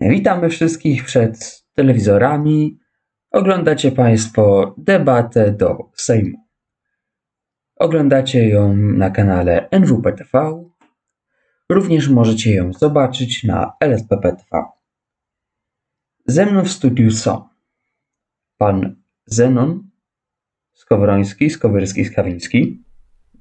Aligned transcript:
Witamy 0.00 0.48
wszystkich 0.48 1.04
przed 1.04 1.64
telewizorami. 1.74 2.78
Oglądacie 3.30 3.92
Państwo 3.92 4.74
debatę 4.78 5.52
do 5.52 5.90
Sejmu. 5.94 6.38
Oglądacie 7.76 8.48
ją 8.48 8.76
na 8.76 9.10
kanale 9.10 9.68
NWPTV. 9.70 10.64
Również 11.68 12.08
możecie 12.08 12.54
ją 12.54 12.72
zobaczyć 12.72 13.44
na 13.44 13.72
LSPPTV. 13.80 14.64
Ze 16.26 16.46
mną 16.46 16.64
w 16.64 16.70
studiu 16.70 17.10
są 17.10 17.48
pan 18.58 18.96
Zenon 19.26 19.90
Skowroński, 20.72 21.50
Skowyrski, 21.50 22.04
Skawiński. 22.04 22.84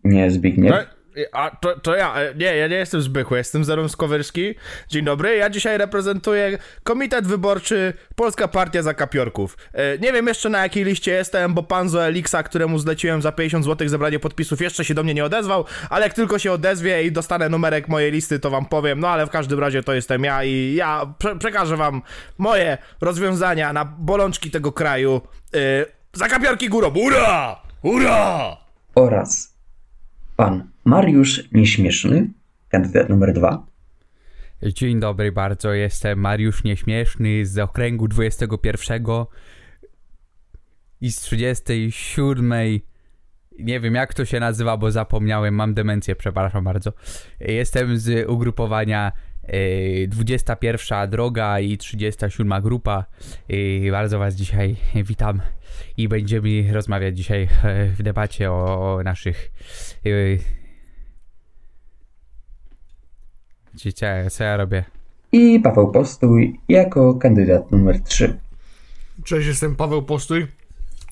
Nie 0.03 0.31
Zbigniew. 0.31 1.02
A 1.31 1.49
to, 1.61 1.79
to 1.79 1.95
ja, 1.95 2.15
e, 2.15 2.35
nie, 2.35 2.45
ja 2.55 2.67
nie 2.67 2.75
jestem 2.75 3.01
Zbychły, 3.01 3.37
jestem 3.37 3.63
Zeron 3.63 3.89
Skowyrski. 3.89 4.55
Dzień 4.89 5.05
dobry, 5.05 5.35
ja 5.35 5.49
dzisiaj 5.49 5.77
reprezentuję 5.77 6.57
Komitet 6.83 7.27
Wyborczy 7.27 7.93
Polska 8.15 8.47
Partia 8.47 8.81
Zakapiorków. 8.81 9.57
E, 9.73 9.97
Nie 9.97 10.13
wiem 10.13 10.27
jeszcze 10.27 10.49
na 10.49 10.61
jakiej 10.63 10.83
liście 10.83 11.11
jestem, 11.11 11.53
bo 11.53 11.63
pan 11.63 11.89
z 11.89 11.95
Elixa, 11.95 12.43
któremu 12.43 12.79
zleciłem 12.79 13.21
za 13.21 13.31
50 13.31 13.65
zł 13.65 13.87
zebranie 13.87 14.19
podpisów, 14.19 14.61
jeszcze 14.61 14.85
się 14.85 14.93
do 14.93 15.03
mnie 15.03 15.13
nie 15.13 15.25
odezwał, 15.25 15.65
ale 15.89 16.03
jak 16.05 16.13
tylko 16.13 16.39
się 16.39 16.51
odezwie 16.51 17.03
i 17.03 17.11
dostanę 17.11 17.49
numerek 17.49 17.87
mojej 17.87 18.11
listy, 18.11 18.39
to 18.39 18.49
wam 18.49 18.65
powiem, 18.65 18.99
no 18.99 19.07
ale 19.09 19.25
w 19.25 19.29
każdym 19.29 19.59
razie 19.59 19.83
to 19.83 19.93
jestem 19.93 20.23
ja 20.23 20.43
i 20.43 20.73
ja 20.75 21.13
prze 21.19 21.35
przekażę 21.35 21.77
wam 21.77 22.01
moje 22.37 22.77
rozwiązania 23.01 23.73
na 23.73 23.85
bolączki 23.85 24.51
tego 24.51 24.71
kraju. 24.71 25.21
E, 25.55 25.85
Zakapiorki 26.13 26.69
górą, 26.69 26.89
ura! 26.95 27.61
Ura! 27.83 28.57
oraz 28.95 29.52
pan 30.35 30.69
Mariusz 30.85 31.51
Nieśmieszny, 31.51 32.29
kandydat 32.69 33.09
numer 33.09 33.33
dwa. 33.33 33.65
Dzień 34.63 34.99
dobry 34.99 35.31
bardzo, 35.31 35.73
jestem 35.73 36.19
Mariusz 36.19 36.63
Nieśmieszny 36.63 37.45
z 37.45 37.59
okręgu 37.59 38.07
21 38.07 39.05
i 41.01 41.11
z 41.11 41.21
37. 41.21 42.53
Nie 43.59 43.79
wiem 43.79 43.95
jak 43.95 44.13
to 44.13 44.25
się 44.25 44.39
nazywa, 44.39 44.77
bo 44.77 44.91
zapomniałem, 44.91 45.55
mam 45.55 45.73
demencję, 45.73 46.15
przepraszam 46.15 46.63
bardzo. 46.63 46.93
Jestem 47.39 47.97
z 47.97 48.29
ugrupowania 48.29 49.11
21 50.07 51.09
droga 51.09 51.59
i 51.59 51.77
37 51.77 52.61
grupa. 52.61 53.05
I 53.49 53.87
bardzo 53.91 54.19
Was 54.19 54.35
dzisiaj 54.35 54.75
witam 54.95 55.41
i 55.97 56.07
będziemy 56.07 56.73
rozmawiać 56.73 57.17
dzisiaj 57.17 57.47
e, 57.63 57.85
w 57.85 58.03
debacie 58.03 58.51
o, 58.51 58.93
o 58.95 59.03
naszych. 59.03 59.51
e, 60.05 60.09
Ci- 63.77 63.93
Co, 64.29 64.43
ja- 64.43 64.57
robię? 64.57 64.83
I 65.31 65.59
Paweł 65.59 65.91
Postój 65.91 66.59
jako 66.69 67.13
kandydat 67.15 67.71
numer 67.71 67.99
trzy. 68.01 68.39
Cześć, 69.23 69.47
jestem 69.47 69.75
Paweł 69.75 70.03
Postój. 70.03 70.47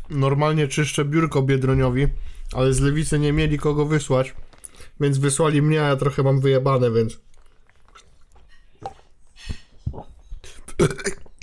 Normalnie 0.10 0.68
czyszczę 0.68 1.06
biurko 1.06 1.42
Biedroniowi, 1.42 2.08
ale 2.54 2.74
z 2.74 2.80
lewicy 2.80 3.20
nie 3.20 3.34
mieli 3.34 3.58
kogo 3.58 3.86
wysłać, 3.86 4.36
więc 5.00 5.18
wysłali 5.18 5.62
mnie, 5.62 5.82
a 5.82 5.88
ja 5.88 5.96
trochę 5.96 6.24
mam 6.24 6.40
wyjebane, 6.42 6.92
więc... 6.92 7.20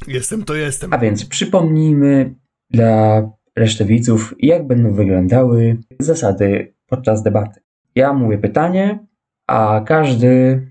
Jestem 0.06 0.44
to 0.44 0.54
jestem. 0.54 0.92
A 0.92 0.98
więc 0.98 1.24
przypomnijmy 1.24 2.34
dla 2.70 3.22
reszty 3.56 3.84
widzów, 3.84 4.34
jak 4.38 4.66
będą 4.66 4.92
wyglądały 4.92 5.76
zasady 5.98 6.74
podczas 6.86 7.22
debaty. 7.22 7.60
Ja 7.94 8.12
mówię 8.12 8.38
pytanie, 8.38 9.06
a 9.46 9.80
każdy 9.86 10.62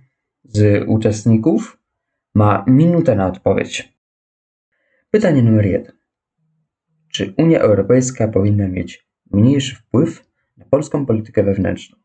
z 0.44 0.88
uczestników 0.88 1.80
ma 2.36 2.66
minutę 2.68 3.16
na 3.16 3.28
odpowiedź. 3.28 3.98
Pytanie 5.12 5.44
numer 5.44 5.66
jeden. 5.66 5.98
Czy 7.12 7.34
Unia 7.38 7.60
Europejska 7.60 8.28
powinna 8.28 8.68
mieć 8.68 9.08
mniejszy 9.32 9.76
wpływ 9.76 10.26
na 10.58 10.66
polską 10.66 11.06
politykę 11.06 11.44
wewnętrzną? 11.44 11.98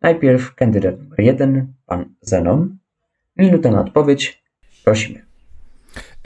Najpierw 0.00 0.54
kandydat 0.54 0.98
numer 0.98 1.20
jeden, 1.20 1.74
pan 1.86 2.14
Zenon. 2.20 2.78
Minuta 3.36 3.70
na 3.70 3.80
odpowiedź. 3.80 4.47
Prosimy. 4.88 5.22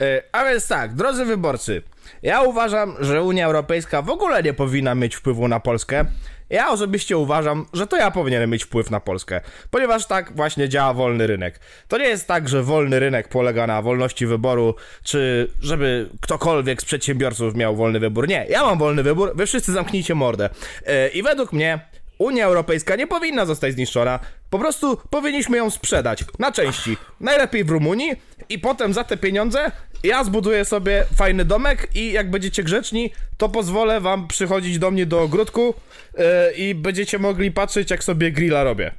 E, 0.01 0.21
A 0.31 0.45
więc 0.45 0.67
tak, 0.67 0.93
drodzy 0.93 1.25
wyborcy, 1.25 1.81
ja 2.21 2.41
uważam, 2.41 2.95
że 2.99 3.23
Unia 3.23 3.45
Europejska 3.45 4.01
w 4.01 4.09
ogóle 4.09 4.43
nie 4.43 4.53
powinna 4.53 4.95
mieć 4.95 5.15
wpływu 5.15 5.47
na 5.47 5.59
Polskę. 5.59 6.05
Ja 6.49 6.69
osobiście 6.69 7.17
uważam, 7.17 7.65
że 7.73 7.87
to 7.87 7.97
ja 7.97 8.11
powinienem 8.11 8.49
mieć 8.49 8.63
wpływ 8.63 8.91
na 8.91 8.99
Polskę, 8.99 9.41
ponieważ 9.71 10.05
tak 10.05 10.35
właśnie 10.35 10.69
działa 10.69 10.93
wolny 10.93 11.27
rynek. 11.27 11.59
To 11.87 11.97
nie 11.97 12.05
jest 12.05 12.27
tak, 12.27 12.49
że 12.49 12.63
wolny 12.63 12.99
rynek 12.99 13.27
polega 13.27 13.67
na 13.67 13.81
wolności 13.81 14.25
wyboru, 14.25 14.75
czy 15.03 15.49
żeby 15.61 16.09
ktokolwiek 16.21 16.81
z 16.81 16.85
przedsiębiorców 16.85 17.55
miał 17.55 17.75
wolny 17.75 17.99
wybór. 17.99 18.27
Nie, 18.27 18.45
ja 18.49 18.63
mam 18.63 18.77
wolny 18.77 19.03
wybór, 19.03 19.31
wy 19.35 19.45
wszyscy 19.45 19.71
zamknijcie 19.71 20.15
mordę. 20.15 20.49
E, 20.85 21.07
I 21.07 21.23
według 21.23 21.53
mnie 21.53 21.79
Unia 22.23 22.45
Europejska 22.45 22.95
nie 22.95 23.07
powinna 23.07 23.45
zostać 23.45 23.73
zniszczona. 23.73 24.19
Po 24.49 24.59
prostu 24.59 24.97
powinniśmy 25.09 25.57
ją 25.57 25.69
sprzedać 25.69 26.25
na 26.39 26.51
części. 26.51 26.97
Najlepiej 27.19 27.63
w 27.63 27.69
Rumunii 27.69 28.11
i 28.49 28.59
potem 28.59 28.93
za 28.93 29.03
te 29.03 29.17
pieniądze 29.17 29.71
ja 30.03 30.23
zbuduję 30.23 30.65
sobie 30.65 31.05
fajny 31.15 31.45
domek 31.45 31.95
i 31.95 32.11
jak 32.11 32.31
będziecie 32.31 32.63
grzeczni, 32.63 33.11
to 33.37 33.49
pozwolę 33.49 34.01
wam 34.01 34.27
przychodzić 34.27 34.79
do 34.79 34.91
mnie 34.91 35.05
do 35.05 35.21
ogródku 35.21 35.73
yy, 36.17 36.23
i 36.57 36.75
będziecie 36.75 37.19
mogli 37.19 37.51
patrzeć 37.51 37.91
jak 37.91 38.03
sobie 38.03 38.31
grilla 38.31 38.63
robię. 38.63 38.91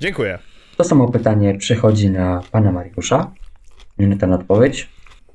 Dziękuję. 0.00 0.38
To 0.76 0.84
samo 0.84 1.08
pytanie 1.08 1.58
przychodzi 1.58 2.10
na 2.10 2.42
pana 2.50 2.72
Mariusza. 2.72 3.32
Minuta 3.98 4.26
na 4.26 4.36
odpowiedź. 4.36 4.88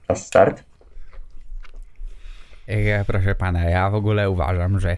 Czas 0.08 0.28
start. 0.28 0.64
E, 2.68 3.06
Proszę 3.06 3.36
pana, 3.36 3.64
ja 3.64 3.90
w 3.90 3.96
ogóle 3.96 4.30
uważam, 4.30 4.80
że 4.80 4.98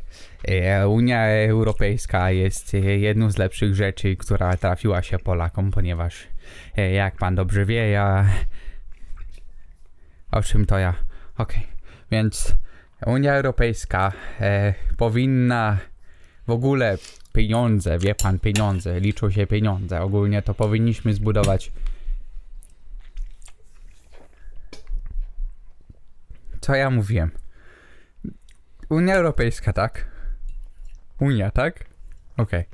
Unia 0.88 1.28
Europejska 1.28 2.32
jest 2.32 2.74
e, 2.74 2.78
jedną 2.78 3.32
z 3.32 3.38
lepszych 3.38 3.76
rzeczy, 3.76 4.16
która 4.16 4.58
trafiła 4.58 5.02
się 5.02 5.20
Polakom, 5.20 5.72
ponieważ 5.72 6.28
e, 6.78 6.92
jak 6.92 7.16
pan 7.16 7.36
dobrze 7.36 7.66
wie, 7.66 7.90
ja. 7.90 8.30
O 10.32 10.44
czym 10.44 10.66
to 10.66 10.78
ja? 10.78 10.94
Okej, 11.38 11.68
więc 12.12 12.56
Unia 13.06 13.34
Europejska 13.34 14.12
e, 14.42 14.74
powinna 14.98 15.78
w 16.48 16.52
ogóle 16.52 16.98
pieniądze, 17.34 18.00
wie 18.00 18.16
pan, 18.16 18.40
pieniądze, 18.40 19.00
liczą 19.00 19.32
się 19.32 19.48
pieniądze. 19.48 20.02
Ogólnie 20.02 20.42
to 20.42 20.54
powinniśmy 20.54 21.14
zbudować. 21.14 21.72
Co 26.62 26.76
ja 26.76 26.90
mówiłem? 26.90 27.32
Unia 28.90 29.16
Europejska, 29.16 29.74
tak? 29.74 30.19
Unia, 31.20 31.52
tak? 31.52 31.86
Okej. 32.38 32.66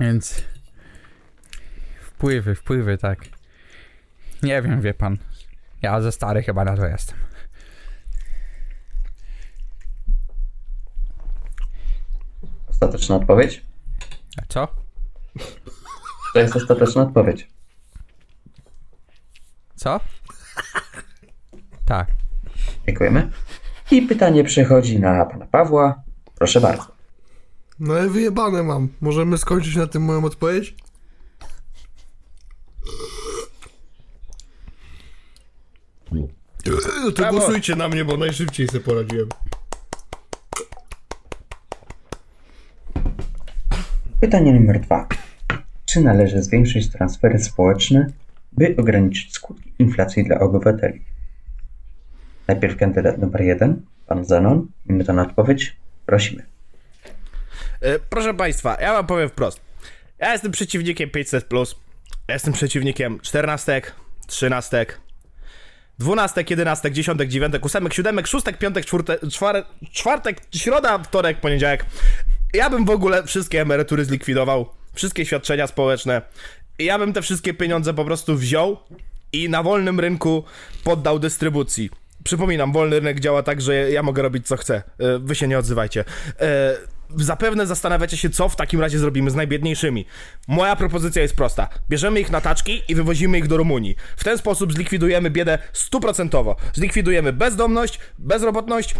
Więc. 0.00 0.44
Wpływy, 2.00 2.54
wpływy, 2.54 2.98
tak. 2.98 3.18
Nie 4.42 4.62
wiem, 4.62 4.80
wie 4.80 4.94
pan. 4.94 5.18
Ja 5.82 6.00
ze 6.00 6.12
stary 6.12 6.42
chyba 6.42 6.64
na 6.64 6.76
to 6.76 6.86
jestem. 6.86 7.18
Ostateczna 12.68 13.16
odpowiedź? 13.16 13.62
A 14.42 14.46
co? 14.48 14.68
To 16.34 16.40
jest 16.40 16.56
ostateczna 16.56 17.02
odpowiedź. 17.02 17.48
Co? 19.74 20.00
Tak. 21.84 22.08
Dziękujemy. 22.86 23.30
I 23.90 24.02
pytanie 24.02 24.44
przechodzi 24.44 25.00
na 25.00 25.26
pana 25.26 25.46
Pawła. 25.46 26.02
Proszę 26.34 26.60
bardzo. 26.60 26.95
No 27.80 27.94
ale 27.94 28.08
wyjebane 28.08 28.62
mam. 28.62 28.88
Możemy 29.00 29.38
skończyć 29.38 29.76
na 29.76 29.86
tym 29.86 30.02
moją 30.02 30.24
odpowiedź? 30.24 30.74
No 37.04 37.12
to 37.12 37.22
Brawo. 37.22 37.38
głosujcie 37.38 37.76
na 37.76 37.88
mnie, 37.88 38.04
bo 38.04 38.16
najszybciej 38.16 38.68
sobie 38.68 38.80
poradziłem. 38.80 39.28
Pytanie 44.20 44.52
numer 44.52 44.80
dwa. 44.80 45.08
Czy 45.84 46.00
należy 46.00 46.42
zwiększyć 46.42 46.90
transfery 46.90 47.38
społeczne, 47.38 48.12
by 48.52 48.76
ograniczyć 48.76 49.32
skutki 49.32 49.72
inflacji 49.78 50.24
dla 50.24 50.38
obywateli? 50.40 51.04
Najpierw 52.48 52.76
kandydat 52.76 53.18
numer 53.18 53.42
jeden, 53.42 53.82
pan 54.06 54.24
Zenon. 54.24 54.66
Minuta 54.86 55.12
na 55.12 55.22
odpowiedź. 55.22 55.76
Prosimy. 56.06 56.55
E, 57.80 57.98
proszę 57.98 58.34
państwa, 58.34 58.76
ja 58.80 58.92
wam 58.92 59.06
powiem 59.06 59.28
wprost. 59.28 59.60
Ja 60.18 60.32
jestem 60.32 60.52
przeciwnikiem 60.52 61.10
500, 61.10 61.46
ja 62.28 62.34
jestem 62.34 62.52
przeciwnikiem 62.52 63.20
14, 63.20 63.82
13, 64.26 64.86
12, 65.98 66.44
11, 66.50 66.92
10, 66.92 67.20
9, 67.26 67.54
8, 67.62 67.88
7, 67.92 68.26
6, 68.26 68.46
5, 68.58 68.86
4, 68.86 69.30
czwartek, 69.30 69.66
czwartek, 69.92 70.40
środa, 70.54 70.98
wtorek, 70.98 71.40
poniedziałek. 71.40 71.84
Ja 72.54 72.70
bym 72.70 72.84
w 72.84 72.90
ogóle 72.90 73.24
wszystkie 73.24 73.60
emerytury 73.60 74.04
zlikwidował, 74.04 74.68
wszystkie 74.94 75.26
świadczenia 75.26 75.66
społeczne. 75.66 76.22
Ja 76.78 76.98
bym 76.98 77.12
te 77.12 77.22
wszystkie 77.22 77.54
pieniądze 77.54 77.94
po 77.94 78.04
prostu 78.04 78.36
wziął 78.36 78.76
i 79.32 79.48
na 79.48 79.62
wolnym 79.62 80.00
rynku 80.00 80.44
poddał 80.84 81.18
dystrybucji. 81.18 81.90
Przypominam, 82.24 82.72
wolny 82.72 82.96
rynek 83.00 83.20
działa 83.20 83.42
tak, 83.42 83.60
że 83.60 83.90
ja 83.90 84.02
mogę 84.02 84.22
robić 84.22 84.46
co 84.46 84.56
chcę. 84.56 84.74
E, 84.98 85.18
Wy 85.18 85.34
się 85.34 85.48
nie 85.48 85.58
odzywajcie. 85.58 86.04
Zapewne 87.16 87.66
zastanawiacie 87.66 88.16
się, 88.16 88.30
co 88.30 88.48
w 88.48 88.56
takim 88.56 88.80
razie 88.80 88.98
zrobimy 88.98 89.30
z 89.30 89.34
najbiedniejszymi. 89.34 90.06
Moja 90.48 90.76
propozycja 90.76 91.22
jest 91.22 91.36
prosta. 91.36 91.68
Bierzemy 91.90 92.20
ich 92.20 92.30
na 92.30 92.40
taczki 92.40 92.82
i 92.88 92.94
wywozimy 92.94 93.38
ich 93.38 93.46
do 93.46 93.56
Rumunii. 93.56 93.96
W 94.16 94.24
ten 94.24 94.38
sposób 94.38 94.72
zlikwidujemy 94.72 95.30
biedę 95.30 95.58
stuprocentowo. 95.72 96.56
Zlikwidujemy 96.72 97.32
bezdomność, 97.32 97.98
bezrobotność, 98.18 98.94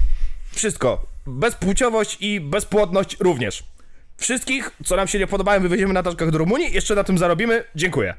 wszystko. 0.53 1.06
Bezpłciowość 1.26 2.17
i 2.20 2.41
bezpłodność 2.41 3.17
również. 3.20 3.64
Wszystkich, 4.17 4.70
co 4.85 4.97
nam 4.97 5.09
się 5.09 5.19
nie 5.19 5.26
podobają, 5.26 5.62
wywieziemy 5.62 5.93
na 5.93 6.02
taczkach 6.02 6.31
do 6.31 6.38
Rumunii, 6.38 6.73
jeszcze 6.73 6.94
na 6.94 7.05
tym 7.05 7.19
zarobimy. 7.19 7.64
Dziękuję. 7.75 8.14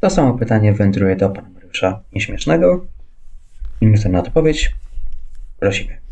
To 0.00 0.10
samo 0.10 0.38
pytanie 0.38 0.72
wędruje 0.72 1.16
do 1.16 1.30
pana 1.30 1.48
Mariusza 1.48 2.00
Nieśmiesznego. 2.12 2.86
Minutę 3.82 4.08
na 4.08 4.18
odpowiedź. 4.18 4.74
Prosimy. 5.58 6.05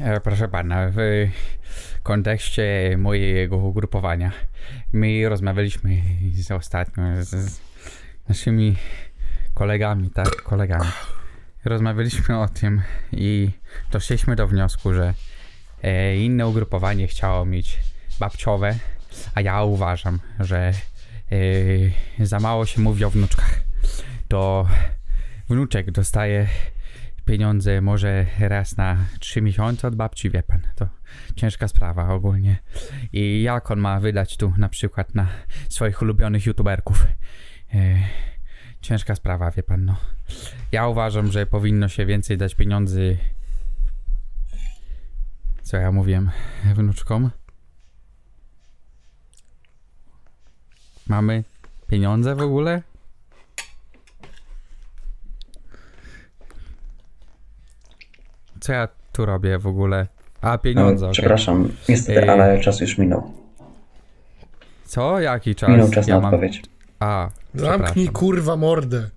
E, 0.00 0.20
Proszę 0.20 0.48
pana, 0.48 0.90
w 0.92 1.28
kontekście 2.02 2.96
mojego 2.98 3.56
ugrupowania 3.56 4.32
my 4.92 5.28
rozmawialiśmy 5.28 6.02
z 6.34 6.50
ostatnio 6.50 7.24
z, 7.24 7.28
z 7.28 7.60
naszymi 8.28 8.76
kolegami, 9.54 10.10
tak, 10.10 10.42
kolegami. 10.42 10.90
Rozmawialiśmy 11.64 12.38
o 12.38 12.48
tym 12.48 12.82
i 13.12 13.50
doszliśmy 13.90 14.36
do 14.36 14.48
wniosku, 14.48 14.94
że 14.94 15.14
e, 15.82 16.16
inne 16.16 16.46
ugrupowanie 16.46 17.08
chciało 17.08 17.44
mieć 17.44 17.78
babciowe, 18.20 18.78
a 19.34 19.40
ja 19.40 19.62
uważam, 19.62 20.18
że 20.40 20.72
e, 22.20 22.26
za 22.26 22.40
mało 22.40 22.66
się 22.66 22.80
mówi 22.80 23.04
o 23.04 23.10
wnuczkach. 23.10 23.60
To 24.28 24.68
wnuczek 25.48 25.90
dostaje 25.90 26.48
pieniądze 27.24 27.80
może 27.80 28.26
raz 28.38 28.76
na 28.76 28.96
trzy 29.20 29.42
miesiące 29.42 29.88
od 29.88 29.96
babci, 29.96 30.30
wie 30.30 30.42
pan. 30.42 30.60
To 30.74 30.88
ciężka 31.36 31.68
sprawa 31.68 32.08
ogólnie. 32.08 32.56
I 33.12 33.42
jak 33.42 33.70
on 33.70 33.80
ma 33.80 34.00
wydać 34.00 34.36
tu 34.36 34.52
na 34.58 34.68
przykład 34.68 35.14
na 35.14 35.28
swoich 35.68 36.02
ulubionych 36.02 36.46
youtuberków? 36.46 37.06
E, 37.74 37.96
ciężka 38.80 39.14
sprawa, 39.14 39.50
wie 39.50 39.62
pan, 39.62 39.84
no. 39.84 39.96
Ja 40.72 40.88
uważam, 40.88 41.32
że 41.32 41.46
powinno 41.46 41.88
się 41.88 42.06
więcej 42.06 42.38
dać 42.38 42.54
pieniędzy. 42.54 43.18
Co 45.62 45.76
ja 45.76 45.92
mówiłem 45.92 46.30
wnuczkom? 46.74 47.30
Mamy 51.06 51.44
pieniądze 51.86 52.34
w 52.34 52.40
ogóle? 52.40 52.82
Co 58.64 58.72
ja 58.72 58.88
tu 59.12 59.26
robię 59.26 59.58
w 59.58 59.66
ogóle? 59.66 60.06
A, 60.40 60.58
pieniądze, 60.58 61.06
okej. 61.06 61.12
Przepraszam, 61.12 61.68
niestety, 61.88 62.22
Ej. 62.22 62.28
ale 62.28 62.60
czas 62.60 62.80
już 62.80 62.98
minął. 62.98 63.32
Co? 64.84 65.20
Jaki 65.20 65.54
czas? 65.54 65.70
Minął 65.70 65.90
czas 65.90 66.06
ja 66.06 66.14
na 66.14 66.20
mam... 66.20 66.34
odpowiedź. 66.34 66.62
A, 67.00 67.28
Zamknij 67.54 68.08
kurwa 68.08 68.56
mordę. 68.56 69.10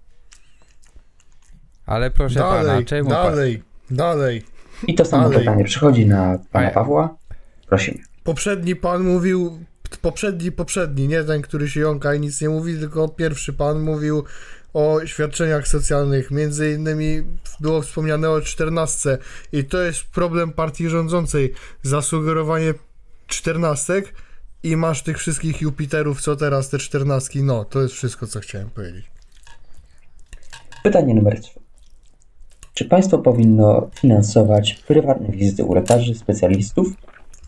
Ale 1.85 2.11
proszę 2.11 2.39
pana, 2.39 2.63
Dalej, 2.63 2.85
czemu 2.85 3.09
pan... 3.09 3.31
dalej, 3.31 3.63
dalej. 3.91 4.43
I 4.87 4.95
to 4.95 5.05
samo 5.05 5.23
Dalej. 5.23 5.39
pytanie 5.39 5.63
przychodzi 5.63 6.05
na 6.05 6.39
pana. 6.51 6.69
Pawła. 6.69 7.15
Prosimy. 7.67 7.99
Poprzedni 8.23 8.75
pan 8.75 9.03
mówił, 9.03 9.59
poprzedni, 10.01 10.51
poprzedni, 10.51 11.07
nie 11.07 11.23
ten, 11.23 11.41
który 11.41 11.69
się 11.69 11.79
jąka 11.79 12.13
i 12.13 12.19
nic 12.19 12.41
nie 12.41 12.49
mówi, 12.49 12.79
tylko 12.79 13.09
pierwszy 13.09 13.53
pan 13.53 13.79
mówił 13.79 14.23
o 14.77 15.05
świadczeniach 15.05 15.67
socjalnych, 15.67 16.31
między 16.31 16.73
innymi 16.73 17.23
było 17.59 17.81
wspomniane 17.81 18.29
o 18.29 18.41
czternastce 18.41 19.17
i 19.51 19.63
to 19.63 19.81
jest 19.81 20.03
problem 20.03 20.51
partii 20.51 20.89
rządzącej, 20.89 21.53
zasugerowanie 21.83 22.73
czternastek 23.27 24.13
i 24.63 24.75
masz 24.75 25.03
tych 25.03 25.17
wszystkich 25.17 25.61
Jupiterów, 25.61 26.21
co 26.21 26.35
teraz 26.35 26.69
te 26.69 26.77
czternastki, 26.77 27.43
no, 27.43 27.65
to 27.65 27.81
jest 27.81 27.93
wszystko, 27.93 28.27
co 28.27 28.39
chciałem 28.39 28.69
powiedzieć. 28.69 29.05
Pytanie 30.83 31.13
numer 31.13 31.41
3. 31.41 31.51
Czy 32.73 32.85
państwo 32.85 33.17
powinno 33.17 33.89
finansować 33.93 34.73
prywatne 34.73 35.27
wizyty 35.27 35.63
u 35.63 35.73
lekarzy, 35.73 36.15
specjalistów, 36.15 36.87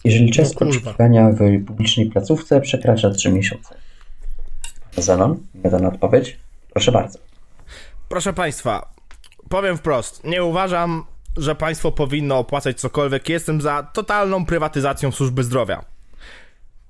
jeżeli 0.03 0.31
czas 0.31 0.53
kurwa. 0.53 0.73
oczekiwania 0.73 1.29
w 1.31 1.65
publicznej 1.65 2.09
placówce 2.09 2.61
przekracza 2.61 3.09
3 3.09 3.31
miesiące? 3.31 3.75
Zenon, 4.97 5.39
jeden 5.63 5.85
odpowiedź. 5.85 6.39
Proszę 6.73 6.91
bardzo. 6.91 7.19
Proszę 8.09 8.33
Państwa, 8.33 8.93
powiem 9.49 9.77
wprost, 9.77 10.23
nie 10.23 10.43
uważam, 10.43 11.05
że 11.37 11.55
państwo 11.55 11.91
powinno 11.91 12.37
opłacać 12.37 12.79
cokolwiek. 12.79 13.29
Jestem 13.29 13.61
za 13.61 13.83
totalną 13.83 14.45
prywatyzacją 14.45 15.11
służby 15.11 15.43
zdrowia. 15.43 15.85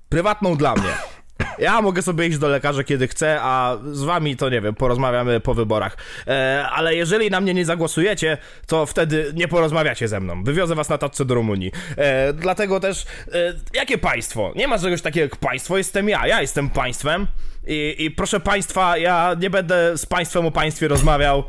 Prywatną 0.09 0.55
dla 0.55 0.73
mnie. 0.73 1.18
Ja 1.59 1.81
mogę 1.81 2.01
sobie 2.01 2.27
iść 2.27 2.37
do 2.37 2.47
lekarza 2.47 2.83
kiedy 2.83 3.07
chcę, 3.07 3.39
a 3.41 3.77
z 3.91 4.03
wami 4.03 4.35
to 4.35 4.49
nie 4.49 4.61
wiem, 4.61 4.75
porozmawiamy 4.75 5.39
po 5.39 5.53
wyborach. 5.53 5.97
E, 6.27 6.65
ale 6.71 6.95
jeżeli 6.95 7.29
na 7.29 7.41
mnie 7.41 7.53
nie 7.53 7.65
zagłosujecie, 7.65 8.37
to 8.67 8.85
wtedy 8.85 9.31
nie 9.35 9.47
porozmawiacie 9.47 10.07
ze 10.07 10.19
mną. 10.19 10.43
Wywiozę 10.43 10.75
was 10.75 10.89
na 10.89 10.97
tacce 10.97 11.25
do 11.25 11.35
Rumunii. 11.35 11.71
E, 11.97 12.33
dlatego 12.33 12.79
też, 12.79 13.05
e, 13.33 13.53
jakie 13.73 13.97
państwo? 13.97 14.53
Nie 14.55 14.67
ma 14.67 14.79
czegoś 14.79 15.01
takiego 15.01 15.23
jak 15.23 15.35
państwo, 15.35 15.77
jestem 15.77 16.09
ja. 16.09 16.27
Ja 16.27 16.41
jestem 16.41 16.69
państwem. 16.69 17.27
I, 17.67 17.95
I 17.99 18.11
proszę 18.11 18.39
państwa, 18.39 18.97
ja 18.97 19.35
nie 19.39 19.49
będę 19.49 19.97
z 19.97 20.05
państwem 20.05 20.45
o 20.45 20.51
państwie 20.51 20.87
rozmawiał. 20.87 21.43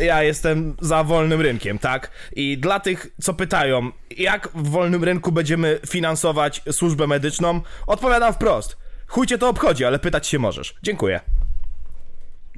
Ja 0.00 0.22
jestem 0.22 0.76
za 0.80 1.04
wolnym 1.04 1.40
rynkiem, 1.40 1.78
tak? 1.78 2.10
I 2.36 2.58
dla 2.58 2.80
tych, 2.80 3.06
co 3.22 3.34
pytają, 3.34 3.90
jak 4.18 4.48
w 4.54 4.68
wolnym 4.68 5.04
rynku 5.04 5.32
będziemy 5.32 5.80
finansować 5.88 6.62
służbę 6.70 7.06
medyczną, 7.06 7.60
odpowiadam 7.86 8.34
wprost. 8.34 8.83
Chuj 9.14 9.26
cię 9.26 9.38
to 9.38 9.48
obchodzi, 9.48 9.84
ale 9.84 9.98
pytać 9.98 10.26
się 10.26 10.38
możesz. 10.38 10.74
Dziękuję. 10.82 11.20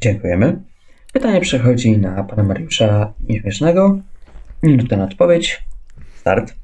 Dziękujemy. 0.01 0.63
Pytanie 1.13 1.41
przechodzi 1.41 1.99
na 1.99 2.25
pana 2.25 2.43
Mariusza 2.43 3.13
Nieśmiesznego. 3.29 3.99
Minuta 4.63 4.97
na 4.97 5.05
odpowiedź. 5.05 5.63
Start. 6.15 6.55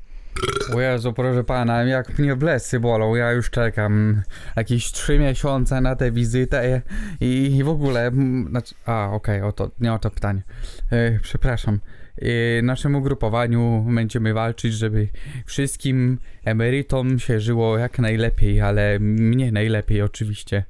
O 0.74 0.80
Jezu, 0.80 1.12
proszę 1.12 1.44
pana, 1.44 1.84
jak 1.84 2.18
mnie 2.18 2.36
plecy 2.36 2.80
bolą, 2.80 3.14
ja 3.14 3.32
już 3.32 3.50
czekam 3.50 4.22
jakieś 4.56 4.92
trzy 4.92 5.18
miesiące 5.18 5.80
na 5.80 5.96
tę 5.96 6.12
wizytę 6.12 6.82
i, 7.20 7.56
i 7.56 7.64
w 7.64 7.68
ogóle, 7.68 8.10
znaczy, 8.50 8.74
a 8.86 9.10
okej, 9.10 9.42
o 9.42 9.52
to, 9.52 9.70
nie 9.80 9.92
o 9.92 9.98
to 9.98 10.10
pytanie, 10.10 10.42
e, 10.90 11.18
przepraszam. 11.22 11.80
E, 12.18 12.62
naszym 12.62 12.94
ugrupowaniu 12.94 13.86
będziemy 13.94 14.34
walczyć, 14.34 14.74
żeby 14.74 15.08
wszystkim 15.46 16.18
emerytom 16.44 17.18
się 17.18 17.40
żyło 17.40 17.78
jak 17.78 17.98
najlepiej, 17.98 18.60
ale 18.60 18.98
mnie 19.00 19.52
najlepiej 19.52 20.02
oczywiście. 20.02 20.64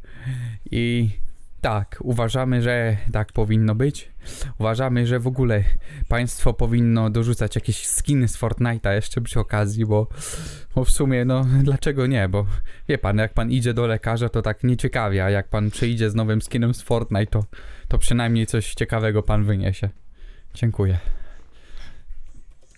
I 0.71 1.11
tak, 1.61 1.99
uważamy, 2.01 2.63
że 2.63 2.97
tak 3.13 3.33
powinno 3.33 3.75
być. 3.75 4.13
Uważamy, 4.59 5.07
że 5.07 5.19
w 5.21 5.27
ogóle 5.27 5.65
państwo 6.09 6.53
powinno 6.53 7.11
dorzucać 7.11 7.55
jakieś 7.55 7.87
skiny 7.87 8.29
z 8.29 8.39
Fortnite'a 8.39 8.95
jeszcze 8.95 9.21
przy 9.21 9.41
okazji, 9.41 9.87
bo, 9.87 10.09
bo 10.75 10.85
w 10.85 10.91
sumie, 10.91 11.25
no, 11.25 11.47
dlaczego 11.63 12.07
nie? 12.07 12.29
Bo 12.29 12.47
wie 12.89 12.99
pan, 12.99 13.19
jak 13.19 13.35
pan 13.35 13.51
idzie 13.51 13.75
do 13.75 13.87
lekarza, 13.87 14.29
to 14.29 14.43
tak 14.43 14.65
nieciekawie, 14.65 15.25
a 15.25 15.31
jak 15.31 15.49
pan 15.49 15.71
przyjdzie 15.71 16.11
z 16.11 16.15
nowym 16.15 16.43
skinem 16.43 16.75
z 16.75 16.83
Fortnite, 16.83 17.27
to, 17.27 17.45
to 17.89 17.99
przynajmniej 17.99 18.47
coś 18.47 18.75
ciekawego 18.75 19.23
pan 19.23 19.45
wyniesie. 19.45 19.89
Dziękuję. 20.55 20.99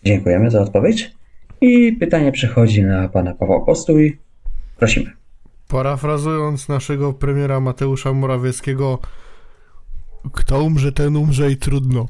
Dziękujemy 0.04 0.50
za 0.50 0.60
odpowiedź. 0.60 1.14
I 1.60 1.92
pytanie 1.92 2.32
przechodzi 2.32 2.82
na 2.82 3.08
pana 3.08 3.34
Pawła 3.34 3.60
Postój. 3.60 4.18
Prosimy. 4.76 5.10
Parafrazując 5.68 6.68
naszego 6.68 7.12
premiera 7.12 7.60
Mateusza 7.60 8.12
Morawieckiego, 8.12 8.98
kto 10.32 10.62
umrze, 10.62 10.92
ten 10.92 11.16
umrze 11.16 11.50
i 11.50 11.56
trudno. 11.56 12.08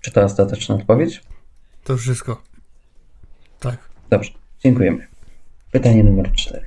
Czy 0.00 0.10
to 0.10 0.22
ostateczna 0.22 0.74
odpowiedź? 0.74 1.22
To 1.84 1.96
wszystko. 1.96 2.42
Tak. 3.60 3.78
Dobrze, 4.10 4.30
dziękujemy. 4.64 5.06
Pytanie 5.72 6.04
numer 6.04 6.32
4. 6.32 6.66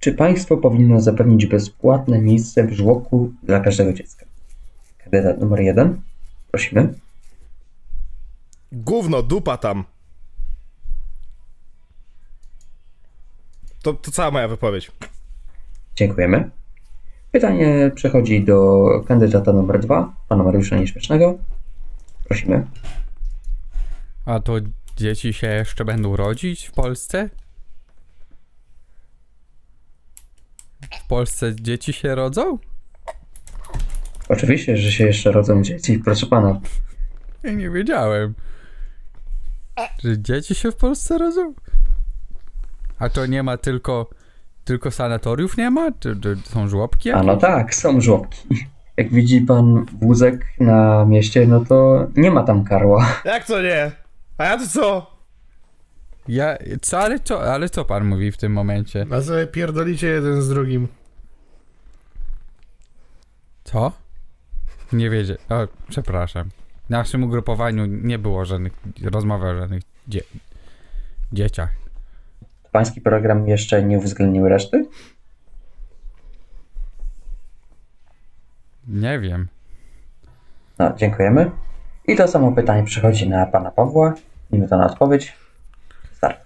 Czy 0.00 0.12
państwo 0.12 0.56
powinno 0.56 1.00
zapewnić 1.00 1.46
bezpłatne 1.46 2.20
miejsce 2.20 2.66
w 2.66 2.72
żłobku 2.72 3.32
dla 3.42 3.60
każdego 3.60 3.92
dziecka? 3.92 4.26
Kandydat 4.98 5.40
numer 5.40 5.60
1. 5.60 6.00
Prosimy. 6.50 6.94
Gówno, 8.72 9.22
dupa 9.22 9.56
tam. 9.56 9.84
To, 13.82 13.92
to 13.92 14.10
cała 14.10 14.30
moja 14.30 14.48
wypowiedź. 14.48 14.92
Dziękujemy. 15.96 16.50
Pytanie 17.32 17.90
przechodzi 17.94 18.44
do 18.44 18.86
kandydata 19.08 19.52
numer 19.52 19.80
2, 19.80 20.16
pana 20.28 20.44
Mariusza 20.44 20.76
Nieśmiesznego. 20.76 21.38
Prosimy. 22.24 22.66
A 24.26 24.40
to 24.40 24.54
dzieci 24.96 25.32
się 25.32 25.46
jeszcze 25.46 25.84
będą 25.84 26.16
rodzić 26.16 26.66
w 26.66 26.72
Polsce? 26.72 27.30
W 31.04 31.06
Polsce 31.08 31.54
dzieci 31.54 31.92
się 31.92 32.14
rodzą? 32.14 32.58
Oczywiście, 34.28 34.76
że 34.76 34.92
się 34.92 35.06
jeszcze 35.06 35.32
rodzą 35.32 35.62
dzieci, 35.62 35.98
proszę 35.98 36.26
pana. 36.26 36.60
Ja 37.42 37.52
nie 37.52 37.70
wiedziałem. 37.70 38.34
Że 40.04 40.18
dzieci 40.18 40.54
się 40.54 40.72
w 40.72 40.76
Polsce 40.76 41.18
rodzą? 41.18 41.54
A 42.98 43.08
to 43.08 43.26
nie 43.26 43.42
ma 43.42 43.56
tylko... 43.56 44.10
Tylko 44.64 44.90
sanatoriów 44.90 45.56
nie 45.56 45.70
ma? 45.70 45.92
Czy, 45.92 46.20
czy 46.20 46.36
są 46.44 46.68
żłobki? 46.68 47.10
A 47.10 47.22
no 47.22 47.36
tak, 47.36 47.74
są 47.74 48.00
żłobki. 48.00 48.48
Jak 48.96 49.10
widzi 49.10 49.40
pan 49.40 49.86
wózek 50.00 50.46
na 50.60 51.04
mieście, 51.04 51.46
no 51.46 51.64
to 51.64 52.06
nie 52.16 52.30
ma 52.30 52.42
tam 52.42 52.64
karła. 52.64 53.06
Jak 53.24 53.46
to 53.46 53.62
nie? 53.62 53.92
A 54.38 54.44
ja 54.44 54.58
to 54.58 54.66
co? 54.66 55.18
Ja, 56.28 56.56
co, 56.82 56.98
ale 56.98 57.20
co, 57.20 57.52
ale 57.52 57.68
co 57.68 57.84
pan 57.84 58.04
mówi 58.04 58.32
w 58.32 58.36
tym 58.36 58.52
momencie? 58.52 59.06
A 59.10 59.20
sobie 59.20 59.46
pierdolicie 59.46 60.06
jeden 60.06 60.42
z 60.42 60.48
drugim. 60.48 60.88
Co? 63.64 63.92
Nie 64.92 65.10
wiedział. 65.10 65.36
O, 65.48 65.68
przepraszam. 65.88 66.48
W 66.88 66.90
naszym 66.90 67.24
ugrupowaniu 67.24 67.86
nie 67.86 68.18
było 68.18 68.44
żadnych 68.44 68.72
rozmowy 69.02 69.46
o 69.46 69.56
żadnych 69.56 69.82
dzie 70.08 70.20
dzieciach. 71.32 71.70
Pański 72.72 73.00
program 73.00 73.48
jeszcze 73.48 73.82
nie 73.82 73.98
uwzględnił 73.98 74.48
reszty? 74.48 74.86
Nie 78.86 79.20
wiem. 79.20 79.48
No, 80.78 80.92
dziękujemy. 80.96 81.50
I 82.06 82.16
to 82.16 82.28
samo 82.28 82.52
pytanie 82.52 82.84
przychodzi 82.84 83.28
na 83.28 83.46
pana 83.46 83.70
Pawła. 83.70 84.14
Minuta 84.52 84.76
na 84.76 84.86
odpowiedź. 84.86 85.36
Start. 86.12 86.40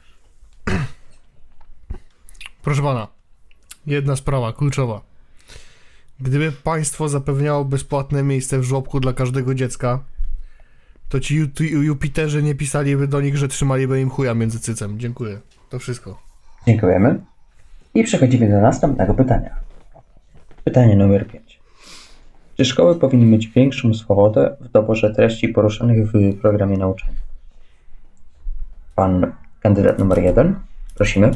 Proszę 2.62 2.82
pana, 2.82 3.08
jedna 3.86 4.16
sprawa 4.16 4.52
kluczowa. 4.52 5.00
Gdyby 6.20 6.52
państwo 6.52 7.08
zapewniało 7.08 7.64
bezpłatne 7.64 8.22
miejsce 8.22 8.58
w 8.58 8.62
żłobku 8.62 9.00
dla 9.00 9.12
każdego 9.12 9.54
dziecka, 9.54 10.04
to 11.12 11.20
ci 11.20 11.36
Ju- 11.40 11.82
Jupiterzy 11.82 12.42
nie 12.42 12.54
pisaliby 12.54 13.08
do 13.08 13.20
nich, 13.20 13.36
że 13.36 13.48
trzymaliby 13.48 14.00
im 14.00 14.10
chuja 14.10 14.34
między 14.34 14.60
cycem. 14.60 15.00
Dziękuję. 15.00 15.40
To 15.70 15.78
wszystko. 15.78 16.22
Dziękujemy. 16.66 17.20
I 17.94 18.04
przechodzimy 18.04 18.50
do 18.50 18.60
następnego 18.60 19.14
pytania. 19.14 19.50
Pytanie 20.64 20.96
numer 20.96 21.26
5. 21.26 21.60
Czy 22.56 22.64
szkoły 22.64 22.94
powinny 22.98 23.26
mieć 23.26 23.48
większą 23.48 23.94
swobodę 23.94 24.56
w 24.60 24.68
doborze 24.68 25.14
treści 25.14 25.48
poruszanych 25.48 26.06
w 26.10 26.40
programie 26.40 26.78
nauczania? 26.78 27.18
Pan 28.94 29.32
kandydat 29.60 29.98
numer 29.98 30.18
1. 30.18 30.54
Prosimy. 30.94 31.30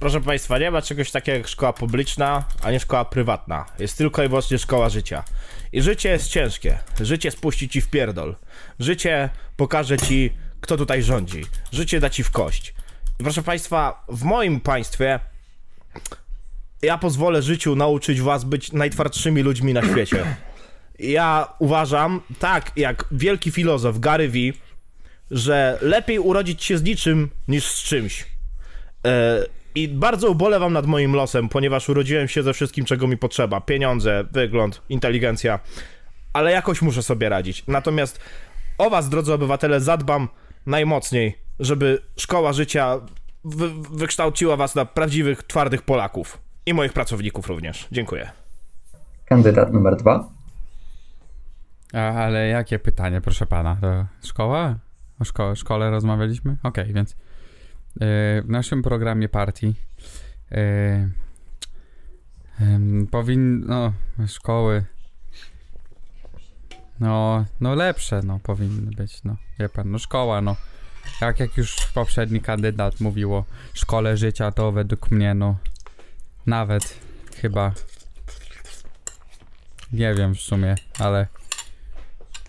Proszę 0.00 0.20
Państwa, 0.20 0.58
nie 0.58 0.70
ma 0.70 0.82
czegoś 0.82 1.10
takiego 1.10 1.38
jak 1.38 1.48
szkoła 1.48 1.72
publiczna, 1.72 2.44
a 2.62 2.70
nie 2.70 2.80
szkoła 2.80 3.04
prywatna. 3.04 3.64
Jest 3.78 3.98
tylko 3.98 4.22
i 4.22 4.28
wyłącznie 4.28 4.58
szkoła 4.58 4.88
życia. 4.88 5.24
I 5.72 5.82
życie 5.82 6.08
jest 6.08 6.28
ciężkie. 6.28 6.78
Życie 7.00 7.30
spuści 7.30 7.68
ci 7.68 7.80
w 7.80 7.88
pierdol. 7.88 8.36
Życie 8.78 9.30
pokaże 9.56 9.98
ci, 9.98 10.32
kto 10.60 10.76
tutaj 10.76 11.02
rządzi. 11.02 11.44
Życie 11.72 12.00
da 12.00 12.10
ci 12.10 12.24
w 12.24 12.30
kość. 12.30 12.74
I 13.20 13.22
proszę 13.22 13.42
Państwa, 13.42 14.04
w 14.08 14.22
moim 14.22 14.60
państwie 14.60 15.20
ja 16.82 16.98
pozwolę 16.98 17.42
życiu 17.42 17.76
nauczyć 17.76 18.20
was 18.20 18.44
być 18.44 18.72
najtwardszymi 18.72 19.42
ludźmi 19.42 19.72
na 19.72 19.82
świecie. 19.82 20.36
Ja 20.98 21.54
uważam, 21.58 22.20
tak 22.38 22.72
jak 22.76 23.04
wielki 23.10 23.50
filozof 23.50 23.98
Gary 23.98 24.28
V, 24.28 24.38
że 25.30 25.78
lepiej 25.82 26.18
urodzić 26.18 26.64
się 26.64 26.78
z 26.78 26.82
niczym 26.82 27.30
niż 27.48 27.66
z 27.66 27.82
czymś. 27.82 28.26
E, 29.06 29.46
I 29.74 29.88
bardzo 29.88 30.30
ubolewam 30.30 30.72
nad 30.72 30.86
moim 30.86 31.14
losem, 31.14 31.48
ponieważ 31.48 31.88
urodziłem 31.88 32.28
się 32.28 32.42
ze 32.42 32.52
wszystkim, 32.52 32.84
czego 32.84 33.06
mi 33.06 33.16
potrzeba: 33.16 33.60
pieniądze, 33.60 34.24
wygląd, 34.32 34.82
inteligencja, 34.88 35.58
ale 36.32 36.52
jakoś 36.52 36.82
muszę 36.82 37.02
sobie 37.02 37.28
radzić. 37.28 37.66
Natomiast 37.66 38.20
o 38.78 38.90
Was, 38.90 39.08
drodzy 39.08 39.32
obywatele, 39.32 39.80
zadbam 39.80 40.28
najmocniej, 40.66 41.38
żeby 41.60 41.98
szkoła 42.16 42.52
życia 42.52 43.00
wy 43.44 43.70
wykształciła 43.92 44.56
Was 44.56 44.74
na 44.74 44.84
prawdziwych, 44.84 45.42
twardych 45.42 45.82
Polaków 45.82 46.38
i 46.66 46.74
moich 46.74 46.92
pracowników 46.92 47.46
również. 47.46 47.88
Dziękuję. 47.92 48.30
Kandydat 49.24 49.72
numer 49.72 49.96
2. 49.96 50.28
A, 51.92 51.98
ale 51.98 52.48
jakie 52.48 52.78
pytanie, 52.78 53.20
proszę 53.20 53.46
pana? 53.46 53.76
To 53.80 54.06
szkoła? 54.28 54.74
O 55.20 55.24
szko 55.24 55.54
szkole 55.56 55.90
rozmawialiśmy? 55.90 56.56
Okej, 56.62 56.92
więc 56.92 57.10
yy, 57.10 57.16
w 58.00 58.44
naszym 58.48 58.82
programie 58.82 59.28
partii 59.28 59.74
yy, 60.50 61.08
powinno 63.10 63.92
szkoły 64.26 64.84
no, 67.02 67.44
no 67.60 67.74
lepsze, 67.74 68.20
no 68.24 68.40
powinny 68.42 68.90
być, 68.96 69.24
no 69.24 69.36
wie 69.58 69.68
pan, 69.68 69.90
no 69.90 69.98
szkoła, 69.98 70.40
no. 70.40 70.56
Tak 71.20 71.40
jak 71.40 71.56
już 71.56 71.76
poprzedni 71.94 72.40
kandydat 72.40 73.00
mówił 73.00 73.34
o 73.34 73.44
szkole 73.74 74.16
życia, 74.16 74.52
to 74.52 74.72
według 74.72 75.10
mnie, 75.10 75.34
no 75.34 75.56
nawet 76.46 76.98
chyba 77.36 77.72
nie 79.92 80.14
wiem 80.14 80.34
w 80.34 80.40
sumie, 80.40 80.74
ale 80.98 81.26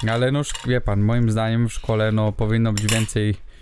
ale 0.09 0.31
no, 0.31 0.41
wie 0.67 0.81
pan, 0.81 1.01
moim 1.01 1.31
zdaniem 1.31 1.69
w 1.69 1.73
szkole 1.73 2.11
no 2.11 2.31
powinno 2.31 2.73
być 2.73 2.87
więcej 2.87 3.29
e, 3.29 3.52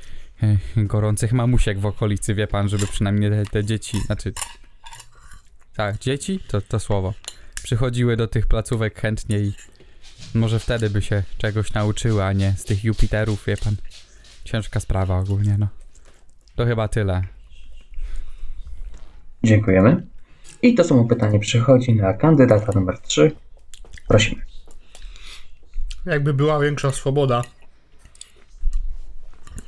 gorących 0.77 1.33
mamusiek 1.33 1.79
w 1.79 1.85
okolicy, 1.85 2.35
wie 2.35 2.47
pan, 2.47 2.69
żeby 2.69 2.87
przynajmniej 2.87 3.31
te, 3.31 3.45
te 3.45 3.63
dzieci, 3.63 3.99
znaczy 3.99 4.33
tak, 5.75 5.97
dzieci, 5.97 6.39
to, 6.47 6.61
to 6.61 6.79
słowo, 6.79 7.13
przychodziły 7.63 8.17
do 8.17 8.27
tych 8.27 8.47
placówek 8.47 8.99
chętnie 8.99 9.39
i 9.39 9.53
może 10.35 10.59
wtedy 10.59 10.89
by 10.89 11.01
się 11.01 11.23
czegoś 11.37 11.73
nauczyły, 11.73 12.23
a 12.23 12.33
nie 12.33 12.53
z 12.57 12.65
tych 12.65 12.83
Jupiterów, 12.83 13.45
wie 13.45 13.57
pan. 13.57 13.75
Ciężka 14.43 14.79
sprawa 14.79 15.19
ogólnie, 15.19 15.57
no. 15.59 15.67
To 16.55 16.65
chyba 16.65 16.87
tyle. 16.87 17.21
Dziękujemy. 19.43 20.07
I 20.61 20.75
to 20.75 20.83
samo 20.83 21.05
pytanie 21.05 21.39
przychodzi 21.39 21.95
na 21.95 22.13
kandydata 22.13 22.71
numer 22.75 22.99
3. 22.99 23.31
Prosimy. 24.07 24.41
Jakby 26.05 26.33
była 26.33 26.59
większa 26.59 26.91
swoboda, 26.91 27.43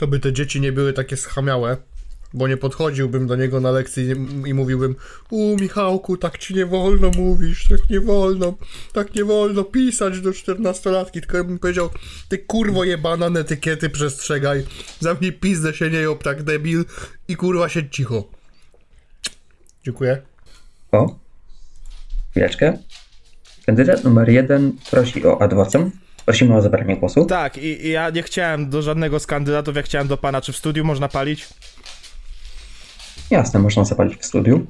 to 0.04 0.08
by 0.08 0.20
te 0.20 0.34
dzieci 0.34 0.62
nie 0.62 0.72
były 0.72 0.94
takie 0.94 1.18
schamiałe, 1.18 1.78
bo 2.34 2.48
nie 2.48 2.58
podchodziłbym 2.58 3.28
do 3.28 3.36
niego 3.36 3.60
na 3.60 3.72
lekcji 3.72 4.08
i- 4.46 4.54
mówiłbym 4.54 4.96
U 5.30 5.58
Michałku, 5.60 6.18
tak 6.18 6.38
ci 6.38 6.54
nie 6.56 6.66
wolno 6.66 7.12
mówisz, 7.12 7.68
tak 7.70 7.90
nie 7.90 8.00
wolno, 8.00 8.58
tak 8.94 9.16
nie 9.16 9.26
wolno 9.26 9.64
pisać 9.64 10.22
do 10.22 10.30
14-latki, 10.30 11.12
tylko 11.22 11.38
ja 11.38 11.44
bym 11.44 11.60
powiedział 11.60 11.90
ty 12.30 12.38
kurwo 12.38 12.84
jebana, 12.84 13.40
etykiety 13.40 13.90
przestrzegaj, 13.90 14.66
zamknij 15.00 15.34
pizdę 15.34 15.74
się 15.74 15.90
nie 15.90 16.00
job, 16.00 16.24
tak 16.24 16.44
debil 16.44 16.86
i 17.28 17.36
kurwa 17.36 17.70
siedź 17.70 17.96
cicho. 17.96 18.24
Dziękuję. 19.84 20.22
O. 20.92 21.20
Chwileczkę. 22.32 22.78
Kandydat 23.66 24.04
numer 24.04 24.30
1 24.30 24.72
prosi 24.92 25.26
o 25.26 25.42
adwocem. 25.42 25.92
Prosimy 26.26 26.56
o 26.56 26.62
zabranie 26.62 26.98
głosu. 26.98 27.26
Tak, 27.26 27.58
i, 27.58 27.86
i 27.86 27.90
ja 27.90 28.10
nie 28.10 28.24
chciałem 28.24 28.70
do 28.70 28.82
żadnego 28.82 29.20
z 29.20 29.28
kandydatów, 29.28 29.76
ja 29.76 29.82
chciałem 29.82 30.08
do 30.08 30.18
pana, 30.18 30.42
czy 30.42 30.54
w 30.54 30.58
studiu 30.58 30.86
można 30.86 31.08
palić? 31.08 31.48
Jasne, 33.30 33.60
można 33.60 33.86
zapalić 33.86 34.20
w 34.20 34.26
studiu. 34.26 34.68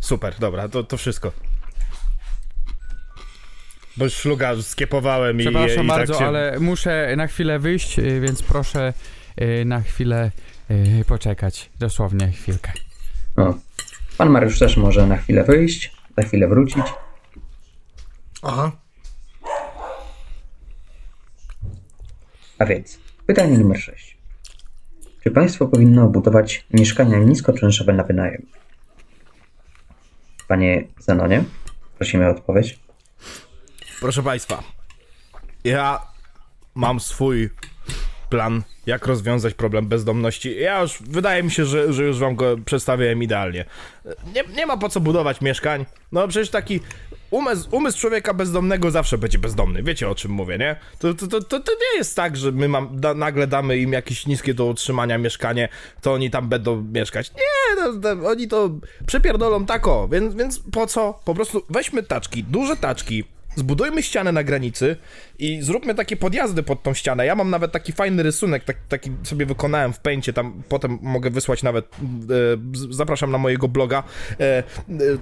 Super, 0.00 0.34
dobra, 0.40 0.68
to, 0.68 0.84
to 0.84 0.96
wszystko. 0.96 1.32
Bo 3.96 4.04
już 4.04 4.14
szluga 4.14 4.62
skiepowałem 4.62 5.40
i, 5.40 5.44
Przepraszam 5.44 5.84
i 5.84 5.88
bardzo, 5.88 6.12
tak 6.12 6.22
się... 6.22 6.26
ale 6.26 6.60
muszę 6.60 7.14
na 7.16 7.26
chwilę 7.26 7.58
wyjść, 7.58 7.98
y, 7.98 8.20
więc 8.20 8.42
proszę 8.42 8.92
y, 9.40 9.64
na 9.64 9.80
chwilę 9.80 10.30
y, 10.70 11.04
poczekać. 11.04 11.70
Dosłownie 11.78 12.32
chwilkę. 12.32 12.72
O. 13.36 13.54
Pan 14.18 14.30
Mariusz 14.30 14.58
też 14.58 14.76
może 14.76 15.06
na 15.06 15.16
chwilę 15.16 15.44
wyjść, 15.44 15.92
za 16.16 16.22
chwilę 16.22 16.48
wrócić. 16.48 16.84
Aha. 18.42 18.72
A 22.58 22.66
więc, 22.66 22.98
pytanie 23.26 23.58
numer 23.58 23.80
6. 23.80 24.18
Czy 25.24 25.30
państwo 25.30 25.66
powinno 25.66 26.08
budować 26.08 26.66
mieszkania 26.70 27.18
niskoczynszowe 27.18 27.92
na 27.92 28.04
wynajem? 28.04 28.46
Panie 30.48 30.84
Zenonie, 30.98 31.44
prosimy 31.96 32.26
o 32.26 32.30
odpowiedź. 32.30 32.78
Proszę 34.00 34.22
państwa, 34.22 34.62
ja 35.64 36.00
mam 36.74 37.00
swój 37.00 37.50
plan, 38.30 38.62
jak 38.86 39.06
rozwiązać 39.06 39.54
problem 39.54 39.86
bezdomności. 39.86 40.60
Ja 40.60 40.80
już, 40.80 41.02
wydaje 41.02 41.42
mi 41.42 41.50
się, 41.50 41.64
że, 41.64 41.92
że 41.92 42.04
już 42.04 42.18
wam 42.18 42.36
go 42.36 42.56
przedstawiłem 42.64 43.22
idealnie. 43.22 43.64
Nie, 44.34 44.44
nie 44.56 44.66
ma 44.66 44.76
po 44.76 44.88
co 44.88 45.00
budować 45.00 45.40
mieszkań. 45.40 45.86
No 46.12 46.28
przecież 46.28 46.50
taki 46.50 46.80
umysł, 47.30 47.68
umysł 47.70 47.98
człowieka 47.98 48.34
bezdomnego 48.34 48.90
zawsze 48.90 49.18
będzie 49.18 49.38
bezdomny. 49.38 49.82
Wiecie 49.82 50.08
o 50.08 50.14
czym 50.14 50.30
mówię, 50.30 50.58
nie? 50.58 50.76
To, 50.98 51.14
to, 51.14 51.26
to, 51.26 51.40
to, 51.40 51.60
to 51.60 51.72
nie 51.72 51.98
jest 51.98 52.16
tak, 52.16 52.36
że 52.36 52.52
my 52.52 52.68
mam, 52.68 53.00
da, 53.00 53.14
nagle 53.14 53.46
damy 53.46 53.78
im 53.78 53.92
jakieś 53.92 54.26
niskie 54.26 54.54
do 54.54 54.64
utrzymania 54.64 55.18
mieszkanie, 55.18 55.68
to 56.02 56.12
oni 56.12 56.30
tam 56.30 56.48
będą 56.48 56.82
mieszkać. 56.92 57.30
Nie, 57.34 57.82
no, 57.82 58.00
to, 58.00 58.28
oni 58.28 58.48
to 58.48 58.70
przepierdolą 59.06 59.66
tako, 59.66 60.08
więc, 60.08 60.34
więc 60.34 60.62
po 60.72 60.86
co? 60.86 61.20
Po 61.24 61.34
prostu 61.34 61.62
weźmy 61.70 62.02
taczki, 62.02 62.44
duże 62.44 62.76
taczki, 62.76 63.24
zbudujmy 63.58 64.02
ścianę 64.02 64.32
na 64.32 64.44
granicy 64.44 64.96
i 65.38 65.62
zróbmy 65.62 65.94
takie 65.94 66.16
podjazdy 66.16 66.62
pod 66.62 66.82
tą 66.82 66.94
ścianę. 66.94 67.26
Ja 67.26 67.34
mam 67.34 67.50
nawet 67.50 67.72
taki 67.72 67.92
fajny 67.92 68.22
rysunek, 68.22 68.64
tak, 68.64 68.76
taki 68.88 69.10
sobie 69.22 69.46
wykonałem 69.46 69.92
w 69.92 69.98
pęcie, 69.98 70.32
tam 70.32 70.62
potem 70.68 70.98
mogę 71.02 71.30
wysłać 71.30 71.62
nawet, 71.62 71.84
e, 71.84 72.88
zapraszam 72.90 73.30
na 73.30 73.38
mojego 73.38 73.68
bloga, 73.68 74.02
e, 74.40 74.42
e, 74.42 74.64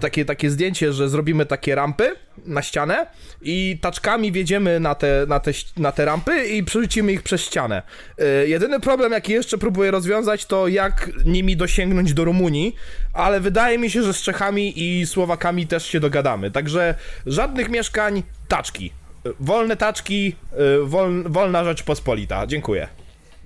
takie, 0.01 0.25
takie 0.25 0.51
zdjęcie, 0.51 0.93
że 0.93 1.09
zrobimy 1.09 1.47
takie 1.47 1.75
rampy 1.75 2.17
na 2.47 2.63
ścianę 2.63 3.07
i 3.43 3.79
taczkami 3.81 4.33
wjedziemy 4.33 4.81
na 4.81 4.95
te, 4.95 5.25
na 5.29 5.41
te, 5.41 5.51
na 5.77 5.93
te 5.93 6.05
rampy 6.05 6.47
i 6.47 6.65
przerzucimy 6.65 7.13
ich 7.13 7.23
przez 7.23 7.41
ścianę. 7.41 7.83
E, 8.19 8.49
jedyny 8.49 8.81
problem, 8.81 9.13
jaki 9.13 9.33
jeszcze 9.33 9.59
próbuję 9.59 9.91
rozwiązać, 9.91 10.47
to 10.47 10.69
jak 10.69 11.11
nimi 11.25 11.57
dosięgnąć 11.57 12.15
do 12.15 12.25
Rumunii, 12.25 12.77
ale 13.13 13.41
wydaje 13.41 13.79
mi 13.79 13.91
się, 13.91 14.03
że 14.03 14.13
z 14.13 14.23
Czechami 14.23 14.83
i 14.83 15.07
Słowakami 15.07 15.67
też 15.67 15.87
się 15.87 16.01
dogadamy. 16.01 16.51
Także 16.51 16.95
żadnych 17.27 17.69
mieszkań, 17.69 18.23
taczki. 18.49 18.93
Wolne 19.41 19.77
taczki, 19.77 20.37
e, 20.53 20.87
wol, 20.87 21.23
wolna 21.29 21.65
Rzeczpospolita. 21.65 22.47
Dziękuję. 22.47 22.89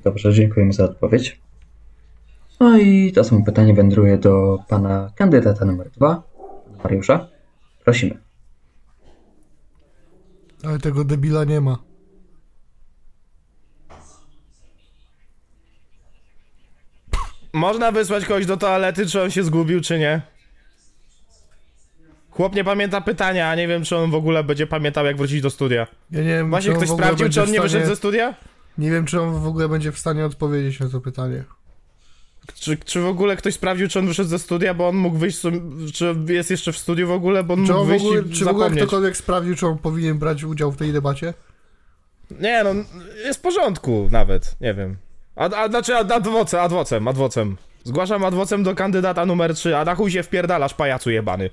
Dobrze, 0.04 0.32
dziękujemy 0.32 0.72
za 0.72 0.84
odpowiedź. 0.84 1.40
No 2.60 2.78
i 2.78 3.12
to 3.12 3.24
samo 3.24 3.44
pytanie 3.44 3.74
wędruje 3.74 4.18
do 4.18 4.58
pana 4.68 5.10
kandydata 5.14 5.64
numer 5.64 5.90
dwa, 5.90 6.22
Mariusza. 6.84 7.28
Prosimy. 7.84 8.18
Ale 10.64 10.78
tego 10.78 11.04
debila 11.04 11.44
nie 11.44 11.60
ma. 11.60 11.78
Można 17.52 17.92
wysłać 17.92 18.24
kogoś 18.24 18.46
do 18.46 18.56
toalety, 18.56 19.06
czy 19.06 19.22
on 19.22 19.30
się 19.30 19.44
zgubił, 19.44 19.80
czy 19.80 19.98
nie? 19.98 20.22
Chłop 22.30 22.54
nie 22.54 22.64
pamięta 22.64 23.00
pytania, 23.00 23.50
a 23.50 23.54
nie 23.54 23.68
wiem, 23.68 23.84
czy 23.84 23.96
on 23.96 24.10
w 24.10 24.14
ogóle 24.14 24.44
będzie 24.44 24.66
pamiętał, 24.66 25.06
jak 25.06 25.16
wrócić 25.16 25.40
do 25.42 25.50
studia. 25.50 25.86
Ja 26.10 26.20
nie 26.20 26.26
wiem, 26.28 26.50
Właśnie 26.50 26.66
czy 26.66 26.72
on 26.72 26.76
ktoś 26.76 26.88
w 26.88 26.92
ogóle 26.92 27.06
sprawdził, 27.06 27.24
będzie 27.24 27.34
czy 27.34 27.40
on 27.40 27.46
w 27.46 27.50
nie 27.50 27.58
stanie... 27.58 27.68
wyszedł 27.68 27.86
ze 27.86 27.96
studia? 27.96 28.34
Nie 28.78 28.90
wiem, 28.90 29.04
czy 29.06 29.20
on 29.20 29.40
w 29.40 29.46
ogóle 29.46 29.68
będzie 29.68 29.92
w 29.92 29.98
stanie 29.98 30.24
odpowiedzieć 30.24 30.80
na 30.80 30.88
to 30.88 31.00
pytanie. 31.00 31.44
Czy, 32.54 32.76
czy 32.76 33.00
w 33.00 33.06
ogóle 33.06 33.36
ktoś 33.36 33.54
sprawdził, 33.54 33.88
czy 33.88 33.98
on 33.98 34.06
wyszedł 34.06 34.28
ze 34.28 34.38
studia, 34.38 34.74
bo 34.74 34.88
on 34.88 34.96
mógł 34.96 35.16
wyjść, 35.18 35.38
sum- 35.38 35.92
czy 35.94 36.16
jest 36.28 36.50
jeszcze 36.50 36.72
w 36.72 36.78
studiu 36.78 37.08
w 37.08 37.10
ogóle, 37.12 37.44
bo 37.44 37.54
on 37.54 37.66
Czy, 37.66 37.72
mógł 37.72 37.80
on 37.80 37.86
w 37.86 37.90
wyjść 37.90 38.04
ogóle, 38.04 38.20
i 38.20 38.30
czy 38.32 38.44
w 38.44 38.48
ogóle 38.48 38.64
zapomnieć. 38.64 38.84
ktokolwiek 38.84 39.16
sprawdził, 39.16 39.54
czy 39.56 39.66
on 39.66 39.78
powinien 39.78 40.18
brać 40.18 40.44
udział 40.44 40.72
w 40.72 40.76
tej 40.76 40.92
debacie? 40.92 41.34
Nie 42.40 42.64
no, 42.64 42.70
jest 43.24 43.38
w 43.38 43.42
porządku 43.42 44.08
nawet, 44.10 44.56
nie 44.60 44.74
wiem. 44.74 44.96
A, 45.36 45.44
a 45.44 45.68
znaczy 45.68 45.96
ad- 45.96 46.12
adwocem, 46.12 46.60
adwocem, 46.60 47.08
adwocem. 47.08 47.56
Zgłaszam 47.84 48.24
adwocem 48.24 48.62
do 48.62 48.74
kandydata 48.74 49.26
numer 49.26 49.54
3, 49.54 49.76
a 49.76 49.84
na 49.84 49.94
chuj 49.94 50.10
się 50.10 50.22
wpierdalasz, 50.22 50.74
pajacu 50.74 51.10
jebany. 51.10 51.50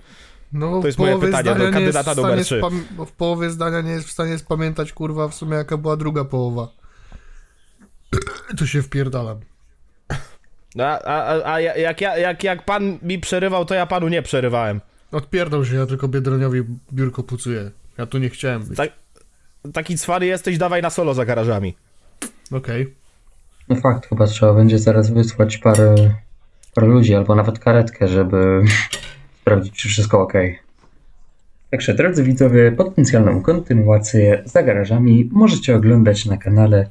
No, 0.54 0.82
To 0.82 0.88
jest 0.88 1.00
moje 1.00 1.20
pytanie 1.20 1.56
do 1.56 1.72
kandydata 1.72 2.16
numer 2.16 2.44
trzy. 2.44 2.60
spam- 2.62 2.84
bo 2.92 3.06
w 3.06 3.12
połowie 3.12 3.50
zdania 3.50 3.82
nie 3.82 3.92
jest 3.92 4.08
w 4.08 4.12
stanie 4.12 4.38
spamiętać, 4.38 4.94
kurwa, 4.94 5.27
w 5.27 5.34
sumie 5.36 5.56
jaka 5.56 5.77
była 5.77 5.98
druga 5.98 6.25
połowa. 6.25 6.68
Tu 8.58 8.68
się 8.68 8.82
wpierdalam. 8.82 9.39
No, 10.75 10.84
A, 10.86 11.00
a, 11.00 11.44
a, 11.44 11.54
a 11.54 11.60
jak, 11.60 12.01
ja, 12.01 12.18
jak, 12.18 12.44
jak 12.44 12.66
pan 12.66 12.98
mi 13.01 13.20
przerywał, 13.20 13.66
to 13.66 13.75
ja 13.75 13.86
panu 13.86 14.08
nie 14.08 14.22
przerywałem. 14.22 14.82
Odpierdał 15.12 15.66
się, 15.66 15.75
ja 15.75 15.86
tylko 15.86 16.08
Biedroniowi 16.08 16.62
biurko 16.94 17.24
pucuję. 17.24 17.72
Ja 17.98 18.06
tu 18.06 18.18
nie 18.18 18.30
chciałem 18.30 18.63
być. 18.63 18.77
Tak, 18.77 18.89
taki 19.74 19.98
cwary 19.98 20.25
jesteś, 20.25 20.58
dawaj 20.58 20.82
na 20.82 20.89
solo 20.89 21.13
za 21.13 21.25
garażami. 21.25 21.75
Okej. 22.51 22.96
No 23.70 23.75
fakt, 23.75 24.08
chyba 24.10 24.27
trzeba 24.27 24.54
będzie 24.54 24.80
zaraz 24.80 25.10
wysłać 25.12 25.58
parę, 25.58 25.96
parę 26.75 26.88
ludzi, 26.88 27.16
albo 27.16 27.36
nawet 27.36 27.60
karetkę, 27.60 28.08
żeby 28.08 28.62
sprawdzić, 29.48 29.75
czy 29.75 29.89
wszystko 29.89 30.22
ok. 30.22 30.34
Także 31.72 31.94
drodzy 31.94 32.24
widzowie, 32.24 32.72
potencjalną 32.72 33.42
kontynuację 33.42 34.44
za 34.46 34.63
garażami 34.63 35.30
możecie 35.32 35.75
oglądać 35.75 36.25
na 36.25 36.38
kanale 36.38 36.89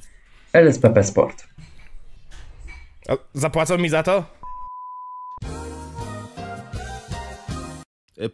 LSPP 0.52 1.04
Sport. 1.04 1.46
Zapłacą 3.34 3.78
mi 3.78 3.88
za 3.88 4.02
to? 4.02 4.24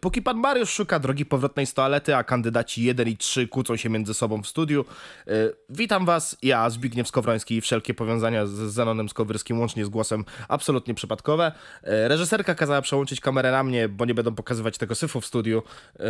Póki 0.01 0.21
pan 0.21 0.37
Mariusz 0.37 0.69
szuka 0.69 0.99
drogi 0.99 1.25
powrotnej 1.25 1.65
z 1.65 1.73
toalety, 1.73 2.15
a 2.15 2.23
kandydaci 2.23 2.83
1 2.83 3.07
i 3.07 3.17
3 3.17 3.47
kłócą 3.47 3.77
się 3.77 3.89
między 3.89 4.13
sobą 4.13 4.41
w 4.41 4.47
studiu, 4.47 4.85
e, 5.27 5.31
witam 5.69 6.05
was, 6.05 6.37
ja 6.41 6.69
Zbigniew 6.69 7.07
Skowroński 7.07 7.55
i 7.55 7.61
wszelkie 7.61 7.93
powiązania 7.93 8.45
z 8.45 8.51
Zenonem 8.51 9.09
Skowyrskim 9.09 9.59
łącznie 9.59 9.85
z 9.85 9.89
głosem 9.89 10.25
absolutnie 10.47 10.93
przypadkowe. 10.93 11.51
E, 11.83 12.07
Reżyserka 12.07 12.55
kazała 12.55 12.81
przełączyć 12.81 13.19
kamerę 13.19 13.51
na 13.51 13.63
mnie, 13.63 13.89
bo 13.89 14.05
nie 14.05 14.13
będą 14.13 14.35
pokazywać 14.35 14.77
tego 14.77 14.95
syfu 14.95 15.21
w 15.21 15.25
studiu. 15.25 15.63
E, 15.99 16.03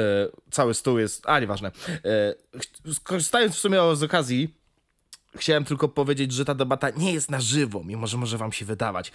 Cały 0.51 0.73
stół 0.73 0.99
jest... 0.99 1.27
a, 1.27 1.39
nieważne. 1.39 1.71
E, 2.05 2.93
Skorzystając 2.93 3.55
w 3.55 3.59
sumie 3.59 3.79
z 3.93 4.03
okazji, 4.03 4.62
Chciałem 5.35 5.65
tylko 5.65 5.87
powiedzieć, 5.87 6.31
że 6.31 6.45
ta 6.45 6.55
debata 6.55 6.89
nie 6.89 7.13
jest 7.13 7.31
na 7.31 7.41
żywo, 7.41 7.83
mimo 7.83 8.07
że 8.07 8.17
może 8.17 8.37
wam 8.37 8.51
się 8.51 8.65
wydawać. 8.65 9.11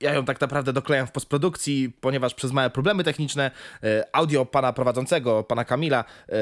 Ja 0.00 0.14
ją 0.14 0.24
tak 0.24 0.40
naprawdę 0.40 0.72
doklejam 0.72 1.06
w 1.06 1.12
postprodukcji, 1.12 1.92
ponieważ 2.00 2.34
przez 2.34 2.52
małe 2.52 2.70
problemy 2.70 3.04
techniczne 3.04 3.50
e, 3.82 4.04
audio 4.12 4.46
pana 4.46 4.72
prowadzącego, 4.72 5.44
pana 5.44 5.64
Kamila, 5.64 6.04
e, 6.28 6.34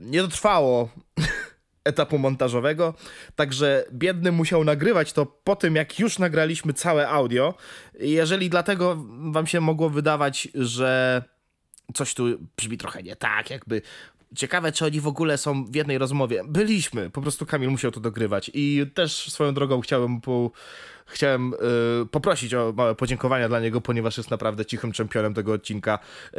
nie 0.00 0.22
dotrwało 0.22 0.88
etapu 1.84 2.18
montażowego, 2.18 2.94
także 3.36 3.84
biedny 3.92 4.32
musiał 4.32 4.64
nagrywać 4.64 5.12
to 5.12 5.26
po 5.26 5.56
tym, 5.56 5.76
jak 5.76 5.98
już 5.98 6.18
nagraliśmy 6.18 6.72
całe 6.72 7.08
audio. 7.08 7.54
Jeżeli 8.00 8.50
dlatego 8.50 9.04
wam 9.30 9.46
się 9.46 9.60
mogło 9.60 9.90
wydawać, 9.90 10.48
że 10.54 11.22
coś 11.94 12.14
tu 12.14 12.24
brzmi 12.56 12.78
trochę 12.78 13.02
nie 13.02 13.16
tak, 13.16 13.50
jakby. 13.50 13.82
Ciekawe, 14.36 14.72
czy 14.72 14.84
oni 14.84 15.00
w 15.00 15.06
ogóle 15.06 15.38
są 15.38 15.64
w 15.64 15.74
jednej 15.74 15.98
rozmowie. 15.98 16.42
Byliśmy, 16.48 17.10
po 17.10 17.22
prostu 17.22 17.46
Kamil 17.46 17.70
musiał 17.70 17.90
to 17.90 18.00
dogrywać. 18.00 18.50
I 18.54 18.86
też 18.94 19.32
swoją 19.32 19.54
drogą 19.54 19.80
chciałem, 19.80 20.20
po, 20.20 20.50
chciałem 21.06 21.54
y, 22.02 22.06
poprosić 22.06 22.54
o 22.54 22.72
małe 22.76 22.94
podziękowania 22.94 23.48
dla 23.48 23.60
niego, 23.60 23.80
ponieważ 23.80 24.16
jest 24.16 24.30
naprawdę 24.30 24.64
cichym 24.66 24.92
czempionem 24.92 25.34
tego 25.34 25.52
odcinka. 25.52 25.98
Y, 26.34 26.38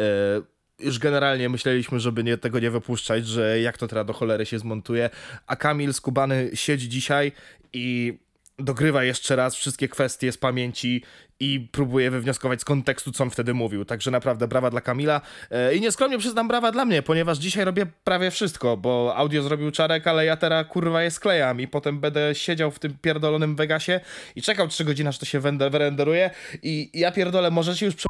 już 0.79 0.99
generalnie 0.99 1.49
myśleliśmy, 1.49 1.99
żeby 1.99 2.23
nie, 2.23 2.38
tego 2.38 2.60
nie 2.60 2.71
wypuszczać, 2.71 3.27
że 3.27 3.60
jak 3.60 3.77
to 3.77 3.88
teraz 3.88 4.05
do 4.05 4.13
cholery 4.13 4.45
się 4.45 4.60
zmontuje. 4.60 5.10
A 5.47 5.55
Kamil 5.55 5.93
z 5.93 6.01
Kubany 6.01 6.49
siedzi 6.53 6.89
dzisiaj 6.89 7.31
i 7.73 8.17
dogrywa 8.60 9.04
jeszcze 9.04 9.36
raz 9.36 9.56
wszystkie 9.56 9.88
kwestie 9.88 10.32
z 10.32 10.38
pamięci 10.38 11.04
i 11.39 11.67
próbuje 11.72 12.12
wywnioskować 12.12 12.62
z 12.62 12.65
kontekstu, 12.65 13.12
co 13.12 13.24
on 13.24 13.30
wtedy 13.30 13.54
mówił. 13.54 13.86
Także 13.86 14.12
naprawdę 14.12 14.48
brawa 14.48 14.70
dla 14.70 14.82
Kamila. 14.82 15.22
E, 15.52 15.76
I 15.76 15.82
nieskromnie 15.82 16.17
przyznam 16.17 16.48
brawa 16.48 16.72
dla 16.72 16.86
mnie, 16.86 17.02
ponieważ 17.02 17.38
dzisiaj 17.38 17.65
robię 17.65 17.86
prawie 18.04 18.32
wszystko, 18.32 18.78
bo 18.78 19.15
audio 19.15 19.43
zrobił 19.43 19.72
Czarek, 19.72 20.08
ale 20.08 20.26
ja 20.26 20.38
teraz 20.38 20.67
kurwa 20.67 21.04
je 21.04 21.12
sklejam 21.12 21.62
i 21.62 21.67
potem 21.67 22.00
będę 22.00 22.36
siedział 22.36 22.72
w 22.72 22.80
tym 22.80 22.98
pierdolonym 23.02 23.56
Vegasie 23.56 24.00
i 24.36 24.41
czekał 24.41 24.67
3 24.67 24.86
godziny, 24.86 25.10
aż 25.10 25.17
to 25.17 25.26
się 25.26 25.39
wyrenderuje 25.39 26.30
i 26.63 26.89
ja 26.93 27.12
pierdolę, 27.12 27.52
możecie 27.52 27.86
już 27.86 27.96
prze... 27.96 28.08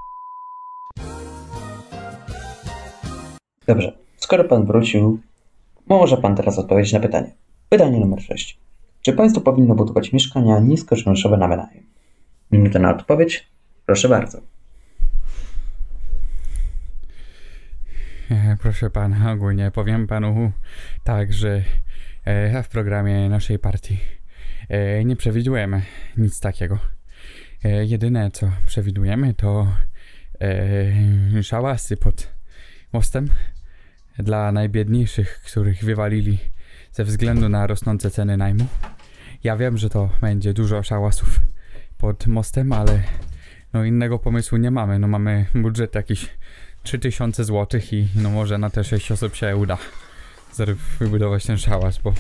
Dobrze, 3.68 3.98
skoro 4.18 4.44
pan 4.44 4.66
wrócił, 4.66 5.20
może 5.88 6.18
pan 6.18 6.36
teraz 6.36 6.60
odpowiedzieć 6.60 6.94
na 6.94 7.00
pytanie. 7.00 7.32
Pytanie 7.70 8.00
numer 8.00 8.22
6. 8.22 8.67
Czy 9.08 9.14
państwo 9.14 9.42
powinno 9.42 9.76
budować 9.76 10.14
mieszkania 10.14 10.60
niskoczynszowe 10.60 11.38
na 11.38 11.48
wynajem? 11.48 11.84
Minuta 12.52 12.80
na 12.80 12.96
odpowiedź. 12.96 13.48
Proszę 13.86 14.10
bardzo. 14.10 14.42
E, 18.32 18.58
Proszę 18.62 18.90
pana, 18.90 19.32
ogólnie 19.32 19.72
powiem 19.72 20.08
panu 20.08 20.52
tak, 21.04 21.34
że 21.34 21.64
e, 22.26 22.64
w 22.64 22.70
programie 22.70 23.30
naszej 23.30 23.60
partii 23.60 23.98
e, 24.70 25.06
nie 25.06 25.16
przewidujemy 25.16 25.82
nic 26.18 26.40
takiego. 26.40 26.80
Jedyne 27.84 28.32
co 28.32 28.52
przewidujemy 28.66 29.34
to 29.34 29.68
szałasy 31.42 31.98
pod 31.98 32.34
mostem 32.94 33.30
dla 34.20 34.52
najbiedniejszych, 34.52 35.42
których 35.46 35.84
wywalili 35.84 36.38
ze 36.92 37.04
względu 37.04 37.50
na 37.50 37.68
rosnące 37.68 38.12
ceny 38.12 38.38
najmu. 38.38 38.68
Ja 39.44 39.58
wiem, 39.58 39.78
że 39.78 39.90
to 39.90 40.10
będzie 40.22 40.54
dużo 40.54 40.84
szałasów 40.84 41.40
pod 41.98 42.28
mostem, 42.28 42.74
ale 42.74 43.04
no 43.74 43.84
innego 43.84 44.20
pomysłu 44.20 44.58
nie 44.58 44.72
mamy. 44.72 45.00
No 45.00 45.08
mamy 45.08 45.46
budżet 45.56 45.96
jakiś 45.96 46.30
3000 46.84 47.44
zł 47.44 47.82
i 47.92 48.08
no 48.16 48.30
może 48.30 48.58
na 48.58 48.70
te 48.70 48.84
6 48.84 49.12
osób 49.12 49.36
się 49.36 49.56
uda 49.56 49.78
wybudować 51.00 51.46
ten 51.46 51.58
szałas, 51.58 51.98
bo 51.98 52.14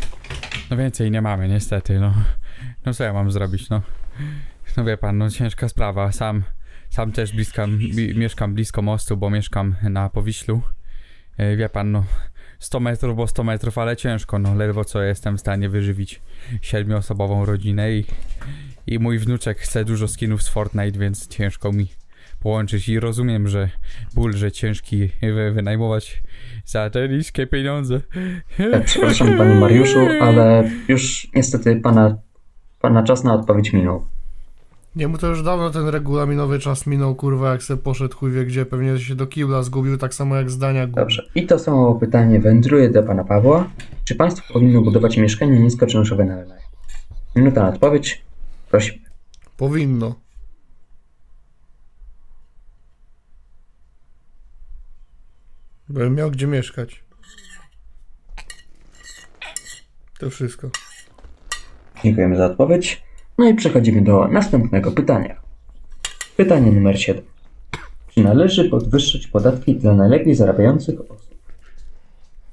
no 0.69 0.77
więcej 0.77 1.11
nie 1.11 1.21
mamy 1.21 1.47
niestety, 1.47 1.99
no. 1.99 2.13
No 2.85 2.93
co 2.93 3.03
ja 3.03 3.13
mam 3.13 3.31
zrobić, 3.31 3.69
no. 3.69 3.81
No 4.77 4.83
wie 4.83 4.97
pan, 4.97 5.17
no 5.17 5.29
ciężka 5.29 5.69
sprawa. 5.69 6.11
Sam, 6.11 6.43
sam 6.89 7.11
też 7.11 7.33
mieszkam 8.15 8.53
blisko 8.53 8.81
mostu, 8.81 9.17
bo 9.17 9.29
mieszkam 9.29 9.75
na 9.81 10.09
Powiślu. 10.09 10.61
E, 11.37 11.55
Wie 11.55 11.69
pan, 11.69 11.91
no 11.91 12.03
100 12.59 12.79
metrów, 12.79 13.15
bo 13.15 13.27
100 13.27 13.43
metrów, 13.43 13.77
ale 13.77 13.97
ciężko, 13.97 14.39
no 14.39 14.55
ledwo 14.55 14.85
co 14.85 15.01
jestem 15.01 15.37
w 15.37 15.39
stanie 15.39 15.69
wyżywić 15.69 16.21
siedmioosobową 16.61 17.45
rodzinę 17.45 17.91
i, 17.91 18.05
i 18.87 18.99
mój 18.99 19.19
wnuczek 19.19 19.59
chce 19.59 19.85
dużo 19.85 20.07
skinów 20.07 20.43
z 20.43 20.49
Fortnite, 20.49 20.99
więc 20.99 21.27
ciężko 21.27 21.71
mi 21.71 21.87
połączyć 22.39 22.89
i 22.89 22.99
rozumiem, 22.99 23.47
że 23.47 23.69
ból, 24.15 24.33
że 24.33 24.51
ciężki 24.51 25.09
wy, 25.21 25.51
wynajmować 25.51 26.23
za 26.65 26.89
te 26.89 27.09
niskie 27.09 27.47
pieniądze. 27.47 28.01
Przepraszam, 28.85 29.37
panie 29.37 29.55
Mariuszu, 29.55 29.99
ale 30.21 30.69
już 30.87 31.27
niestety 31.35 31.75
pana, 31.75 32.17
pana 32.81 33.03
czas 33.03 33.23
na 33.23 33.33
odpowiedź 33.33 33.73
minął. 33.73 34.16
Nie, 34.95 35.07
mu 35.07 35.17
to 35.17 35.27
już 35.27 35.43
dawno 35.43 35.69
ten 35.69 35.87
regulaminowy 35.87 36.59
czas 36.59 36.87
minął, 36.87 37.15
kurwa, 37.15 37.51
jak 37.51 37.63
se 37.63 37.77
poszedł 37.77 38.17
chuj 38.17 38.31
wie 38.31 38.45
gdzie, 38.45 38.65
pewnie 38.65 38.99
się 38.99 39.15
do 39.15 39.27
kibla 39.27 39.63
zgubił, 39.63 39.97
tak 39.97 40.13
samo 40.13 40.35
jak 40.35 40.49
zdania 40.49 40.87
gubił. 40.87 40.95
Dobrze. 41.03 41.29
I 41.35 41.45
to 41.45 41.59
samo 41.59 41.95
pytanie 41.95 42.39
wędruje 42.39 42.89
do 42.89 43.03
pana 43.03 43.23
Pawła. 43.23 43.69
Czy 44.03 44.15
państwo 44.15 44.53
powinno 44.53 44.81
budować 44.81 45.17
mieszkania 45.17 45.59
niskoczynszowe 45.59 46.25
na 46.25 46.37
wynajem? 46.37 46.67
Minuta 47.35 47.63
na 47.63 47.69
odpowiedź. 47.69 48.25
Prosimy. 48.69 48.99
Powinno. 49.57 50.15
Bym 55.89 56.15
miał 56.15 56.31
gdzie 56.31 56.47
mieszkać. 56.47 57.03
To 60.19 60.29
wszystko. 60.29 60.69
Dziękujemy 62.03 62.37
za 62.37 62.45
odpowiedź. 62.45 63.06
No 63.37 63.49
i 63.49 63.55
przechodzimy 63.55 64.01
do 64.01 64.27
następnego 64.27 64.91
pytania. 64.91 65.35
Pytanie 66.37 66.71
numer 66.71 67.01
7. 67.01 67.23
Czy 68.09 68.21
należy 68.23 68.69
podwyższyć 68.69 69.27
podatki 69.27 69.75
dla 69.75 69.93
najlepiej 69.93 70.35
zarabiających 70.35 71.01
osób? 71.01 71.35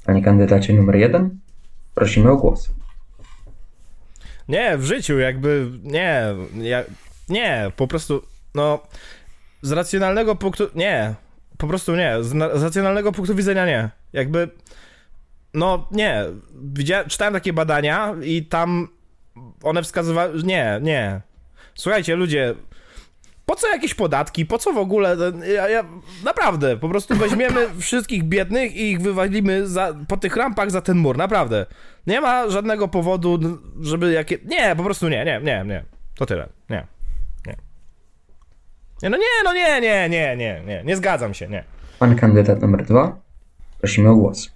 Panie 0.04 0.22
kandydacie 0.22 0.72
numer 0.72 0.96
1, 0.96 1.40
prosimy 1.94 2.30
o 2.30 2.36
głos. 2.36 2.70
Nie, 4.48 4.78
w 4.78 4.84
życiu 4.84 5.18
jakby, 5.18 5.70
nie, 5.82 6.24
ja, 6.62 6.84
nie, 7.28 7.72
po 7.76 7.86
prostu, 7.86 8.22
no, 8.54 8.82
z 9.62 9.72
racjonalnego 9.72 10.36
punktu, 10.36 10.64
nie, 10.74 11.14
po 11.58 11.66
prostu 11.66 11.96
nie, 11.96 12.16
z, 12.20 12.28
z 12.30 12.62
racjonalnego 12.62 13.12
punktu 13.12 13.34
widzenia 13.34 13.66
nie, 13.66 13.90
jakby, 14.12 14.48
no 15.54 15.88
nie, 15.90 16.24
widziałem, 16.62 17.08
czytałem 17.08 17.34
takie 17.34 17.52
badania 17.52 18.14
i 18.22 18.46
tam 18.46 18.88
one 19.62 19.82
wskazywały, 19.82 20.42
nie, 20.42 20.78
nie, 20.82 21.20
słuchajcie 21.74 22.16
ludzie, 22.16 22.54
po 23.46 23.56
co 23.56 23.68
jakieś 23.68 23.94
podatki, 23.94 24.46
po 24.46 24.58
co 24.58 24.72
w 24.72 24.78
ogóle, 24.78 25.16
ja, 25.54 25.68
ja, 25.68 25.84
naprawdę, 26.24 26.76
po 26.76 26.88
prostu 26.88 27.16
weźmiemy 27.16 27.68
wszystkich 27.78 28.24
biednych 28.24 28.76
i 28.76 28.90
ich 28.90 29.00
wywalimy 29.00 29.68
za, 29.68 29.94
po 30.08 30.16
tych 30.16 30.36
rampach 30.36 30.70
za 30.70 30.80
ten 30.80 30.98
mur, 30.98 31.16
naprawdę. 31.16 31.66
Nie 32.06 32.20
ma 32.20 32.50
żadnego 32.50 32.88
powodu, 32.88 33.38
żeby 33.80 34.12
jakie... 34.12 34.38
Nie, 34.44 34.76
po 34.76 34.84
prostu 34.84 35.08
nie, 35.08 35.24
nie, 35.24 35.40
nie, 35.40 35.64
nie. 35.66 35.84
To 36.14 36.26
tyle, 36.26 36.48
nie, 36.70 36.86
nie. 37.46 37.56
Nie, 39.02 39.10
no 39.10 39.16
nie, 39.16 39.24
no 39.44 39.54
nie, 39.54 39.80
nie, 39.80 40.08
nie, 40.08 40.36
nie, 40.36 40.62
nie, 40.66 40.82
nie 40.84 40.96
zgadzam 40.96 41.34
się, 41.34 41.48
nie. 41.48 41.64
Pan 41.98 42.16
kandydat 42.16 42.62
numer 42.62 42.84
2, 42.84 43.16
prosimy 43.78 44.08
o 44.08 44.14
głos. 44.14 44.50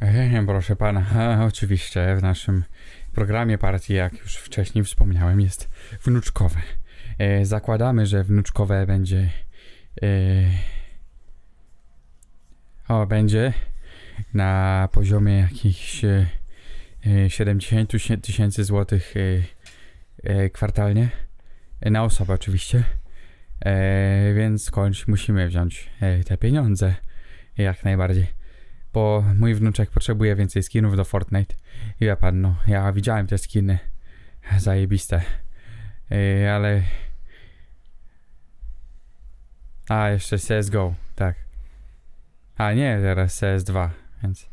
E, 0.00 0.44
Proszę 0.46 0.76
pana, 0.76 1.04
e, 1.16 1.44
oczywiście 1.48 2.16
w 2.16 2.22
naszym 2.22 2.64
programie 3.12 3.58
partii, 3.58 3.94
jak 3.94 4.12
już 4.18 4.36
wcześniej 4.36 4.84
wspomniałem, 4.84 5.40
jest 5.40 5.68
wnuczkowe. 6.04 6.60
E, 7.18 7.44
Zakładamy, 7.44 8.06
że 8.06 8.24
wnuczkowe 8.24 8.86
będzie. 8.86 9.30
e, 10.02 10.06
O, 12.88 13.06
będzie 13.06 13.52
na 14.34 14.88
poziomie 14.92 15.34
jakichś 15.38 16.04
e, 16.04 16.26
e, 17.06 17.30
70 17.30 17.90
tysię- 17.90 18.20
tysięcy 18.20 18.64
złotych 18.64 19.14
e, 19.16 19.42
e, 20.30 20.50
kwartalnie. 20.50 21.08
E, 21.80 21.90
Na 21.90 22.04
osobę 22.04 22.34
oczywiście. 22.34 22.84
Więc 24.34 24.64
skądś 24.64 25.06
musimy 25.08 25.48
wziąć 25.48 25.90
te 26.26 26.36
pieniądze. 26.36 26.94
Jak 27.58 27.84
najbardziej 27.84 28.26
bo 28.92 29.24
mój 29.38 29.54
wnuczek 29.54 29.90
potrzebuje 29.90 30.36
więcej 30.36 30.62
skinów 30.62 30.96
do 30.96 31.04
Fortnite. 31.04 31.54
I 32.00 32.04
wie 32.04 32.16
pan, 32.16 32.40
no, 32.40 32.54
ja 32.66 32.92
widziałem 32.92 33.26
te 33.26 33.38
skiny. 33.38 33.78
Zajebiste. 34.58 35.22
Yy, 36.10 36.50
ale... 36.50 36.82
A, 39.88 40.08
jeszcze 40.08 40.36
CSGO, 40.36 40.94
tak. 41.14 41.36
A 42.56 42.72
nie, 42.72 42.98
teraz 43.02 43.42
CS2, 43.42 43.88
więc... 44.22 44.46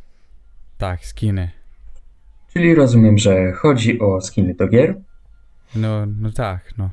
Tak, 0.77 1.05
skiny. 1.05 1.51
Czyli 2.53 2.75
rozumiem, 2.75 3.17
że 3.17 3.51
chodzi 3.51 3.99
o 3.99 4.21
skiny 4.21 4.53
do 4.53 4.67
gier. 4.67 4.95
No, 5.75 6.05
no 6.05 6.31
tak, 6.31 6.77
no. 6.77 6.89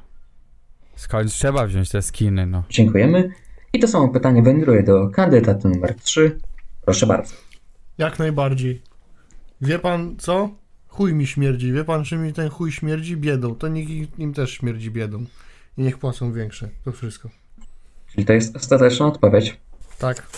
Skąd 0.96 1.32
trzeba 1.32 1.66
wziąć 1.66 1.88
te 1.90 2.02
skiny, 2.02 2.46
no. 2.46 2.62
Dziękujemy. 2.70 3.30
I 3.72 3.78
to 3.78 3.88
samo 3.88 4.08
pytanie 4.08 4.42
wędruje 4.42 4.82
do 4.82 5.10
kandydata 5.10 5.68
numer 5.68 5.94
3. 5.94 6.38
Proszę 6.86 7.06
bardzo. 7.06 7.34
Jak 7.98 8.18
najbardziej. 8.18 8.82
Wie 9.60 9.78
pan 9.78 10.16
co? 10.18 10.50
Chuj 10.88 11.14
mi 11.14 11.26
śmierdzi. 11.26 11.72
Wie 11.72 11.84
pan, 11.84 12.04
czy 12.04 12.16
mi 12.16 12.32
ten 12.32 12.48
chuj 12.48 12.72
śmierdzi? 12.72 13.16
Biedą. 13.16 13.54
To 13.54 13.68
niech 13.68 14.18
im 14.18 14.34
też 14.34 14.50
śmierdzi 14.50 14.90
biedą. 14.90 15.24
I 15.78 15.82
niech 15.82 15.98
płacą 15.98 16.32
większe. 16.32 16.68
To 16.84 16.92
wszystko. 16.92 17.30
Czyli 18.12 18.24
to 18.24 18.32
jest 18.32 18.56
ostateczna 18.56 19.06
odpowiedź. 19.06 19.56
Tak. 19.98 20.28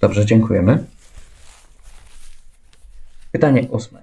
Dobrze, 0.00 0.26
dziękujemy. 0.26 0.84
Pytanie 3.32 3.68
ósme. 3.70 4.02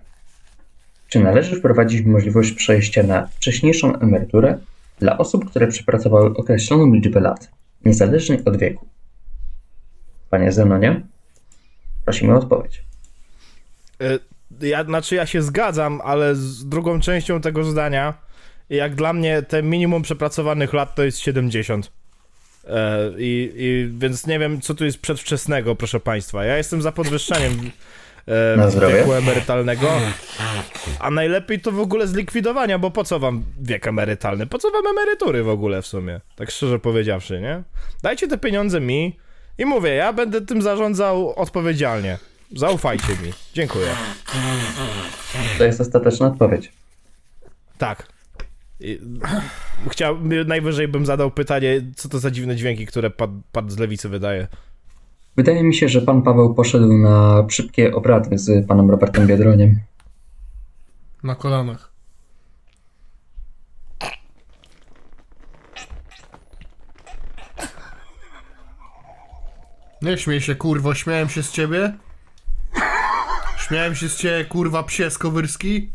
Czy 1.07 1.19
należy 1.19 1.55
wprowadzić 1.55 2.05
możliwość 2.05 2.51
przejścia 2.51 3.03
na 3.03 3.27
wcześniejszą 3.27 3.99
emeryturę 3.99 4.57
dla 4.99 5.17
osób, 5.17 5.49
które 5.49 5.67
przepracowały 5.67 6.33
określoną 6.37 6.93
liczbę 6.93 7.19
lat, 7.19 7.49
niezależnie 7.85 8.41
od 8.45 8.57
wieku? 8.57 8.87
Panie 10.29 10.51
Zenonie, 10.51 11.01
prosimy 12.05 12.33
o 12.33 12.37
odpowiedź. 12.37 12.83
Y, 14.01 14.19
Ja, 14.67 14.83
znaczy 14.83 15.15
ja 15.15 15.25
się 15.25 15.41
zgadzam, 15.41 16.01
ale 16.03 16.35
z 16.35 16.65
drugą 16.65 16.99
częścią 16.99 17.41
tego 17.41 17.63
zdania, 17.63 18.13
jak 18.69 18.95
dla 18.95 19.13
mnie 19.13 19.41
te 19.41 19.63
minimum 19.63 20.01
przepracowanych 20.01 20.73
lat 20.73 20.95
to 20.95 21.03
jest 21.03 21.19
70. 21.19 21.91
E, 22.67 23.09
i, 23.17 23.51
I 23.55 23.89
więc 23.99 24.27
nie 24.27 24.39
wiem, 24.39 24.61
co 24.61 24.73
tu 24.75 24.85
jest 24.85 24.99
przedwczesnego, 25.01 25.75
proszę 25.75 25.99
państwa. 25.99 26.45
Ja 26.45 26.57
jestem 26.57 26.81
za 26.81 26.91
podwyższeniem 26.91 27.71
e, 28.27 28.89
wieku 28.93 29.13
emerytalnego, 29.13 29.87
a 30.99 31.11
najlepiej 31.11 31.59
to 31.59 31.71
w 31.71 31.79
ogóle 31.79 32.07
zlikwidowania, 32.07 32.79
bo 32.79 32.91
po 32.91 33.03
co 33.03 33.19
wam 33.19 33.43
wiek 33.61 33.87
emerytalny? 33.87 34.47
Po 34.47 34.57
co 34.59 34.71
wam 34.71 34.87
emerytury 34.87 35.43
w 35.43 35.49
ogóle 35.49 35.81
w 35.81 35.87
sumie? 35.87 36.19
Tak 36.35 36.51
szczerze 36.51 36.79
powiedziawszy, 36.79 37.41
nie? 37.41 37.63
Dajcie 38.03 38.27
te 38.27 38.37
pieniądze 38.37 38.81
mi 38.81 39.17
i 39.57 39.65
mówię, 39.65 39.89
ja 39.89 40.13
będę 40.13 40.41
tym 40.41 40.61
zarządzał 40.61 41.33
odpowiedzialnie. 41.35 42.17
Zaufajcie 42.55 43.11
mi. 43.23 43.33
Dziękuję. 43.53 43.87
To 45.57 45.63
jest 45.63 45.81
ostateczna 45.81 46.27
odpowiedź. 46.27 46.71
Tak. 47.77 48.07
I- 48.79 48.99
Chciał, 49.89 50.17
najwyżej 50.47 50.87
bym 50.87 51.05
zadał 51.05 51.31
pytanie, 51.31 51.81
co 51.95 52.09
to 52.09 52.19
za 52.19 52.31
dziwne 52.31 52.55
dźwięki, 52.55 52.85
które 52.85 53.09
pan, 53.09 53.41
pan 53.51 53.69
z 53.69 53.77
lewicy 53.77 54.09
wydaje. 54.09 54.47
Wydaje 55.37 55.63
mi 55.63 55.75
się, 55.75 55.89
że 55.89 56.01
pan 56.01 56.21
Paweł 56.21 56.53
poszedł 56.53 56.93
na 56.97 57.45
szybkie 57.49 57.95
obrady 57.95 58.37
z 58.37 58.67
panem 58.67 58.91
Robertem 58.91 59.27
Biedroniem. 59.27 59.79
Na 61.23 61.35
kolanach. 61.35 61.86
Nie 70.01 70.17
śmiej 70.17 70.41
się, 70.41 70.55
kurwo, 70.55 70.93
śmiałem 70.93 71.29
się 71.29 71.43
z 71.43 71.51
ciebie? 71.51 71.93
Śmiałem 73.57 73.95
się 73.95 74.09
z 74.09 74.17
ciebie, 74.17 74.45
kurwa, 74.45 74.83
psie 74.83 75.11
skowyrski? 75.11 75.91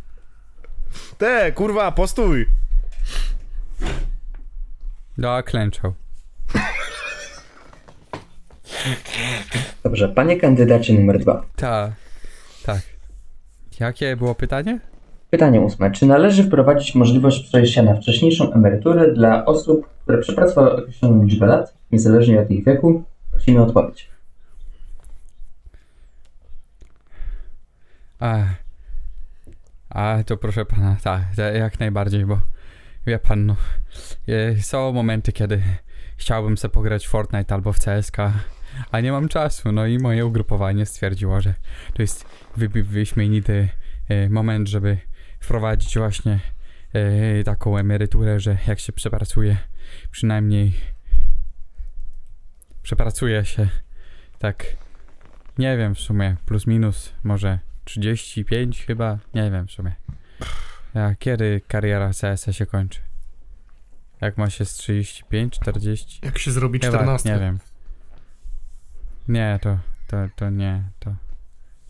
Te, 1.19 1.53
kurwa, 1.53 1.93
postój! 1.93 2.47
No, 5.19 5.43
klęczał. 5.43 5.93
Dobrze, 9.85 10.09
panie 10.09 10.37
kandydacie 10.37 10.95
numer 10.95 11.19
dwa. 11.19 11.47
Tak, 11.57 11.93
tak. 12.65 12.81
Jakie 13.81 14.17
było 14.17 14.35
pytanie? 14.35 14.81
Pytanie 15.31 15.61
ósme. 15.61 15.91
Czy 15.91 16.07
należy 16.07 16.45
wprowadzić 16.45 16.95
możliwość 16.95 17.49
przejścia 17.49 17.83
na 17.83 17.95
wcześniejszą 17.95 18.53
emeryturę 18.53 19.13
dla 19.13 19.45
osób, 19.45 19.89
które 20.03 20.19
przepracowały 20.19 20.73
określoną 20.73 21.25
liczbę 21.25 21.47
lat, 21.47 21.75
niezależnie 21.93 22.41
od 22.41 22.51
ich 22.51 22.65
wieku? 22.65 23.05
Prosimy 23.43 23.61
o 23.61 23.67
odpowiedź. 23.67 24.09
A, 28.21 28.45
a 29.89 30.19
to 30.27 30.37
proszę 30.37 30.65
pana, 30.65 30.97
tak, 31.03 31.23
jak 31.55 31.81
najbardziej, 31.81 32.27
bo 32.27 32.41
wie 33.07 33.19
pan, 33.19 33.47
no, 33.47 33.57
e, 34.29 34.57
są 34.57 34.93
momenty, 34.93 35.33
kiedy 35.33 35.63
chciałbym 36.17 36.59
sobie 36.59 36.73
pograć 36.73 37.09
Fortnite 37.09 37.55
albo 37.55 37.73
w 37.73 37.79
CSK, 37.79 38.17
a 38.91 39.01
nie 39.01 39.13
mam 39.13 39.29
czasu, 39.29 39.73
no 39.73 39.87
i 39.87 39.99
moje 39.99 40.27
ugrupowanie 40.27 40.87
stwierdziło, 40.87 41.41
że 41.41 41.55
to 41.95 42.03
jest 42.03 42.27
wy, 42.57 42.69
wy, 42.69 42.83
wyśmienity 42.83 43.69
e, 44.09 44.29
moment, 44.29 44.69
żeby 44.69 44.99
wprowadzić 45.41 45.99
właśnie 45.99 46.41
e, 46.93 47.45
taką 47.45 47.79
emeryturę, 47.79 48.41
że 48.41 48.57
jak 48.67 48.81
się 48.81 48.93
przepracuje 48.93 49.57
przynajmniej 50.11 50.73
przepracuje 52.83 53.45
się 53.45 53.69
tak, 54.39 54.67
nie 55.59 55.77
wiem 55.77 55.95
w 55.95 56.01
sumie, 56.01 56.37
plus 56.47 56.67
minus 56.67 57.13
może 57.25 57.59
35 57.85 58.87
chyba, 58.87 59.19
nie 59.35 59.51
wiem 59.51 59.67
w 59.67 59.71
sumie. 59.71 59.93
A 60.95 61.15
kiedy 61.19 61.61
kariera 61.69 62.11
CS 62.21 62.57
się 62.57 62.67
kończy? 62.67 63.01
Jak 64.21 64.39
ma 64.39 64.51
się 64.51 64.65
z 64.65 64.75
35, 64.75 65.55
40? 65.55 66.21
Jak 66.23 66.39
się 66.39 66.51
zrobi 66.51 66.79
Chyba, 66.79 66.99
14? 66.99 67.33
nie 67.33 67.39
wiem. 67.39 67.59
Nie, 69.29 69.59
to, 69.63 69.79
to, 70.07 70.17
to 70.37 70.51
nie, 70.51 70.83
to... 70.99 71.15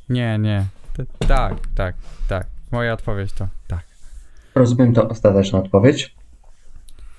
Nie, 0.09 0.39
nie. 0.39 0.67
To, 0.93 1.27
tak, 1.27 1.55
tak, 1.75 1.97
tak. 2.29 2.47
Moja 2.71 2.93
odpowiedź 2.93 3.33
to 3.33 3.49
tak. 3.69 3.85
Rozumiem 4.55 4.95
to 4.95 5.09
ostateczna 5.09 5.59
odpowiedź. 5.59 6.17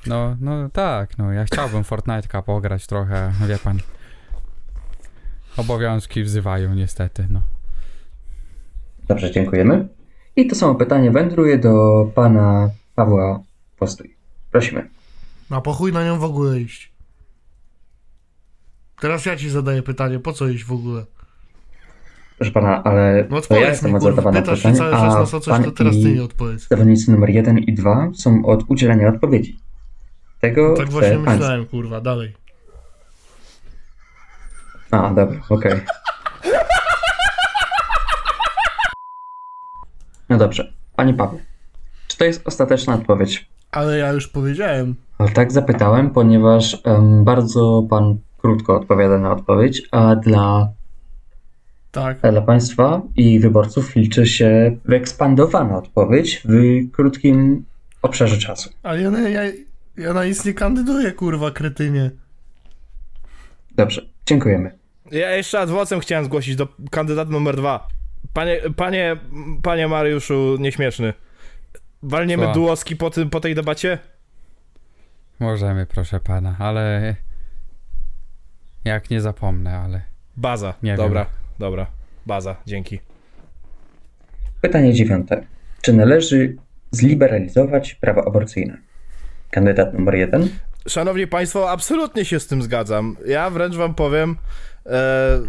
No, 0.07 0.37
no 0.41 0.69
tak, 0.69 1.17
no 1.17 1.31
ja 1.31 1.45
chciałbym 1.45 1.83
Fortnite'ka 1.83 2.43
pograć 2.43 2.87
trochę, 2.87 3.31
wie 3.47 3.57
pan. 3.57 3.79
Obowiązki 5.57 6.23
wzywają 6.23 6.75
niestety, 6.75 7.27
no. 7.29 7.41
Dobrze, 9.07 9.31
dziękujemy. 9.31 9.87
I 10.35 10.47
to 10.47 10.55
samo 10.55 10.75
pytanie 10.75 11.11
wędruje 11.11 11.57
do 11.57 12.05
pana 12.15 12.69
Pawła 12.95 13.39
Postój. 13.79 14.15
Prosimy. 14.51 14.89
A 15.49 15.61
po 15.61 15.73
chuj 15.73 15.93
na 15.93 16.05
nią 16.05 16.19
w 16.19 16.23
ogóle 16.23 16.59
iść. 16.59 16.93
Teraz 19.01 19.25
ja 19.25 19.35
ci 19.35 19.49
zadaję 19.49 19.83
pytanie, 19.83 20.19
po 20.19 20.33
co 20.33 20.47
iść 20.47 20.63
w 20.63 20.71
ogóle? 20.71 21.05
Proszę 22.37 22.51
pana, 22.51 22.83
ale 22.83 23.27
No 23.29 23.41
to 23.41 23.55
ja 23.55 23.69
jestem 23.69 23.91
mi, 23.91 23.97
od 23.97 24.03
zadawania 24.03 24.41
pytań, 24.41 24.57
się 24.57 24.73
cały 24.73 24.91
czas 24.91 25.01
a 25.01 25.19
nas 25.19 25.33
o 25.33 25.39
coś, 25.39 25.53
pan 25.53 25.63
to 25.63 25.71
teraz 25.71 25.93
ty 25.93 26.11
i 26.11 26.19
zawodnicy 26.69 27.11
numer 27.11 27.29
1 27.29 27.57
i 27.57 27.73
2 27.73 28.11
są 28.15 28.45
od 28.45 28.63
udzielenia 28.67 29.09
odpowiedzi. 29.09 29.59
Tego 30.43 30.73
Tak 30.77 30.85
chcę 30.85 30.91
właśnie 30.91 31.17
myślałem, 31.17 31.65
kurwa, 31.65 32.01
dalej. 32.01 32.33
A, 34.91 35.09
dobra, 35.09 35.39
okej. 35.49 35.81
No 40.29 40.37
dobrze. 40.37 40.73
Panie 40.95 41.13
Pawle, 41.13 41.39
czy 42.07 42.17
to 42.17 42.25
jest 42.25 42.47
ostateczna 42.47 42.93
odpowiedź? 42.95 43.49
Ale 43.71 43.97
ja 43.97 44.11
już 44.11 44.27
powiedziałem. 44.27 44.95
Tak 45.33 45.51
zapytałem, 45.51 46.09
ponieważ 46.09 46.77
em, 46.83 47.23
bardzo 47.23 47.83
pan 47.89 48.17
krótko 48.37 48.75
odpowiada 48.75 49.17
na 49.17 49.31
odpowiedź, 49.31 49.81
a 49.91 50.15
dla, 50.15 50.69
Tak. 51.91 52.17
dla 52.31 52.41
państwa 52.41 53.01
i 53.15 53.39
wyborców 53.39 53.95
liczy 53.95 54.25
się 54.25 54.77
wyekspandowana 54.85 55.77
odpowiedź 55.77 56.41
w 56.45 56.53
krótkim 56.91 57.65
obszarze 58.01 58.37
czasu. 58.37 58.69
Ale 58.83 59.01
ja, 59.01 59.29
ja, 59.29 59.51
ja 59.97 60.13
na 60.13 60.25
nic 60.25 60.45
nie 60.45 60.53
kandyduję, 60.53 61.11
kurwa, 61.11 61.51
kretynie. 61.51 62.11
Dobrze, 63.75 64.01
dziękujemy. 64.25 64.77
Ja 65.11 65.31
jeszcze 65.31 65.59
adwocem 65.59 65.99
chciałem 65.99 66.25
zgłosić 66.25 66.55
do 66.55 66.67
kandydata 66.91 67.31
numer 67.31 67.55
dwa. 67.55 67.87
Panie, 68.33 68.61
panie, 68.75 69.15
panie 69.63 69.87
Mariuszu 69.87 70.57
Nieśmieszny. 70.59 71.13
Walniemy 72.03 72.45
Co? 72.45 72.53
duoski 72.53 72.95
po, 72.95 73.09
tym, 73.09 73.29
po 73.29 73.39
tej 73.39 73.55
debacie? 73.55 73.99
Możemy, 75.39 75.85
proszę 75.85 76.19
pana, 76.19 76.55
ale... 76.59 77.15
Jak 78.85 79.09
nie 79.09 79.21
zapomnę, 79.21 79.77
ale... 79.77 80.01
Baza. 80.37 80.73
Nie 80.83 80.95
dobra, 80.95 81.23
wiem. 81.23 81.33
dobra. 81.59 81.87
Baza, 82.25 82.55
dzięki. 82.65 82.99
Pytanie 84.61 84.93
dziewiąte. 84.93 85.45
Czy 85.81 85.93
należy 85.93 86.57
zliberalizować 86.91 87.93
prawa 87.93 88.25
aborcyjne? 88.25 88.77
Kandydat 89.53 89.93
numer 89.93 90.15
jeden. 90.15 90.49
Szanowni 90.87 91.27
Państwo, 91.27 91.71
absolutnie 91.71 92.25
się 92.25 92.39
z 92.39 92.47
tym 92.47 92.61
zgadzam. 92.61 93.15
Ja 93.25 93.49
wręcz 93.49 93.75
Wam 93.75 93.95
powiem, 93.95 94.37
e, 94.85 95.39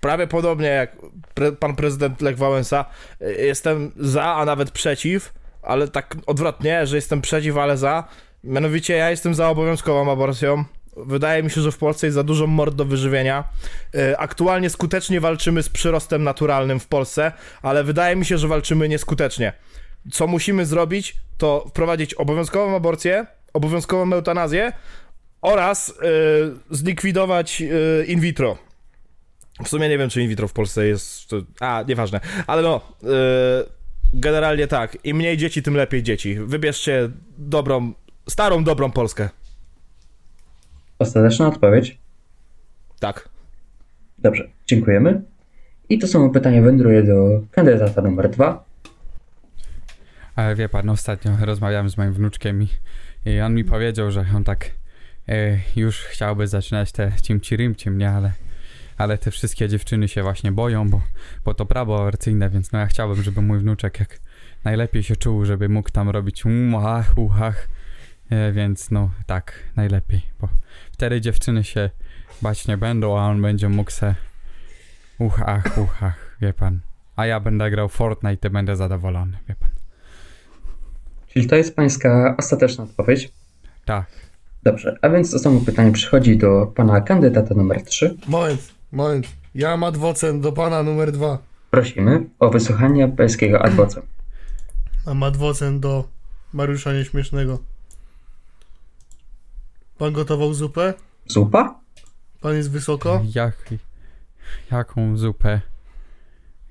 prawie 0.00 0.26
podobnie 0.26 0.68
jak 0.68 0.96
pre, 1.34 1.52
pan 1.52 1.76
prezydent 1.76 2.20
Lech 2.20 2.36
Wałęsa, 2.36 2.84
e, 3.20 3.32
jestem 3.32 3.92
za, 3.96 4.24
a 4.24 4.44
nawet 4.44 4.70
przeciw, 4.70 5.32
ale 5.62 5.88
tak 5.88 6.16
odwrotnie, 6.26 6.86
że 6.86 6.96
jestem 6.96 7.20
przeciw, 7.20 7.56
ale 7.56 7.76
za. 7.76 8.04
Mianowicie 8.44 8.96
ja 8.96 9.10
jestem 9.10 9.34
za 9.34 9.48
obowiązkową 9.48 10.12
aborcją. 10.12 10.64
Wydaje 10.96 11.42
mi 11.42 11.50
się, 11.50 11.60
że 11.60 11.72
w 11.72 11.78
Polsce 11.78 12.06
jest 12.06 12.14
za 12.14 12.22
dużo 12.22 12.46
mord 12.46 12.74
do 12.74 12.84
wyżywienia. 12.84 13.44
E, 13.94 14.18
Aktualnie 14.18 14.70
skutecznie 14.70 15.20
walczymy 15.20 15.62
z 15.62 15.68
przyrostem 15.68 16.24
naturalnym 16.24 16.80
w 16.80 16.86
Polsce, 16.86 17.32
ale 17.62 17.84
wydaje 17.84 18.16
mi 18.16 18.24
się, 18.24 18.38
że 18.38 18.48
walczymy 18.48 18.88
nieskutecznie. 18.88 19.52
Co 20.12 20.26
musimy 20.26 20.66
zrobić, 20.66 21.16
to 21.38 21.64
wprowadzić 21.68 22.14
obowiązkową 22.14 22.76
aborcję, 22.76 23.26
obowiązkową 23.54 24.12
eutanazję 24.12 24.72
oraz 25.42 25.90
e, 25.90 25.94
zlikwidować 26.70 27.62
e, 27.62 28.04
in 28.04 28.20
vitro. 28.20 28.58
W 29.64 29.68
sumie 29.68 29.88
nie 29.88 29.98
wiem, 29.98 30.10
czy 30.10 30.22
in 30.22 30.28
vitro 30.28 30.48
w 30.48 30.52
Polsce 30.52 30.86
jest. 30.86 31.28
To, 31.28 31.36
a, 31.60 31.84
nieważne. 31.88 32.20
Ale 32.46 32.62
no. 32.62 32.80
e, 33.02 33.06
generalnie 34.14 34.66
tak. 34.66 34.98
Im 35.04 35.16
mniej 35.16 35.36
dzieci, 35.36 35.62
tym 35.62 35.76
lepiej 35.76 36.02
dzieci. 36.02 36.36
Wybierzcie 36.40 37.10
dobrą, 37.38 37.92
starą, 38.28 38.64
dobrą 38.64 38.90
Polskę. 38.90 39.28
Ostateczna 40.98 41.48
odpowiedź. 41.48 41.98
Tak. 43.00 43.28
Dobrze, 44.18 44.48
dziękujemy. 44.66 45.22
I 45.88 45.98
to 45.98 46.06
samo 46.06 46.30
pytanie 46.30 46.62
wędruje 46.62 47.02
do 47.02 47.40
kandydata 47.50 48.02
numer 48.02 48.30
dwa. 48.30 48.64
Ale 50.36 50.54
wie 50.54 50.68
pan, 50.68 50.90
ostatnio 50.90 51.32
rozmawiałem 51.40 51.88
z 51.88 51.96
moim 51.96 52.12
wnuczkiem 52.12 52.62
i, 52.62 52.68
i 53.24 53.40
on 53.40 53.54
mi 53.54 53.64
powiedział, 53.64 54.10
że 54.10 54.26
on 54.36 54.44
tak 54.44 54.70
e, 55.28 55.58
już 55.76 56.00
chciałby 56.00 56.48
zaczynać 56.48 56.92
te 56.92 57.12
cimci 57.22 57.56
rymcim, 57.56 57.98
nie? 57.98 58.10
Ale, 58.10 58.32
ale 58.96 59.18
te 59.18 59.30
wszystkie 59.30 59.68
dziewczyny 59.68 60.08
się 60.08 60.22
właśnie 60.22 60.52
boją, 60.52 60.90
bo, 60.90 61.00
bo 61.44 61.54
to 61.54 61.66
prawo 61.66 62.00
aborcyjne, 62.00 62.50
więc 62.50 62.72
no 62.72 62.78
ja 62.78 62.86
chciałbym, 62.86 63.22
żeby 63.22 63.42
mój 63.42 63.58
wnuczek 63.58 64.00
jak 64.00 64.18
najlepiej 64.64 65.02
się 65.02 65.16
czuł, 65.16 65.44
żeby 65.44 65.68
mógł 65.68 65.90
tam 65.90 66.10
robić 66.10 66.44
um, 66.44 66.74
ach, 66.74 67.18
uchach, 67.18 67.68
e, 68.30 68.52
więc 68.52 68.90
no 68.90 69.10
tak, 69.26 69.58
najlepiej, 69.76 70.22
bo 70.40 70.48
wtedy 70.92 71.20
dziewczyny 71.20 71.64
się 71.64 71.90
bać 72.42 72.68
nie 72.68 72.76
będą, 72.76 73.18
a 73.18 73.22
on 73.22 73.42
będzie 73.42 73.68
mógł 73.68 73.90
se 73.90 74.14
uchach, 75.18 75.78
uchach, 75.78 76.36
wie 76.40 76.52
pan. 76.52 76.80
A 77.16 77.26
ja 77.26 77.40
będę 77.40 77.70
grał 77.70 77.88
Fortnite 77.88 78.48
i 78.48 78.50
będę 78.50 78.76
zadowolony, 78.76 79.38
wie 79.48 79.54
pan. 79.54 79.73
Czyli 81.34 81.46
to 81.46 81.56
jest 81.56 81.76
pańska 81.76 82.34
ostateczna 82.38 82.84
odpowiedź? 82.84 83.32
Tak. 83.84 84.06
Dobrze, 84.62 84.98
a 85.02 85.08
więc 85.08 85.30
to 85.30 85.38
samo 85.38 85.60
pytanie 85.60 85.92
przychodzi 85.92 86.36
do 86.38 86.66
pana 86.66 87.00
kandydata 87.00 87.54
numer 87.54 87.82
3. 87.82 88.16
Moment, 88.26 88.72
moment. 88.92 89.26
Ja 89.54 89.70
mam 89.70 89.84
adwocem 89.84 90.40
do 90.40 90.52
pana 90.52 90.82
numer 90.82 91.12
dwa. 91.12 91.38
Prosimy 91.70 92.26
o 92.38 92.50
wysłuchanie 92.50 93.08
pańskiego 93.08 93.62
adwocem. 93.62 94.02
Mam 95.06 95.22
adwocem 95.22 95.80
do 95.80 96.04
Mariusza 96.52 96.92
Nieśmiesznego. 96.92 97.58
Pan 99.98 100.12
gotował 100.12 100.54
zupę? 100.54 100.94
Zupa? 101.26 101.80
Pan 102.40 102.56
jest 102.56 102.70
wysoko? 102.70 103.22
Jak, 103.34 103.56
jaką 104.70 105.16
zupę? 105.16 105.60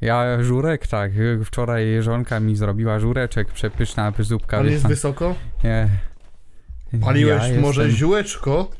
Ja 0.03 0.43
żurek, 0.43 0.87
tak. 0.87 1.11
Wczoraj 1.45 2.01
żonka 2.01 2.39
mi 2.39 2.55
zrobiła 2.55 2.99
żureczek, 2.99 3.51
przepyszna 3.51 4.13
zupka. 4.19 4.63
Wie 4.63 4.71
jest 4.71 4.87
wysoko? 4.87 5.35
Nie. 5.63 5.89
Paliłeś 7.01 7.49
ja 7.49 7.61
może 7.61 7.81
jestem- 7.81 7.97
ziółeczko? 7.97 8.71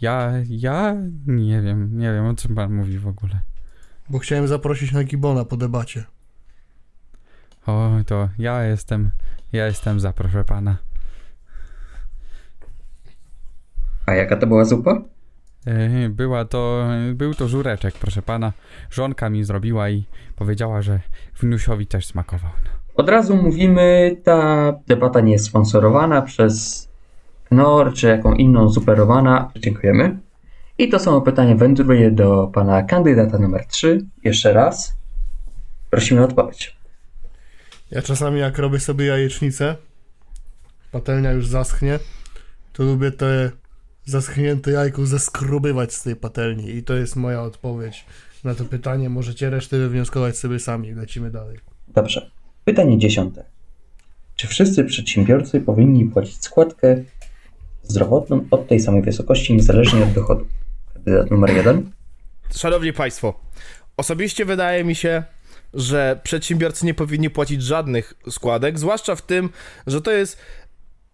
Ja, 0.00 0.32
ja 0.48 0.96
nie 1.26 1.62
wiem, 1.62 1.98
nie 1.98 2.12
wiem 2.12 2.26
o 2.26 2.34
czym 2.34 2.54
pan 2.54 2.74
mówi 2.74 2.98
w 2.98 3.06
ogóle. 3.06 3.40
Bo 4.10 4.18
chciałem 4.18 4.48
zaprosić 4.48 4.92
na 4.92 5.04
Gibona 5.04 5.44
po 5.44 5.56
debacie. 5.56 6.04
O, 7.66 7.90
to 8.06 8.28
ja 8.38 8.62
jestem, 8.62 9.10
ja 9.52 9.66
jestem 9.66 10.00
za, 10.00 10.12
proszę 10.12 10.44
pana. 10.44 10.76
A 14.06 14.14
jaka 14.14 14.36
to 14.36 14.46
była 14.46 14.64
zupa? 14.64 15.02
Była 16.10 16.44
to, 16.44 16.84
był 17.14 17.34
to 17.34 17.48
żureczek, 17.48 17.94
proszę 17.94 18.22
pana. 18.22 18.52
Żonka 18.90 19.30
mi 19.30 19.44
zrobiła 19.44 19.90
i 19.90 20.04
powiedziała, 20.36 20.82
że 20.82 21.00
wnusiowi 21.40 21.86
też 21.86 22.06
smakował. 22.06 22.50
Od 22.94 23.08
razu 23.08 23.36
mówimy, 23.36 24.16
ta 24.24 24.72
debata 24.86 25.20
nie 25.20 25.32
jest 25.32 25.44
sponsorowana 25.44 26.22
przez 26.22 26.88
Knorr 27.44 27.94
czy 27.94 28.06
jaką 28.06 28.34
inną 28.34 28.70
superowana. 28.70 29.50
Dziękujemy. 29.56 30.18
I 30.78 30.88
to 30.88 30.98
samo 30.98 31.20
pytanie 31.20 31.56
wędruje 31.56 32.10
do 32.10 32.50
pana 32.54 32.82
kandydata 32.82 33.38
numer 33.38 33.66
3. 33.66 34.04
Jeszcze 34.24 34.52
raz. 34.52 34.96
Prosimy 35.90 36.20
o 36.20 36.24
odpowiedź. 36.24 36.76
Ja 37.90 38.02
czasami 38.02 38.40
jak 38.40 38.58
robię 38.58 38.80
sobie 38.80 39.06
jajecznicę, 39.06 39.76
patelnia 40.92 41.32
już 41.32 41.46
zaschnie, 41.46 41.98
to 42.72 42.82
lubię 42.82 43.10
te 43.10 43.50
zaschnięte 44.08 44.70
jajko 44.70 45.06
zeskrubywać 45.06 45.94
z 45.94 46.02
tej 46.02 46.16
patelni 46.16 46.76
i 46.76 46.82
to 46.82 46.94
jest 46.94 47.16
moja 47.16 47.42
odpowiedź 47.42 48.04
na 48.44 48.54
to 48.54 48.64
pytanie. 48.64 49.08
Możecie 49.08 49.50
resztę 49.50 49.78
wywnioskować 49.78 50.38
sobie 50.38 50.58
sami. 50.58 50.94
Lecimy 50.94 51.30
dalej. 51.30 51.58
Dobrze. 51.88 52.30
Pytanie 52.64 52.98
dziesiąte. 52.98 53.44
Czy 54.36 54.46
wszyscy 54.46 54.84
przedsiębiorcy 54.84 55.60
powinni 55.60 56.04
płacić 56.04 56.44
składkę 56.44 57.04
zdrowotną 57.82 58.44
o 58.50 58.58
tej 58.58 58.80
samej 58.80 59.02
wysokości 59.02 59.54
niezależnie 59.54 60.02
od 60.02 60.12
dochodu. 60.12 60.46
Kandydat 60.94 61.30
numer 61.30 61.50
jeden. 61.50 61.90
Szanowni 62.56 62.92
Państwo, 62.92 63.40
osobiście 63.96 64.44
wydaje 64.44 64.84
mi 64.84 64.94
się, 64.94 65.22
że 65.74 66.20
przedsiębiorcy 66.22 66.86
nie 66.86 66.94
powinni 66.94 67.30
płacić 67.30 67.62
żadnych 67.62 68.14
składek, 68.30 68.78
zwłaszcza 68.78 69.16
w 69.16 69.22
tym, 69.22 69.50
że 69.86 70.00
to 70.00 70.10
jest 70.10 70.38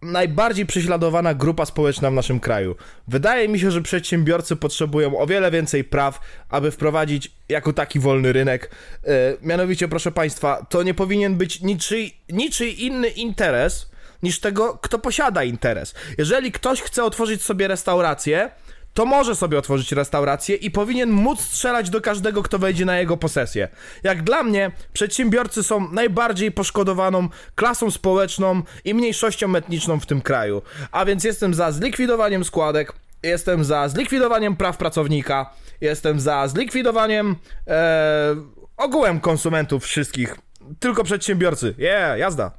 najbardziej 0.04 0.66
prześladowana 0.66 1.34
grupa 1.34 1.66
społeczna 1.66 2.10
w 2.10 2.14
naszym 2.14 2.40
kraju. 2.40 2.76
Wydaje 3.08 3.48
mi 3.48 3.58
się, 3.58 3.70
że 3.70 3.82
przedsiębiorcy 3.82 4.56
potrzebują 4.56 5.18
o 5.18 5.26
wiele 5.26 5.50
więcej 5.50 5.84
praw, 5.84 6.20
aby 6.48 6.70
wprowadzić 6.70 7.32
jako 7.48 7.72
taki 7.72 8.00
wolny 8.00 8.32
rynek. 8.32 8.70
E, 9.04 9.08
mianowicie, 9.42 9.88
proszę 9.88 10.12
Państwa, 10.12 10.66
to 10.68 10.82
nie 10.82 10.94
powinien 10.94 11.36
być 11.36 11.60
niczyj, 11.60 12.16
niczyj 12.28 12.84
inny 12.84 13.08
interes 13.08 13.90
niż 14.22 14.40
tego, 14.40 14.78
kto 14.82 14.98
posiada 14.98 15.44
interes. 15.44 15.94
Jeżeli 16.18 16.52
ktoś 16.52 16.82
chce 16.82 17.04
otworzyć 17.04 17.42
sobie 17.42 17.68
restaurację, 17.68 18.50
to 18.94 19.07
może 19.07 19.35
sobie 19.35 19.59
otworzyć 19.59 19.92
restaurację 19.92 20.57
i 20.57 20.70
powinien 20.70 21.11
móc 21.11 21.40
strzelać 21.40 21.90
do 21.90 22.00
każdego, 22.00 22.42
kto 22.42 22.59
wejdzie 22.59 22.85
na 22.85 22.98
jego 22.98 23.16
posesję. 23.16 23.68
Jak 24.02 24.22
dla 24.22 24.42
mnie, 24.42 24.70
przedsiębiorcy 24.92 25.62
są 25.62 25.92
najbardziej 25.92 26.52
poszkodowaną 26.52 27.28
klasą 27.54 27.90
społeczną 27.90 28.62
i 28.85 28.94
mniejszością 28.94 29.57
etniczną 29.57 30.00
w 30.00 30.07
tym 30.07 30.20
kraju. 30.20 30.62
A 30.92 31.04
więc 31.04 31.24
jestem 31.24 31.54
za 31.54 31.72
zlikwidowaniem 31.72 32.44
składek, 32.44 32.92
jestem 33.22 33.64
za 33.64 33.88
zlikwidowaniem 33.88 34.57
praw 34.57 34.76
pracownika, 34.76 35.50
jestem 35.80 36.20
za 36.20 36.48
zlikwidowaniem 36.48 37.37
e, 37.68 38.37
ogółem 38.76 39.20
konsumentów 39.20 39.85
wszystkich. 39.85 40.38
Tylko 40.78 41.04
przedsiębiorcy. 41.04 41.74
Yeah, 41.78 42.18
jazda. 42.18 42.50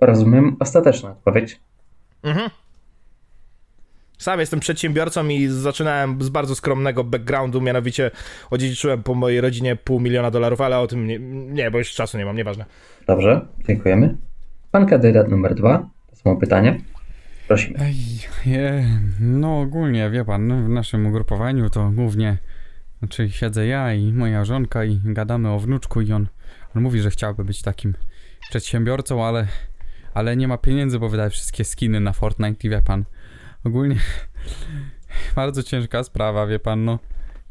Rozumiem 0.00 0.56
ostateczna 0.60 1.10
odpowiedź. 1.10 1.60
Sam 4.18 4.40
jestem 4.40 4.60
przedsiębiorcą 4.60 5.28
i 5.28 5.46
zaczynałem 5.46 6.22
z 6.22 6.28
bardzo 6.28 6.54
skromnego 6.54 7.04
backgroundu, 7.04 7.60
mianowicie 7.60 8.10
odziedziczyłem 8.50 9.02
po 9.02 9.14
mojej 9.14 9.40
rodzinie 9.40 9.76
pół 9.76 10.00
miliona 10.00 10.30
dolarów, 10.30 10.60
ale 10.60 10.78
o 10.78 10.86
tym 10.86 11.06
nie, 11.06 11.18
nie 11.48 11.70
bo 11.70 11.78
już 11.78 11.92
czasu 11.92 12.18
nie 12.18 12.24
mam, 12.24 12.36
nieważne. 12.36 12.64
Dobrze, 13.06 13.46
dziękujemy. 13.68 14.16
Pan 14.70 14.86
kandydat 14.86 15.28
numer 15.28 15.54
dwa. 15.54 15.90
To 16.10 16.16
samo 16.16 16.36
pytanie. 16.36 16.80
Prosimy. 17.48 17.78
Ej, 17.80 17.94
je, 18.46 18.84
no 19.20 19.60
ogólnie, 19.60 20.10
wie 20.10 20.24
pan, 20.24 20.64
w 20.64 20.68
naszym 20.68 21.06
ugrupowaniu 21.06 21.70
to 21.70 21.90
głównie, 21.90 22.38
znaczy 22.98 23.30
siedzę 23.30 23.66
ja 23.66 23.94
i 23.94 24.12
moja 24.12 24.44
żonka 24.44 24.84
i 24.84 25.00
gadamy 25.04 25.50
o 25.50 25.58
wnuczku 25.58 26.00
i 26.00 26.12
on, 26.12 26.26
on 26.76 26.82
mówi, 26.82 27.00
że 27.00 27.10
chciałby 27.10 27.44
być 27.44 27.62
takim 27.62 27.94
przedsiębiorcą, 28.50 29.24
ale, 29.24 29.46
ale 30.14 30.36
nie 30.36 30.48
ma 30.48 30.58
pieniędzy, 30.58 30.98
bo 30.98 31.08
wydaje 31.08 31.30
wszystkie 31.30 31.64
skiny 31.64 32.00
na 32.00 32.12
Fortnite 32.12 32.66
i 32.66 32.70
wie 32.70 32.82
pan, 32.82 33.04
ogólnie 33.68 33.96
bardzo 35.36 35.62
ciężka 35.62 36.04
sprawa, 36.04 36.46
wie 36.46 36.58
pan, 36.58 36.84
no. 36.84 36.98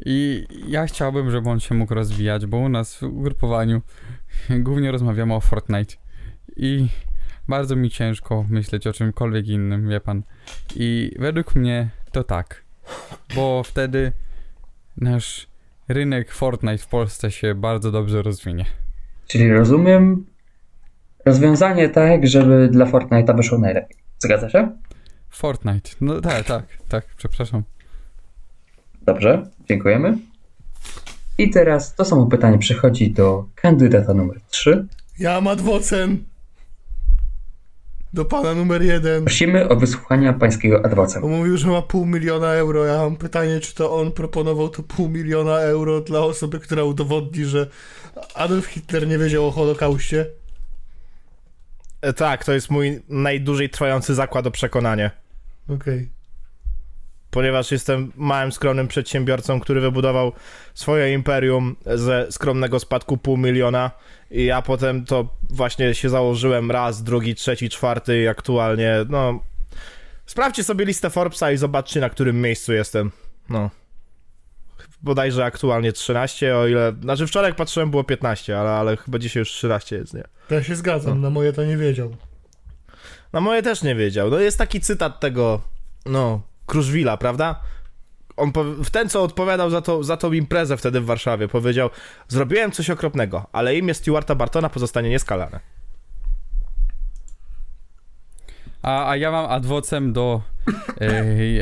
I 0.06 0.48
ja 0.68 0.86
chciałbym, 0.86 1.32
żeby 1.32 1.50
on 1.50 1.60
się 1.60 1.76
mógł 1.76 1.94
rozwijać, 1.94 2.46
bo 2.46 2.58
u 2.58 2.70
nas 2.70 2.96
w 2.96 3.04
ugrupowaniu 3.04 3.82
głównie 4.66 4.92
rozmawiamy 4.92 5.34
o 5.34 5.42
Fortnite 5.42 5.96
i 6.56 6.88
bardzo 7.48 7.76
mi 7.76 7.90
ciężko 7.90 8.46
myśleć 8.50 8.88
o 8.88 8.94
czymkolwiek 8.94 9.48
innym, 9.48 9.90
wie 9.90 10.00
pan. 10.00 10.24
I 10.76 11.12
według 11.20 11.56
mnie 11.56 11.90
to 12.12 12.24
tak, 12.24 12.64
bo 13.36 13.64
wtedy 13.64 14.12
nasz 14.98 15.48
rynek 15.88 16.32
Fortnite 16.32 16.78
w 16.78 16.88
Polsce 16.88 17.32
się 17.32 17.56
bardzo 17.56 17.92
dobrze 17.92 18.22
rozwinie. 18.22 18.66
Czyli 19.28 19.54
rozumiem 19.54 20.26
rozwiązanie 21.26 21.90
tak, 21.90 22.28
żeby 22.28 22.70
dla 22.72 22.86
Fortnite'a 22.86 23.38
wyszło 23.38 23.58
najlepiej. 23.58 23.98
Zgadza 24.20 24.50
się? 24.50 24.72
Fortnite, 25.30 25.90
no 26.02 26.22
tak, 26.22 26.46
tak, 26.46 26.64
tak, 26.90 27.06
przepraszam. 27.18 27.64
Dobrze, 29.02 29.50
dziękujemy. 29.70 30.18
I 31.38 31.50
teraz 31.50 31.96
to 31.96 32.06
samo 32.06 32.26
pytanie 32.26 32.58
przechodzi 32.58 33.12
do 33.12 33.46
kandydata 33.56 34.14
numer 34.14 34.42
3. 34.50 34.88
Ja 35.20 35.34
mam 35.34 35.48
adwocem. 35.48 36.26
Do 38.14 38.26
pana 38.26 38.54
numer 38.54 38.82
jeden. 38.82 39.24
Prosimy 39.24 39.70
o 39.70 39.76
wysłuchania 39.76 40.34
pańskiego 40.34 40.86
adwocem. 40.86 41.24
On 41.24 41.32
mówił, 41.32 41.58
że 41.58 41.68
ma 41.68 41.82
pół 41.82 42.06
miliona 42.06 42.54
euro. 42.54 42.86
Ja 42.86 42.98
mam 42.98 43.16
pytanie, 43.16 43.60
czy 43.60 43.76
to 43.76 43.96
on 43.96 44.12
proponował 44.12 44.70
to 44.70 44.84
pół 44.84 45.10
miliona 45.10 45.60
euro 45.60 46.02
dla 46.02 46.20
osoby, 46.20 46.60
która 46.60 46.84
udowodni, 46.84 47.46
że 47.46 47.68
Adolf 48.36 48.66
Hitler 48.66 49.08
nie 49.08 49.18
wiedział 49.18 49.48
o 49.48 49.52
Holokauście. 49.52 50.26
E, 52.02 52.14
tak, 52.14 52.46
to 52.46 52.54
jest 52.54 52.70
mój 52.70 53.02
najdłużej 53.10 53.70
trwający 53.70 54.16
zakład 54.16 54.48
o 54.48 54.52
przekonanie. 54.52 55.12
Okej. 55.70 56.10
Ponieważ 57.32 57.72
jestem 57.72 58.12
małym, 58.16 58.52
skromnym 58.52 58.88
przedsiębiorcą, 58.88 59.60
który 59.60 59.82
wybudował 59.82 60.32
swoje 60.74 61.14
imperium 61.14 61.76
ze 61.86 62.32
skromnego 62.32 62.80
spadku 62.80 63.18
pół 63.18 63.38
miliona 63.38 63.92
i 64.32 64.46
ja 64.46 64.62
potem 64.62 65.06
to 65.06 65.38
właśnie 65.50 65.96
się 65.96 66.10
założyłem 66.10 66.72
raz, 66.72 67.04
drugi, 67.04 67.36
trzeci, 67.36 67.70
czwarty 67.70 68.22
i 68.22 68.28
aktualnie, 68.28 68.96
no... 69.10 69.40
Sprawdźcie 70.26 70.64
sobie 70.64 70.86
listę 70.86 71.10
Forbesa 71.10 71.52
i 71.52 71.58
zobaczcie, 71.58 72.00
na 72.00 72.10
którym 72.10 72.42
miejscu 72.42 72.74
jestem. 72.74 73.12
No. 73.50 73.70
Bodajże 75.02 75.46
aktualnie 75.46 75.92
13, 75.92 76.56
o 76.56 76.68
ile... 76.68 76.94
Znaczy 77.02 77.28
wczoraj 77.28 77.50
jak 77.50 77.58
patrzyłem 77.58 77.92
było 77.92 78.04
15, 78.04 78.60
ale, 78.60 78.70
ale 78.70 78.98
chyba 78.98 79.20
dzisiaj 79.20 79.42
już 79.42 79.50
13 79.50 79.96
jest, 79.96 80.14
nie? 80.14 80.24
To 80.48 80.56
Ja 80.56 80.64
się 80.64 80.76
zgadzam, 80.76 81.22
na 81.22 81.30
moje 81.30 81.54
to 81.54 81.64
nie 81.64 81.78
wiedział. 81.78 82.16
Na 83.34 83.42
moje 83.42 83.64
też 83.64 83.84
nie 83.84 83.96
wiedział. 83.96 84.30
No 84.30 84.40
jest 84.40 84.58
taki 84.58 84.82
cytat 84.82 85.20
tego, 85.20 85.62
no, 86.06 86.42
Kruszwila, 86.66 87.18
prawda? 87.18 87.62
On, 88.38 88.52
w 88.84 88.90
ten, 88.90 89.10
co 89.10 89.24
odpowiadał 89.24 89.70
za, 89.70 89.82
to, 89.82 90.04
za 90.04 90.18
tą 90.18 90.32
imprezę 90.34 90.78
wtedy 90.78 91.02
w 91.02 91.06
Warszawie, 91.06 91.48
powiedział 91.48 91.90
Zrobiłem 92.28 92.72
coś 92.72 92.90
okropnego, 92.90 93.48
ale 93.52 93.76
imię 93.76 93.94
Stewarta 93.94 94.36
Bartona 94.36 94.70
pozostanie 94.70 95.10
nieskalane. 95.10 95.60
A, 98.84 99.10
a 99.10 99.16
ja 99.16 99.32
mam 99.32 99.46
adwocem 99.46 100.14
do 100.14 100.42
e, 101.02 101.06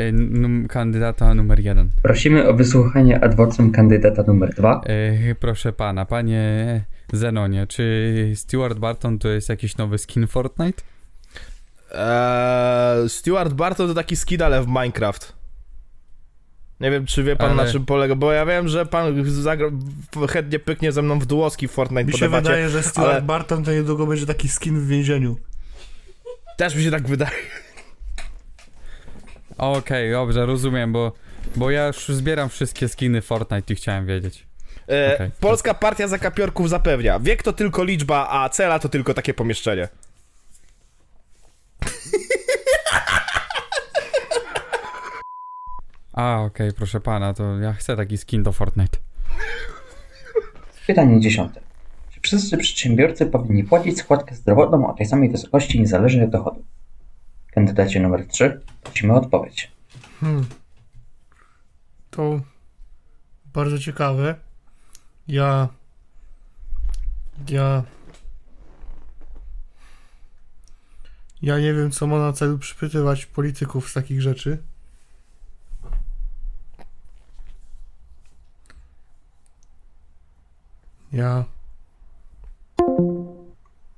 e, 0.08 0.12
num, 0.12 0.68
kandydata 0.68 1.34
numer 1.34 1.60
jeden. 1.60 1.90
Prosimy 2.02 2.48
o 2.48 2.54
wysłuchanie 2.54 3.24
adwocem 3.24 3.72
kandydata 3.72 4.24
numer 4.28 4.54
2. 4.56 4.82
E, 4.86 5.36
proszę 5.36 5.74
pana, 5.74 6.06
panie 6.06 6.82
Zenonie, 7.14 7.68
czy 7.68 8.32
Stewart 8.36 8.80
Barton 8.80 9.20
to 9.20 9.30
jest 9.30 9.50
jakiś 9.50 9.78
nowy 9.78 9.98
skin 9.98 10.28
Fortnite? 10.28 10.84
Eee, 11.92 13.10
Stewart 13.10 13.54
Barton 13.54 13.88
to 13.88 13.94
taki 13.94 14.16
skin, 14.16 14.42
ale 14.42 14.64
w 14.64 14.68
Minecraft. 14.68 15.34
Nie 16.80 16.92
wiem, 16.92 17.06
czy 17.06 17.24
wie 17.24 17.36
pan 17.36 17.52
Ale- 17.52 17.66
na 17.66 17.72
czym 17.72 17.86
polega, 17.86 18.16
bo 18.16 18.32
ja 18.32 18.46
wiem, 18.46 18.68
że 18.68 18.86
pan 18.86 19.26
zagra, 19.26 19.68
chętnie 20.30 20.60
pyknie 20.60 20.92
ze 20.92 21.02
mną 21.02 21.20
w 21.20 21.26
duoski 21.26 21.68
w 21.68 21.72
Fortnite 21.72 22.04
Mi 22.06 22.14
się 22.14 22.20
debacie. 22.26 22.44
wydaje, 22.44 22.70
że 22.70 22.84
Stuart 22.84 23.12
ale- 23.12 23.22
Barton 23.22 23.64
to 23.64 23.72
niedługo 23.72 24.06
będzie 24.08 24.26
taki 24.26 24.48
skin 24.50 24.80
w 24.80 24.88
więzieniu. 24.88 25.36
Też 26.58 26.76
mi 26.76 26.84
się 26.84 26.92
tak 26.92 27.08
wydaje. 27.08 27.32
Okej, 29.58 30.12
dobrze, 30.12 30.46
rozumiem, 30.46 30.92
bo, 30.92 31.12
bo 31.56 31.72
ja 31.72 31.88
już 31.88 32.08
zbieram 32.08 32.50
wszystkie 32.50 32.88
skiny 32.88 33.22
Fortnite 33.22 33.74
i 33.74 33.76
chciałem 33.76 34.06
wiedzieć. 34.06 34.48
E, 34.90 35.16
Okej. 35.16 35.32
Polska 35.40 35.74
Partia 35.74 36.08
Zakapiorków 36.08 36.70
zapewnia. 36.70 37.20
Wiek 37.20 37.44
to 37.44 37.54
tylko 37.54 37.84
liczba, 37.84 38.28
a 38.30 38.50
cela 38.50 38.80
to 38.80 38.90
tylko 38.90 39.14
takie 39.14 39.34
pomieszczenie. 39.34 39.88
A, 46.14 46.42
okej, 46.42 46.74
proszę 46.74 47.00
pana, 47.00 47.34
to 47.34 47.60
ja 47.60 47.74
chcę 47.74 47.96
taki 47.96 48.18
skin 48.18 48.44
do 48.44 48.52
Fortnite. 48.52 48.98
Pytanie 50.88 51.20
dziesiąte. 51.20 51.65
Wszyscy 52.26 52.58
przedsiębiorcy 52.58 53.26
powinni 53.26 53.64
płacić 53.64 54.00
składkę 54.00 54.36
zdrowotną 54.36 54.88
o 54.88 54.94
tej 54.94 55.06
samej 55.06 55.30
wysokości 55.30 55.80
niezależnie 55.80 56.24
od 56.24 56.30
dochodu? 56.30 56.64
Kandydacie 57.52 58.00
numer 58.00 58.28
3. 58.28 58.62
Prosimy 58.84 59.14
o 59.14 59.16
odpowiedź. 59.16 59.72
Hmm. 60.20 60.46
To 62.12 62.40
bardzo 63.54 63.80
ciekawe. 63.80 64.36
Ja. 65.28 65.70
Ja. 67.50 67.84
Ja 71.42 71.60
nie 71.60 71.74
wiem, 71.74 71.92
co 71.92 72.08
ma 72.08 72.20
na 72.20 72.34
celu 72.34 72.58
przypytywać 72.58 73.26
polityków 73.26 73.90
z 73.90 73.94
takich 73.94 74.22
rzeczy. 74.22 74.58
Ja. 81.12 81.55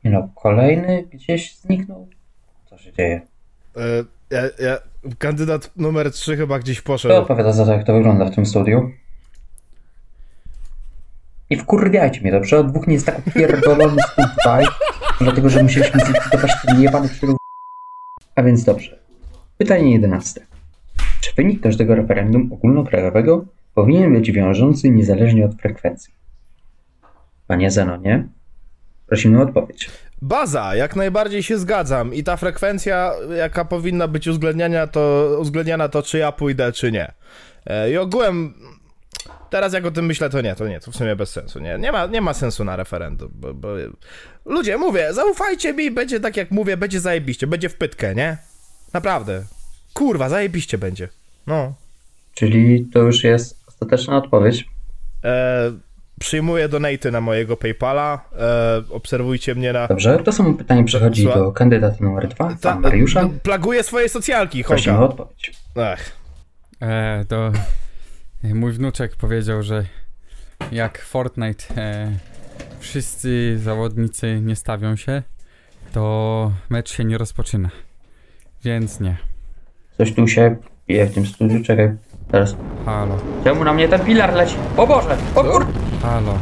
No, 0.10 0.30
kolejny 0.36 1.03
gdzieś 1.12 1.55
zniknął. 1.58 2.08
Co 2.70 2.78
się 2.78 2.93
dzieje? 2.93 3.22
E, 3.78 3.82
ja, 4.30 4.41
ja, 4.41 4.78
kandydat 5.18 5.72
numer 5.76 6.12
3 6.12 6.38
chyba 6.38 6.60
gdzieś 6.60 6.82
Kto 6.82 6.88
poszedł. 6.93 7.16
odpowiada 7.16 7.53
za 7.53 7.66
to, 7.66 7.72
jak 7.74 7.84
to 7.84 7.93
wygląda 7.93 8.26
w 8.26 8.36
tym 8.36 8.45
studiu? 8.45 8.91
Nie 11.51 11.58
wkurwiajcie 11.58 12.22
mnie, 12.22 12.32
dobrze? 12.32 12.60
Od 12.60 12.72
dwóch 12.72 12.88
nie 12.88 12.93
jest 12.93 13.05
tak 13.05 13.22
pierdolony 13.34 14.01
tutaj, 14.38 14.66
dlatego 15.22 15.49
że 15.49 15.64
musieliśmy 15.64 15.99
zlikwidować 16.05 16.51
ten 16.66 16.82
jebany 16.82 17.10
przyrób. 17.10 17.38
A 18.36 18.43
więc 18.43 18.64
dobrze. 18.64 18.99
Pytanie 19.58 19.91
jedenaste. 19.93 20.41
Czy 21.22 21.34
wynik 21.36 21.62
każdego 21.62 21.95
referendum 21.95 22.49
ogólnokrajowego 22.53 23.45
powinien 23.74 24.14
być 24.14 24.32
wiążący 24.32 24.89
niezależnie 24.89 25.45
od 25.45 25.55
frekwencji? 25.62 26.14
Panie 27.47 27.72
Zenonie, 27.72 28.28
prosimy 29.08 29.39
o 29.39 29.43
odpowiedź. 29.43 29.89
Baza, 30.22 30.76
jak 30.76 30.95
najbardziej 30.95 31.43
się 31.43 31.58
zgadzam. 31.58 32.14
I 32.14 32.24
ta 32.24 32.38
frekwencja, 32.38 33.14
jaka 33.38 33.66
powinna 33.66 34.08
być 34.08 34.28
uwzględniana, 34.28 34.88
to, 34.88 35.36
uwzględniana, 35.39 35.89
to 35.89 36.03
czy 36.03 36.18
ja 36.18 36.32
pójdę, 36.32 36.72
czy 36.72 36.91
nie. 36.91 37.14
E, 37.66 37.91
I 37.91 37.97
ogółem, 37.97 38.53
teraz 39.49 39.74
jak 39.74 39.86
o 39.86 39.91
tym 39.91 40.05
myślę, 40.05 40.30
to 40.30 40.41
nie, 40.41 40.55
to 40.55 40.68
nie, 40.68 40.80
to 40.80 40.91
w 40.91 40.95
sumie 40.95 41.16
bez 41.16 41.30
sensu. 41.30 41.60
Nie, 41.60 41.78
nie, 41.80 41.91
ma, 41.91 42.05
nie 42.05 42.22
ma 42.22 42.34
sensu 42.34 42.64
na 42.64 42.76
referendum. 42.76 43.32
Bo, 43.36 43.53
bo... 43.53 43.68
Ludzie, 44.45 44.78
mówię, 44.78 45.14
zaufajcie 45.14 45.74
mi, 45.74 45.91
będzie 45.91 46.20
tak 46.20 46.38
jak 46.38 46.51
mówię, 46.51 46.78
będzie 46.78 46.99
zajebiście, 46.99 47.47
będzie 47.47 47.70
w 47.70 47.76
pytkę, 47.76 48.16
nie? 48.16 48.38
Naprawdę. 48.93 49.43
Kurwa, 49.93 50.30
zajebiście 50.30 50.78
będzie. 50.78 51.10
No. 51.47 51.74
Czyli 52.34 52.86
to 52.93 52.99
już 52.99 53.24
jest 53.24 53.64
ostateczna 53.68 54.18
odpowiedź. 54.18 54.66
E, 55.24 55.72
przyjmuję 56.20 56.70
donaty 56.70 57.11
na 57.11 57.22
mojego 57.22 57.57
Paypala. 57.57 58.20
E, 58.39 58.84
obserwujcie 58.89 59.55
mnie 59.55 59.74
na. 59.74 59.88
Dobrze, 59.88 60.20
to 60.24 60.32
samo 60.32 60.53
pytanie 60.53 60.84
przechodzi 60.84 61.24
Słucham? 61.24 61.41
do 61.43 61.51
kandydata 61.51 61.95
numer 61.99 62.28
dwa, 62.28 62.55
Ta, 62.61 62.80
Mariusza. 62.80 63.22
e, 63.22 63.30
plaguję 63.43 63.84
swoje 63.84 64.09
socjalki, 64.09 64.63
Prosimy 64.63 64.97
o 64.97 65.05
odpowiedź. 65.09 65.53
Ech. 65.76 66.11
E, 66.82 67.26
to 67.28 67.51
mój 68.43 68.72
wnuczek 68.72 69.15
powiedział, 69.15 69.63
że 69.63 69.86
jak 70.72 71.01
Fortnite 71.01 71.63
e, 71.78 72.11
wszyscy 72.80 73.59
zawodnicy 73.59 74.41
nie 74.41 74.55
stawią 74.55 74.95
się, 74.95 75.24
to 75.93 76.51
mecz 76.70 76.91
się 76.93 77.05
nie 77.05 77.18
rozpoczyna. 77.18 77.70
Więc 78.63 78.99
nie. 78.99 79.18
Coś 79.97 80.13
tu 80.13 80.28
się 80.28 80.55
je 80.88 81.05
w 81.05 81.13
tym 81.13 81.26
studiu, 81.26 81.63
czekaj. 81.63 81.91
Teraz. 82.32 82.55
Halo, 82.86 83.18
Czemu 83.43 83.63
na 83.63 83.74
mnie 83.74 83.88
ten 83.88 83.99
pilar 84.05 84.34
leci? 84.34 84.55
O 84.78 84.88
Boże! 84.88 85.18
O 85.36 85.43
kur... 85.43 85.65
halo. 86.02 86.39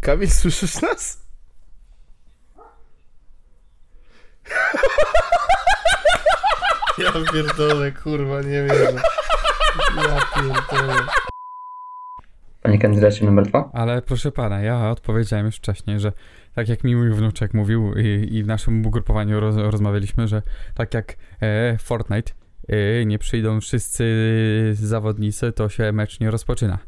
Kamil, 0.00 0.30
słyszysz 0.30 0.82
nas? 0.82 1.26
Ja 6.98 7.12
pierdolę, 7.32 7.92
kurwa, 7.92 8.42
nie 8.42 8.62
wiem. 8.62 8.96
Ja 9.96 10.20
pierdolę. 10.34 10.94
Panie 12.62 12.78
kandydacie 12.78 13.24
numer 13.24 13.46
dwa. 13.46 13.70
Ale 13.72 14.02
proszę 14.02 14.32
pana, 14.32 14.60
ja 14.60 14.90
odpowiedziałem 14.90 15.46
już 15.46 15.56
wcześniej, 15.56 16.00
że 16.00 16.12
tak 16.54 16.68
jak 16.68 16.84
mi 16.84 16.96
mój 16.96 17.10
wnuczek 17.10 17.54
mówił 17.54 17.94
i, 17.94 18.28
i 18.36 18.42
w 18.42 18.46
naszym 18.46 18.86
ugrupowaniu 18.86 19.40
roz, 19.40 19.56
rozmawialiśmy, 19.56 20.28
że 20.28 20.42
tak 20.74 20.94
jak 20.94 21.16
e, 21.40 21.78
Fortnite 21.78 22.32
nie 23.06 23.18
przyjdą 23.18 23.60
wszyscy 23.60 24.04
zawodnicy, 24.74 25.52
to 25.52 25.68
się 25.68 25.92
mecz 25.92 26.20
nie 26.20 26.30
rozpoczyna. 26.30 26.78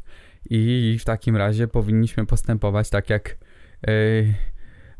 I 0.49 0.97
w 1.01 1.05
takim 1.05 1.35
razie 1.35 1.67
powinniśmy 1.67 2.25
postępować 2.25 2.89
tak 2.89 3.09
jak 3.09 3.37
e, 3.87 3.91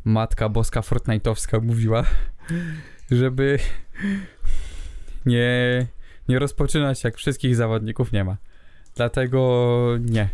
Matka 0.04 0.48
Boska 0.48 0.80
Fortnite'owska 0.80 1.62
mówiła, 1.62 2.04
żeby 3.10 3.58
nie, 5.26 5.86
nie 6.28 6.38
rozpoczynać 6.38 7.04
jak 7.04 7.16
wszystkich 7.16 7.56
zawodników 7.56 8.12
nie 8.12 8.24
ma. 8.24 8.36
Dlatego 8.96 9.88
nie. 10.00 10.28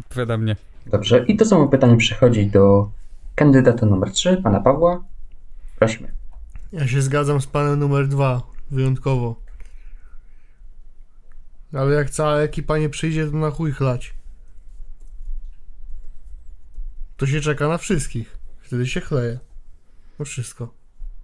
Odpowiadam 0.00 0.44
nie. 0.44 0.56
Dobrze, 0.86 1.24
i 1.28 1.36
to 1.36 1.44
samo 1.44 1.68
pytanie 1.68 1.96
przechodzi 1.96 2.46
do 2.46 2.90
kandydata 3.34 3.86
numer 3.86 4.10
3, 4.12 4.36
pana 4.36 4.60
Pawła. 4.60 5.04
Prosimy. 5.78 6.12
Ja 6.72 6.88
się 6.88 7.02
zgadzam 7.02 7.40
z 7.40 7.46
panem 7.46 7.78
numer 7.78 8.08
dwa, 8.08 8.42
wyjątkowo. 8.70 9.42
Ale 11.72 11.94
jak 11.94 12.10
cała 12.10 12.38
ekipa 12.38 12.78
nie 12.78 12.88
przyjdzie, 12.88 13.26
to 13.26 13.36
na 13.36 13.50
chuj 13.50 13.72
chlać. 13.72 14.14
To 17.16 17.26
się 17.26 17.40
czeka 17.40 17.68
na 17.68 17.78
wszystkich. 17.78 18.38
Wtedy 18.60 18.86
się 18.86 19.00
chleje. 19.00 19.38
To 20.18 20.24
wszystko. 20.24 20.74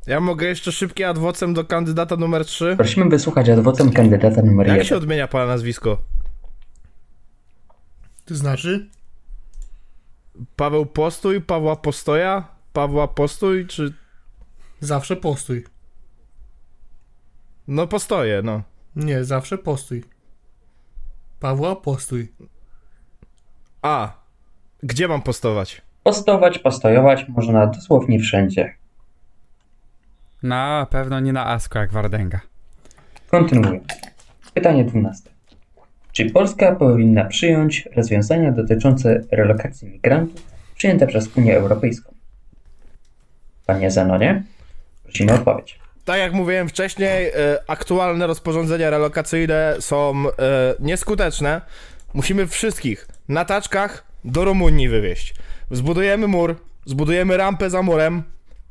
Ja 0.06 0.20
mogę 0.20 0.46
jeszcze 0.46 0.72
szybkie 0.72 1.08
adwocem 1.08 1.54
do 1.54 1.64
kandydata 1.64 2.16
numer 2.16 2.44
3? 2.44 2.74
Prosimy 2.76 3.10
wysłuchać 3.10 3.48
adwocem 3.48 3.92
kandydata 3.92 4.42
numer 4.42 4.66
Jak 4.66 4.76
1. 4.76 4.88
się 4.88 4.96
odmienia 4.96 5.28
pana 5.28 5.46
nazwisko? 5.46 6.02
To 8.24 8.34
znaczy? 8.34 8.90
Paweł 10.56 10.86
Postój, 10.86 11.40
Pawła 11.40 11.76
Postoja, 11.76 12.48
Pawła 12.72 13.08
Postój, 13.08 13.66
czy... 13.66 13.92
Zawsze 14.80 15.16
postój. 15.16 15.64
No 17.68 17.86
postoję, 17.86 18.42
no. 18.44 18.62
Nie, 18.96 19.24
zawsze 19.24 19.58
postój. 19.58 20.04
Pawła, 21.40 21.76
postój. 21.76 22.32
A, 23.82 24.12
gdzie 24.82 25.08
mam 25.08 25.22
postować? 25.22 25.82
Postować, 26.02 26.58
postojować 26.58 27.28
można 27.28 27.66
dosłownie 27.66 28.20
wszędzie. 28.20 28.74
Na 30.42 30.86
pewno 30.90 31.20
nie 31.20 31.32
na 31.32 31.46
Asko 31.46 31.78
jak 31.78 31.92
Wardęga. 31.92 32.40
Kontynuując. 33.30 33.84
Pytanie 34.54 34.84
12. 34.84 35.30
Czy 36.12 36.30
Polska 36.30 36.74
powinna 36.74 37.24
przyjąć 37.24 37.88
rozwiązania 37.96 38.52
dotyczące 38.52 39.24
relokacji 39.30 39.88
migrantów 39.88 40.42
przyjęte 40.74 41.06
przez 41.06 41.36
Unię 41.36 41.56
Europejską? 41.56 42.14
Panie 43.66 43.90
Zanonie, 43.90 44.42
prosimy 45.04 45.32
o 45.32 45.34
odpowiedź. 45.34 45.85
Tak 46.06 46.18
jak 46.18 46.32
mówiłem 46.32 46.68
wcześniej, 46.68 47.26
e, 47.28 47.32
aktualne 47.66 48.26
rozporządzenia 48.26 48.90
relokacyjne 48.90 49.76
są 49.80 50.24
e, 50.28 50.32
nieskuteczne. 50.80 51.60
Musimy 52.14 52.46
wszystkich 52.46 53.08
na 53.28 53.44
taczkach 53.44 54.04
do 54.24 54.44
Rumunii 54.44 54.88
wywieźć. 54.88 55.34
Zbudujemy 55.70 56.26
mur, 56.26 56.56
zbudujemy 56.84 57.36
rampę 57.36 57.70
za 57.70 57.82
murem, 57.82 58.22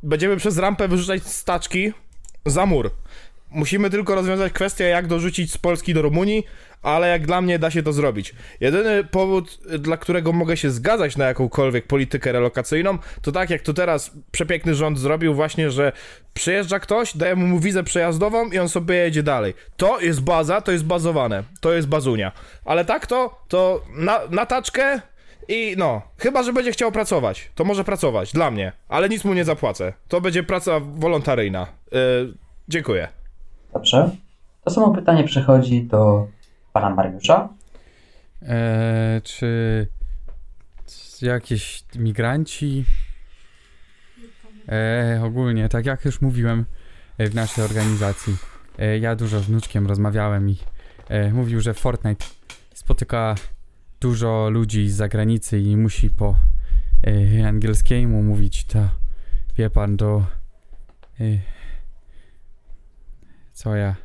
będziemy 0.04 0.38
przez 0.38 0.58
rampę 0.58 0.88
wyrzucać 0.88 1.24
staczki 1.24 1.94
za 2.46 2.66
mur. 2.66 2.92
Musimy 3.52 3.90
tylko 3.90 4.16
rozwiązać 4.16 4.54
kwestię, 4.54 4.84
jak 4.84 5.08
dorzucić 5.08 5.52
z 5.52 5.58
Polski 5.58 5.94
do 5.94 6.02
Rumunii, 6.02 6.44
ale 6.82 7.08
jak 7.08 7.26
dla 7.26 7.42
mnie 7.42 7.60
da 7.60 7.72
się 7.72 7.84
to 7.84 7.94
zrobić. 7.94 8.34
Jedyny 8.60 9.04
powód, 9.04 9.60
dla 9.80 9.98
którego 9.98 10.32
mogę 10.32 10.58
się 10.58 10.70
zgadzać 10.70 11.18
na 11.18 11.26
jakąkolwiek 11.26 11.88
politykę 11.88 12.32
relokacyjną, 12.32 12.98
to 13.22 13.32
tak 13.32 13.50
jak 13.50 13.62
to 13.62 13.74
teraz 13.74 14.12
przepiękny 14.32 14.76
rząd 14.76 15.00
zrobił 15.00 15.34
właśnie, 15.34 15.72
że 15.72 15.92
przyjeżdża 16.34 16.80
ktoś, 16.80 17.18
dajemy 17.18 17.46
mu 17.46 17.60
wizę 17.60 17.84
przejazdową 17.84 18.50
i 18.50 18.60
on 18.60 18.70
sobie 18.70 18.96
jedzie 18.96 19.24
dalej. 19.24 19.54
To 19.78 20.00
jest 20.00 20.22
baza, 20.22 20.62
to 20.62 20.72
jest 20.72 20.86
bazowane, 20.86 21.44
to 21.62 21.74
jest 21.74 21.88
bazunia. 21.88 22.32
Ale 22.66 22.86
tak 22.86 23.08
to, 23.08 23.44
to 23.48 23.86
na, 23.96 24.20
na 24.30 24.46
taczkę 24.46 25.02
i 25.48 25.76
no, 25.78 26.02
chyba, 26.18 26.44
że 26.44 26.54
będzie 26.54 26.72
chciał 26.72 26.92
pracować, 26.92 27.52
to 27.56 27.64
może 27.64 27.84
pracować, 27.84 28.32
dla 28.32 28.52
mnie, 28.52 28.72
ale 28.90 29.10
nic 29.10 29.24
mu 29.24 29.34
nie 29.34 29.46
zapłacę. 29.46 29.94
To 30.08 30.22
będzie 30.22 30.44
praca 30.44 30.80
wolontaryjna. 30.80 31.68
Yy, 31.92 32.00
dziękuję. 32.70 33.25
Dobrze. 33.76 34.10
To 34.64 34.72
samo 34.72 34.94
pytanie 34.94 35.24
przechodzi 35.24 35.84
do 35.84 36.28
pana 36.74 36.90
Mariusza. 36.90 37.50
Eee, 38.42 39.22
czy 39.22 39.88
jakieś 41.22 41.84
migranci? 41.96 42.86
Eee, 44.68 45.24
ogólnie, 45.24 45.70
tak 45.70 45.86
jak 45.86 46.06
już 46.06 46.22
mówiłem 46.22 46.66
e, 47.18 47.30
w 47.30 47.36
naszej 47.36 47.64
organizacji, 47.64 48.38
e, 48.80 49.00
ja 49.00 49.16
dużo 49.16 49.40
z 49.40 49.46
wnuczkiem 49.46 49.88
rozmawiałem 49.88 50.50
i 50.50 50.58
e, 51.10 51.34
mówił, 51.34 51.62
że 51.62 51.74
Fortnite 51.74 52.26
spotyka 52.74 53.36
dużo 54.02 54.50
ludzi 54.50 54.90
z 54.90 54.96
zagranicy 54.96 55.60
i 55.60 55.78
musi 55.78 56.10
po 56.10 56.36
e, 57.08 57.48
angielskiemu 57.48 58.24
mówić, 58.24 58.66
to 58.66 58.80
wie 59.58 59.70
pan, 59.70 59.98
do 59.98 60.24
e, 61.20 61.55
co 63.56 63.76
ja, 63.76 63.96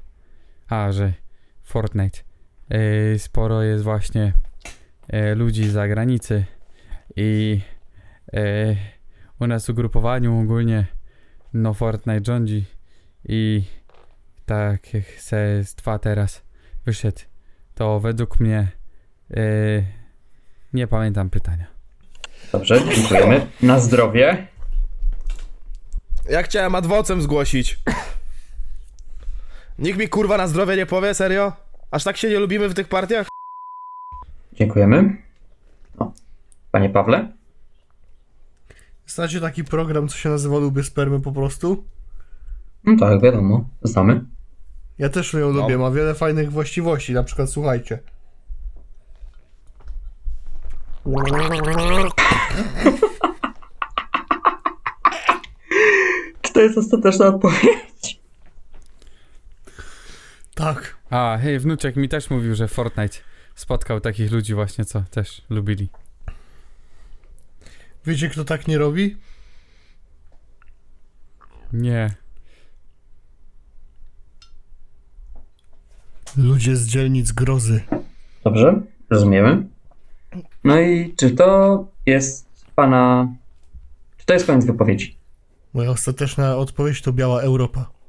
a, 0.68 0.92
że 0.92 1.12
Fortnite 1.62 2.18
e, 2.68 3.18
sporo 3.18 3.62
jest 3.62 3.84
właśnie 3.84 4.32
e, 5.08 5.34
ludzi 5.34 5.68
z 5.68 5.72
zagranicy 5.72 6.44
i 7.16 7.60
e, 8.32 8.76
u 9.40 9.46
nas 9.46 9.66
w 9.66 9.68
ugrupowaniu 9.68 10.40
ogólnie 10.40 10.86
no 11.52 11.74
Fortnite 11.74 12.24
rządzi 12.24 12.64
i 13.28 13.62
tak 14.46 14.94
jak 14.94 15.04
se 15.04 15.64
z 15.64 15.74
dwa 15.74 15.98
teraz 15.98 16.42
wyszedł, 16.86 17.20
to 17.74 18.00
według 18.00 18.40
mnie 18.40 18.68
e, 19.30 19.42
nie 20.72 20.86
pamiętam 20.86 21.30
pytania. 21.30 21.66
Dobrze, 22.52 22.94
dziękujemy. 22.94 23.46
Na 23.62 23.80
zdrowie. 23.80 24.46
Ja 26.30 26.42
chciałem 26.42 26.74
adwocem 26.74 27.22
zgłosić. 27.22 27.78
Nikt 29.80 29.98
mi 29.98 30.08
kurwa 30.08 30.36
na 30.36 30.46
zdrowie 30.46 30.76
nie 30.76 30.86
powie, 30.86 31.14
serio? 31.14 31.52
Aż 31.90 32.04
tak 32.04 32.16
się 32.16 32.28
nie 32.28 32.38
lubimy 32.38 32.68
w 32.68 32.74
tych 32.74 32.88
partiach? 32.88 33.26
Dziękujemy. 34.52 35.16
No. 36.00 36.12
Panie 36.70 36.90
Pawle? 36.90 37.32
Znacie 39.06 39.40
taki 39.40 39.64
program, 39.64 40.08
co 40.08 40.16
się 40.16 40.28
nazywa 40.28 40.58
Lubię 40.58 40.82
Spermy 40.82 41.20
po 41.20 41.32
prostu? 41.32 41.84
No 42.84 42.96
tak, 43.00 43.22
wiadomo, 43.22 43.64
znamy. 43.82 44.24
Ja 44.98 45.08
też 45.08 45.32
ją 45.32 45.52
No. 45.52 45.60
lubię, 45.60 45.78
ma 45.78 45.90
wiele 45.90 46.14
fajnych 46.14 46.52
właściwości, 46.52 47.12
na 47.12 47.22
przykład 47.22 47.50
słuchajcie. 47.50 47.98
Czy 56.42 56.52
to 56.52 56.60
jest 56.60 56.78
ostateczna 56.78 57.26
odpowiedź? 57.26 58.19
Tak. 60.60 60.96
A, 61.10 61.38
hej, 61.42 61.58
wnuczek 61.58 61.96
mi 61.96 62.08
też 62.08 62.30
mówił, 62.30 62.54
że 62.54 62.68
Fortnite 62.68 63.18
spotkał 63.54 64.00
takich 64.00 64.32
ludzi 64.32 64.54
właśnie, 64.54 64.84
co 64.84 65.02
też 65.10 65.42
lubili. 65.50 65.88
Wiecie 68.06 68.28
kto 68.28 68.44
tak 68.44 68.68
nie 68.68 68.78
robi? 68.78 69.16
Nie. 71.72 72.14
Ludzie 76.36 76.76
z 76.76 76.86
dzielnic 76.86 77.32
grozy. 77.32 77.80
Dobrze, 78.44 78.80
rozumiemy. 79.10 79.66
No 80.64 80.80
i 80.80 81.14
czy 81.16 81.30
to 81.30 81.88
jest 82.06 82.48
pana... 82.74 83.28
Czy 84.16 84.26
to 84.26 84.34
jest 84.34 84.46
koniec 84.46 84.66
wypowiedzi? 84.66 85.18
Moja 85.74 85.90
ostateczna 85.90 86.56
odpowiedź 86.56 87.02
to 87.02 87.12
biała 87.12 87.40
Europa. 87.40 87.99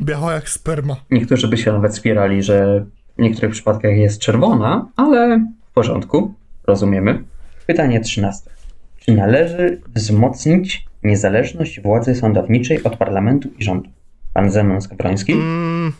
Biała 0.00 0.32
jak 0.32 0.48
sperma. 0.48 0.96
Niektórzy 1.10 1.48
by 1.48 1.56
się 1.56 1.72
nawet 1.72 1.96
spierali, 1.96 2.42
że 2.42 2.84
w 3.18 3.22
niektórych 3.22 3.50
przypadkach 3.50 3.96
jest 3.96 4.20
czerwona, 4.20 4.88
ale 4.96 5.46
w 5.70 5.72
porządku, 5.72 6.34
rozumiemy. 6.66 7.24
Pytanie 7.66 8.00
13. 8.00 8.50
Czy 8.98 9.12
należy 9.12 9.80
wzmocnić 9.94 10.86
niezależność 11.02 11.80
władzy 11.80 12.14
sądowniczej 12.14 12.82
od 12.82 12.96
parlamentu 12.96 13.48
i 13.58 13.64
rządu? 13.64 13.90
Pan 14.34 14.50
Zenon 14.50 14.80
Skowroński? 14.80 15.32
Mm, 15.32 15.92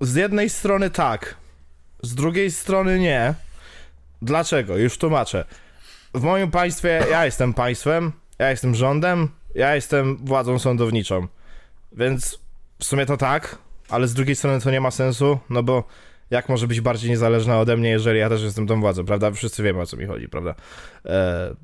z 0.00 0.14
jednej 0.14 0.50
strony 0.50 0.90
tak, 0.90 1.36
z 2.02 2.14
drugiej 2.14 2.50
strony 2.50 2.98
nie. 2.98 3.34
Dlaczego? 4.22 4.76
Już 4.76 4.98
tłumaczę. 4.98 5.44
W 6.14 6.22
moim 6.22 6.50
państwie 6.50 7.02
ja 7.10 7.24
jestem 7.24 7.54
państwem, 7.54 8.12
ja 8.38 8.50
jestem 8.50 8.74
rządem, 8.74 9.28
ja 9.54 9.74
jestem 9.74 10.16
władzą 10.16 10.58
sądowniczą. 10.58 11.26
Więc 11.92 12.43
w 12.84 12.86
sumie 12.86 13.06
to 13.06 13.16
tak, 13.16 13.58
ale 13.88 14.08
z 14.08 14.14
drugiej 14.14 14.36
strony 14.36 14.60
to 14.60 14.70
nie 14.70 14.80
ma 14.80 14.90
sensu, 14.90 15.38
no 15.50 15.62
bo 15.62 15.84
jak 16.30 16.48
może 16.48 16.66
być 16.68 16.80
bardziej 16.80 17.10
niezależna 17.10 17.58
ode 17.58 17.76
mnie, 17.76 17.88
jeżeli 17.88 18.18
ja 18.18 18.28
też 18.28 18.42
jestem 18.42 18.66
tą 18.66 18.80
władzą, 18.80 19.04
prawda? 19.04 19.30
Wszyscy 19.30 19.62
wiemy 19.62 19.80
o 19.80 19.86
co 19.86 19.96
mi 19.96 20.06
chodzi, 20.06 20.28
prawda? 20.28 20.54
E, 21.06 21.54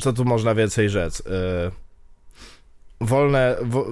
co 0.00 0.12
tu 0.12 0.24
można 0.24 0.54
więcej 0.54 0.90
rzec? 0.90 1.22
E, 1.26 1.70
wolne. 3.00 3.56
Wo... 3.62 3.86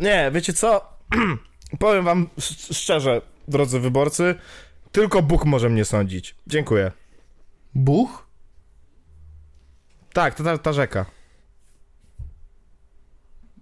Nie, 0.00 0.30
wiecie 0.34 0.52
co? 0.52 0.88
Powiem 1.78 2.04
wam 2.04 2.28
sz- 2.38 2.76
szczerze, 2.76 3.20
drodzy 3.48 3.80
wyborcy, 3.80 4.34
tylko 4.92 5.22
Bóg 5.22 5.44
może 5.44 5.68
mnie 5.68 5.84
sądzić. 5.84 6.34
Dziękuję. 6.46 6.92
Buch? 7.74 8.26
Tak, 10.12 10.34
to 10.34 10.44
ta, 10.44 10.58
ta 10.58 10.72
rzeka. 10.72 11.06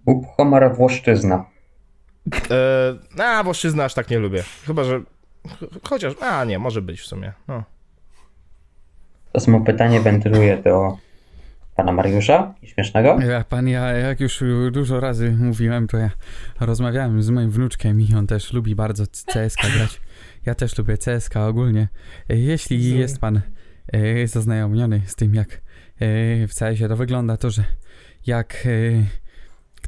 Bób 0.05 0.25
Homar 0.37 0.75
Włoszczyzna. 0.75 1.54
E, 3.17 3.23
a, 3.23 3.43
Włoszczyzny 3.43 3.83
aż 3.83 3.93
tak 3.93 4.09
nie 4.09 4.19
lubię. 4.19 4.43
Chyba, 4.67 4.83
że... 4.83 4.99
ch- 5.47 5.87
Chociaż... 5.89 6.13
A, 6.21 6.43
nie, 6.45 6.59
może 6.59 6.81
być 6.81 7.01
w 7.01 7.05
sumie. 7.05 7.33
No. 7.47 7.63
To 9.31 9.39
samo 9.39 9.61
pytanie 9.61 10.01
wentyluję 10.01 10.57
do 10.57 10.97
pana 11.75 11.91
Mariusza 11.91 12.53
i 12.61 12.67
śmiesznego. 12.67 13.19
Ja, 13.19 13.43
pan, 13.43 13.67
ja 13.67 13.91
jak 13.91 14.19
już 14.19 14.43
dużo 14.71 14.99
razy 14.99 15.31
mówiłem, 15.31 15.87
to 15.87 15.97
ja 15.97 16.09
rozmawiałem 16.59 17.23
z 17.23 17.29
moim 17.29 17.51
wnuczkiem 17.51 18.01
i 18.01 18.15
on 18.15 18.27
też 18.27 18.53
lubi 18.53 18.75
bardzo 18.75 19.03
CSK 19.07 19.61
grać. 19.75 20.01
Ja 20.45 20.55
też 20.55 20.77
lubię 20.77 20.97
CSK 20.97 21.35
ogólnie. 21.37 21.87
Jeśli 22.29 22.97
jest 22.99 23.19
pan 23.19 23.41
e, 23.93 24.27
zaznajomiony 24.27 25.01
z 25.05 25.15
tym, 25.15 25.35
jak 25.35 25.53
e, 25.53 25.57
w 26.47 26.53
CS-ie 26.59 26.87
to 26.89 26.95
wygląda, 26.95 27.37
to 27.37 27.49
że 27.49 27.63
jak 28.25 28.53
e, 28.65 28.69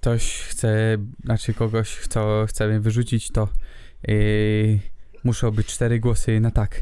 ktoś 0.07 0.41
chce, 0.41 0.97
znaczy 1.23 1.53
kogoś, 1.53 1.95
kto 1.95 2.45
chce 2.49 2.67
mnie 2.67 2.79
wyrzucić, 2.79 3.31
to 3.31 3.49
e, 4.07 4.13
muszą 5.23 5.51
być 5.51 5.67
cztery 5.67 5.99
głosy 5.99 6.39
na 6.39 6.51
tak. 6.51 6.81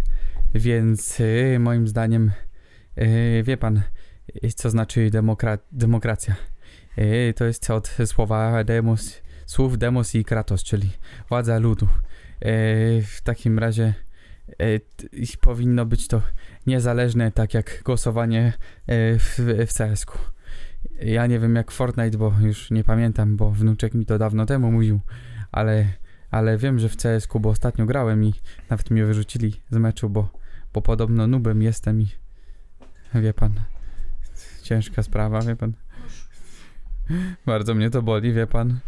Więc 0.56 1.18
e, 1.22 1.60
moim 1.60 1.88
zdaniem, 1.88 2.32
e, 2.96 3.44
wie 3.44 3.58
pan, 3.58 3.82
i 4.42 4.54
co 4.54 4.70
znaczy 4.70 5.10
demokra- 5.10 5.58
demokracja. 5.72 6.36
I 6.98 7.34
to 7.34 7.46
jest 7.46 7.70
od 7.70 7.98
słowa 8.06 8.64
demos, 8.64 9.22
słów 9.46 9.78
demos 9.78 10.16
i 10.16 10.26
kratos, 10.26 10.64
czyli 10.64 10.90
władza 11.30 11.60
ludu. 11.60 11.86
E, 11.86 11.92
w 13.02 13.22
takim 13.24 13.60
razie 13.60 13.94
powinno 15.42 15.86
być 15.86 16.08
to 16.08 16.22
niezależne, 16.68 17.32
tak 17.32 17.54
jak 17.54 17.82
głosowanie 17.86 18.54
w, 19.20 19.40
w 19.68 19.74
CS-ku. 19.74 20.35
Ja 21.00 21.28
nie 21.28 21.40
wiem 21.40 21.56
jak 21.56 21.72
Fortnite, 21.72 22.18
bo 22.18 22.34
już 22.42 22.72
nie 22.72 22.84
pamiętam, 22.84 23.38
bo 23.38 23.52
wnuczek 23.52 23.94
mi 23.94 24.06
to 24.06 24.18
dawno 24.18 24.46
temu 24.46 24.72
mówił, 24.72 25.00
ale, 25.52 25.86
ale 26.32 26.58
wiem, 26.58 26.80
że 26.80 26.90
w 26.90 26.98
CS-ku, 26.98 27.40
bo 27.40 27.50
ostatnio 27.50 27.86
grałem 27.86 28.24
i 28.24 28.34
nawet 28.70 28.92
mnie 28.92 29.06
wyrzucili 29.06 29.54
z 29.70 29.78
meczu, 29.78 30.10
bo, 30.10 30.30
bo 30.74 30.82
podobno 30.82 31.28
nubem 31.28 31.62
jestem 31.62 32.02
i 32.02 32.08
wie 33.16 33.34
pan, 33.34 33.54
ciężka 34.64 35.04
sprawa, 35.04 35.42
wie 35.42 35.56
pan. 35.56 35.74
Bardzo 37.46 37.76
mnie 37.76 37.90
to 37.90 38.02
boli, 38.02 38.34
wie 38.34 38.48
pan. 38.48 38.80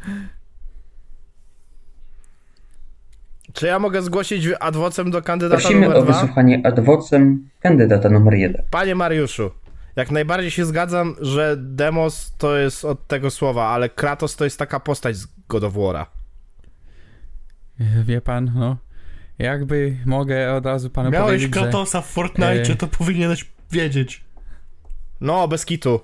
Czy 3.53 3.67
ja 3.67 3.79
mogę 3.79 4.01
zgłosić 4.01 4.47
adwocem 4.59 5.11
do 5.11 5.21
kandydata 5.21 5.61
Prosimy 5.61 5.81
numer 5.81 5.97
o 5.97 6.01
dwa? 6.01 6.13
wysłuchanie 6.13 6.61
adwocem 6.65 7.49
kandydata 7.59 8.09
numer 8.09 8.33
jeden. 8.33 8.61
Panie 8.71 8.95
Mariuszu, 8.95 9.51
jak 9.97 10.11
najbardziej 10.11 10.51
się 10.51 10.65
zgadzam, 10.65 11.15
że 11.21 11.55
demos 11.59 12.33
to 12.37 12.57
jest 12.57 12.85
od 12.85 13.07
tego 13.07 13.31
słowa, 13.31 13.67
ale 13.67 13.89
Kratos 13.89 14.35
to 14.35 14.43
jest 14.43 14.59
taka 14.59 14.79
postać 14.79 15.17
z 15.17 15.27
God 15.49 15.63
of 15.63 15.73
War'a. 15.73 16.05
Wie 18.03 18.21
pan, 18.21 18.51
no. 18.55 18.77
Jakby 19.39 19.97
mogę 20.05 20.53
od 20.53 20.65
razu 20.65 20.89
panu 20.89 21.11
Miałeś 21.11 21.27
powiedzieć, 21.27 21.55
że... 21.55 21.61
Kratosa 21.61 22.01
w 22.01 22.07
Fortnite, 22.07 22.73
e, 22.73 22.75
to 22.75 22.87
powinieneś 22.87 23.45
wiedzieć. 23.71 24.23
No, 25.21 25.47
bez 25.47 25.65
kitu. 25.65 25.99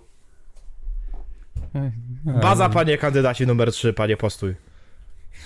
Baza, 2.25 2.69
panie 2.69 2.97
kandydacie 2.97 3.45
numer 3.45 3.71
3, 3.71 3.93
panie 3.93 4.17
postój. 4.17 4.55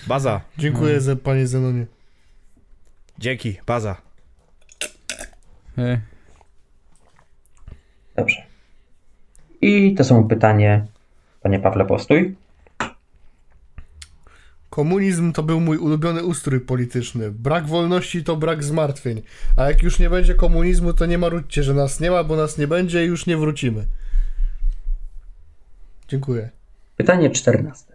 Baza. 0.07 0.41
Dziękuję 0.57 1.01
za 1.01 1.15
panie 1.15 1.47
Zenonie. 1.47 1.85
Dzięki, 3.19 3.57
baza. 3.65 4.01
E, 5.77 6.01
Dobrze. 8.17 8.43
I 9.61 9.95
to 9.95 10.03
samo 10.03 10.23
pytanie, 10.23 10.85
panie 11.41 11.59
Pawle 11.59 11.85
Postój. 11.85 12.35
Komunizm 14.69 15.31
to 15.31 15.43
był 15.43 15.59
mój 15.59 15.77
ulubiony 15.77 16.23
ustrój 16.23 16.59
polityczny. 16.59 17.31
Brak 17.31 17.67
wolności 17.67 18.23
to 18.23 18.35
brak 18.35 18.63
zmartwień. 18.63 19.21
A 19.57 19.65
jak 19.65 19.83
już 19.83 19.99
nie 19.99 20.09
będzie 20.09 20.35
komunizmu, 20.35 20.93
to 20.93 21.05
nie 21.05 21.17
marudźcie, 21.17 21.63
że 21.63 21.73
nas 21.73 21.99
nie 21.99 22.11
ma, 22.11 22.23
bo 22.23 22.35
nas 22.35 22.57
nie 22.57 22.67
będzie 22.67 23.05
i 23.05 23.07
już 23.07 23.25
nie 23.25 23.37
wrócimy. 23.37 23.85
Dziękuję. 26.07 26.49
Pytanie 26.97 27.29
14. 27.29 27.85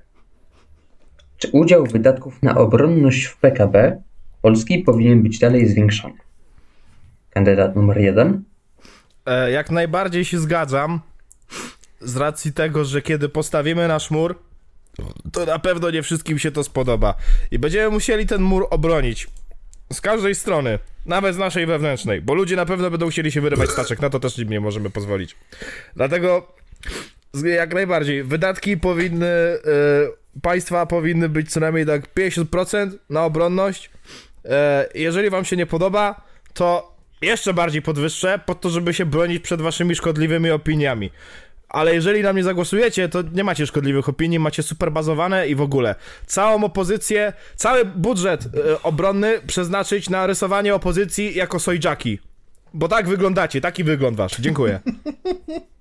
Czy 1.39 1.49
udział 1.49 1.87
wydatków 1.87 2.43
na 2.43 2.55
obronność 2.55 3.25
w 3.25 3.37
PKB 3.37 4.03
Polski 4.43 4.79
powinien 4.79 5.23
być 5.23 5.39
dalej 5.39 5.69
zwiększony? 5.69 6.19
Kandydat 7.31 7.77
numer 7.77 7.99
jeden. 7.99 8.45
E, 9.27 9.51
jak 9.51 9.71
najbardziej 9.71 10.25
się 10.25 10.39
zgadzam. 10.39 11.01
Z 12.01 12.17
racji 12.17 12.53
tego, 12.53 12.85
że 12.85 13.03
kiedy 13.03 13.29
postawimy 13.29 13.89
nasz 13.89 14.11
mur, 14.11 14.39
to 15.33 15.47
na 15.47 15.59
pewno 15.59 15.91
nie 15.91 16.03
wszystkim 16.03 16.39
się 16.39 16.51
to 16.51 16.65
spodoba. 16.65 17.15
I 17.51 17.59
będziemy 17.59 17.91
musieli 17.91 18.27
ten 18.27 18.43
mur 18.43 18.67
obronić. 18.71 19.29
Z 19.93 20.01
każdej 20.01 20.35
strony. 20.35 20.79
Nawet 21.07 21.35
z 21.35 21.39
naszej 21.39 21.67
wewnętrznej. 21.67 22.21
Bo 22.23 22.35
ludzie 22.35 22.57
na 22.57 22.67
pewno 22.67 22.91
będą 22.91 23.11
chcieli 23.11 23.33
się 23.33 23.41
wyrywać 23.41 23.71
staczek. 23.71 24.01
Na 24.01 24.11
to 24.11 24.21
też 24.21 24.39
nie 24.39 24.61
możemy 24.61 24.91
pozwolić. 24.91 25.37
Dlatego 25.97 26.53
z- 27.33 27.43
jak 27.45 27.75
najbardziej. 27.75 28.23
Wydatki 28.25 28.77
powinny. 28.77 29.27
E, 29.27 29.59
państwa 30.43 30.87
powinny 30.87 31.29
być 31.29 31.51
co 31.51 31.61
najmniej 31.61 31.87
tak 31.87 32.15
50% 32.15 32.91
na 33.11 33.25
obronność. 33.25 33.91
E, 34.45 34.89
jeżeli 34.95 35.31
wam 35.31 35.45
się 35.45 35.57
nie 35.57 35.67
podoba, 35.67 36.23
to 36.55 36.92
jeszcze 37.23 37.55
bardziej 37.55 37.83
podwyższę, 37.83 38.41
po 38.47 38.55
to, 38.55 38.71
żeby 38.71 38.95
się 38.95 39.07
bronić 39.07 39.43
przed 39.43 39.63
waszymi 39.63 39.95
szkodliwymi 39.95 40.51
opiniami. 40.51 41.11
Ale 41.69 41.95
jeżeli 41.95 42.23
na 42.23 42.33
mnie 42.33 42.45
zagłosujecie, 42.45 43.09
to 43.09 43.23
nie 43.23 43.45
macie 43.45 43.67
szkodliwych 43.67 44.09
opinii, 44.09 44.39
macie 44.39 44.63
super 44.63 44.93
bazowane 44.93 45.49
i 45.49 45.55
w 45.55 45.61
ogóle. 45.61 45.95
Całą 46.27 46.65
opozycję, 46.65 47.33
cały 47.57 47.85
budżet 47.85 48.45
e, 48.45 48.83
obronny 48.83 49.41
przeznaczyć 49.47 50.11
na 50.11 50.27
rysowanie 50.27 50.75
opozycji 50.75 51.35
jako 51.35 51.61
sojczaki. 51.61 52.19
Bo 52.75 52.89
tak 52.89 53.09
wyglądacie, 53.09 53.61
taki 53.61 53.85
wygląd 53.85 54.17
wasz. 54.17 54.37
Dziękuję. 54.41 54.81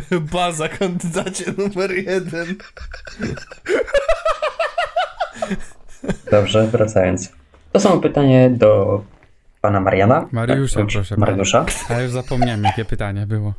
Baza, 0.32 0.68
kandydacie 0.68 1.44
numer 1.58 1.90
jeden. 1.90 2.56
Dobrze, 6.30 6.66
wracając. 6.66 7.32
To 7.72 7.80
samo 7.80 8.00
pytanie 8.00 8.50
do 8.50 9.02
pana 9.60 9.80
Mariana. 9.80 10.28
Mariusza, 10.32 10.80
Tak, 10.80 10.88
proszę. 10.88 11.16
Mariusza. 11.16 11.66
A 11.88 12.00
już 12.00 12.10
zapomniałem, 12.12 12.64
jakie 12.64 12.84
pytanie 12.84 13.26
było. 13.26 13.54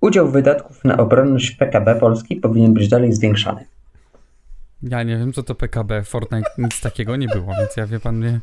Udział 0.00 0.30
wydatków 0.30 0.84
na 0.84 0.96
obronność 0.96 1.50
PKB 1.50 1.94
Polski 1.94 2.36
powinien 2.36 2.74
być 2.74 2.88
dalej 2.88 3.12
zwiększany. 3.12 3.64
Ja 4.82 5.02
nie 5.02 5.16
wiem, 5.18 5.32
co 5.32 5.42
to 5.42 5.54
PKB. 5.54 6.02
Fortnite 6.02 6.50
nic 6.58 6.80
takiego 6.80 7.16
nie 7.16 7.28
było, 7.28 7.54
więc 7.58 7.76
ja 7.76 7.86
wie 7.86 8.00
pan 8.00 8.20
nie. 8.20 8.40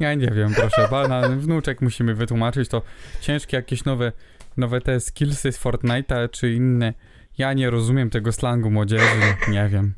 Ja 0.00 0.14
nie 0.14 0.30
wiem, 0.30 0.54
proszę 0.54 0.88
pana. 0.90 1.28
Wnuczek 1.28 1.80
musimy 1.82 2.14
wytłumaczyć. 2.14 2.68
To 2.68 2.82
ciężkie 3.20 3.56
jakieś 3.56 3.84
nowe, 3.84 4.12
nowe 4.60 4.80
te 4.80 5.00
skillsy 5.00 5.52
z 5.52 5.58
Fortnite'a 5.58 6.30
czy 6.30 6.52
inne. 6.52 6.94
Ja 7.38 7.52
nie 7.52 7.70
rozumiem 7.70 8.10
tego 8.10 8.32
slangu 8.32 8.70
młodzieży. 8.70 9.34
Nie 9.50 9.68
wiem. 9.68 9.94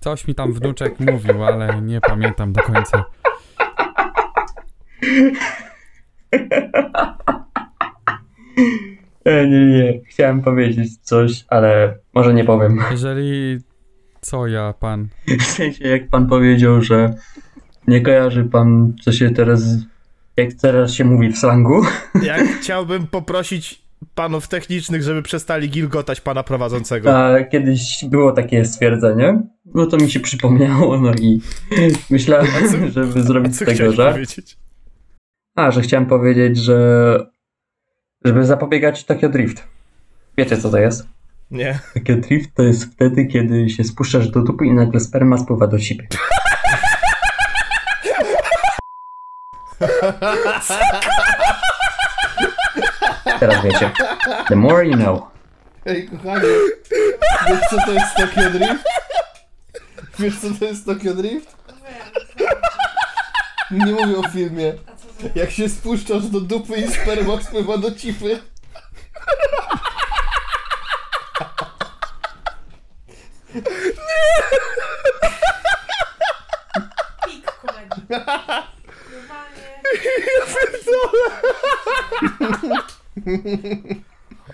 Coś 0.00 0.28
mi 0.28 0.34
tam 0.34 0.52
wnuczek 0.52 1.00
mówił, 1.00 1.44
ale 1.44 1.82
nie 1.82 2.00
pamiętam 2.00 2.52
do 2.52 2.62
końca. 2.62 3.04
E, 9.24 9.46
nie, 9.46 9.66
nie, 9.66 10.00
chciałem 10.08 10.42
powiedzieć 10.42 10.98
coś, 11.02 11.44
ale 11.48 11.98
może 12.14 12.34
nie 12.34 12.44
powiem. 12.44 12.78
Jeżeli. 12.90 13.58
Co 14.20 14.46
ja, 14.46 14.74
pan? 14.80 15.08
W 15.38 15.42
sensie, 15.42 15.88
jak 15.88 16.08
pan 16.08 16.26
powiedział, 16.28 16.82
że 16.82 17.14
nie 17.86 18.00
kojarzy 18.00 18.44
pan, 18.44 18.92
co 19.02 19.12
się 19.12 19.30
teraz, 19.30 19.62
jak 20.36 20.52
teraz 20.54 20.92
się 20.92 21.04
mówi 21.04 21.32
w 21.32 21.38
slangu. 21.38 21.82
Ja 22.22 22.36
chciałbym 22.60 23.06
poprosić 23.06 23.82
panów 24.14 24.48
technicznych, 24.48 25.02
żeby 25.02 25.22
przestali 25.22 25.70
gilgotać 25.70 26.20
pana 26.20 26.42
prowadzącego. 26.42 27.18
A 27.26 27.44
kiedyś 27.44 28.04
było 28.04 28.32
takie 28.32 28.64
stwierdzenie, 28.64 29.42
no 29.74 29.86
to 29.86 29.96
mi 29.96 30.10
się 30.10 30.20
przypomniało, 30.20 31.00
no 31.00 31.12
i 31.14 31.40
myślałem, 32.10 32.46
żeby 32.92 33.22
zrobić 33.22 33.56
z 33.56 33.58
Co 33.58 33.64
tego 33.64 33.92
żart. 33.92 34.14
powiedzieć? 34.14 34.56
A, 35.56 35.70
że 35.70 35.80
chciałem 35.80 36.06
powiedzieć, 36.06 36.58
że 36.58 37.26
żeby 38.24 38.46
zapobiegać 38.46 39.04
Tokyo 39.04 39.28
Drift. 39.28 39.68
Wiecie 40.38 40.56
co 40.56 40.70
to 40.70 40.78
jest? 40.78 41.06
Nie. 41.50 41.78
Tokyo 41.94 42.16
Drift 42.16 42.54
to 42.54 42.62
jest 42.62 42.84
wtedy, 42.84 43.26
kiedy 43.26 43.70
się 43.70 43.84
spuszczasz 43.84 44.28
do 44.30 44.40
dupy 44.42 44.66
i 44.66 44.72
nagle 44.72 45.00
sperma 45.00 45.38
spływa 45.38 45.66
do 45.66 45.78
ciebie. 45.78 46.08
Teraz 53.40 53.64
wiecie. 53.64 53.90
The 54.48 54.56
more 54.56 54.86
you 54.86 54.96
know. 54.96 55.22
Ej, 55.86 56.08
kochanie, 56.08 56.48
wiesz 57.48 57.60
co 57.70 57.76
to 57.86 57.92
jest 57.92 58.16
Tokyo 58.16 58.50
Drift? 58.50 58.84
Wiesz 60.18 60.38
co 60.40 60.46
to 60.58 60.64
jest 60.64 60.86
Tokyo 60.86 61.14
Drift? 61.14 61.56
Nie 63.70 63.92
mówię 63.92 64.18
o 64.18 64.28
filmie. 64.28 64.72
Jak 65.34 65.50
się 65.50 65.68
spuszczasz 65.68 66.26
do 66.26 66.40
dupy 66.40 66.76
i 66.76 66.92
sperma 66.92 67.42
spływa 67.42 67.78
do 67.78 67.94
cipy. 67.94 68.40
Pik 77.24 77.52
komedii. 77.52 78.06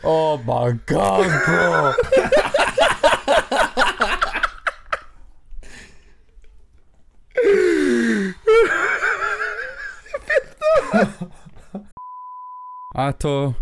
Oh 0.02 0.38
my 0.46 0.78
god, 0.86 1.26
bro! 1.46 1.94
A 12.94 13.12
to, 13.12 13.54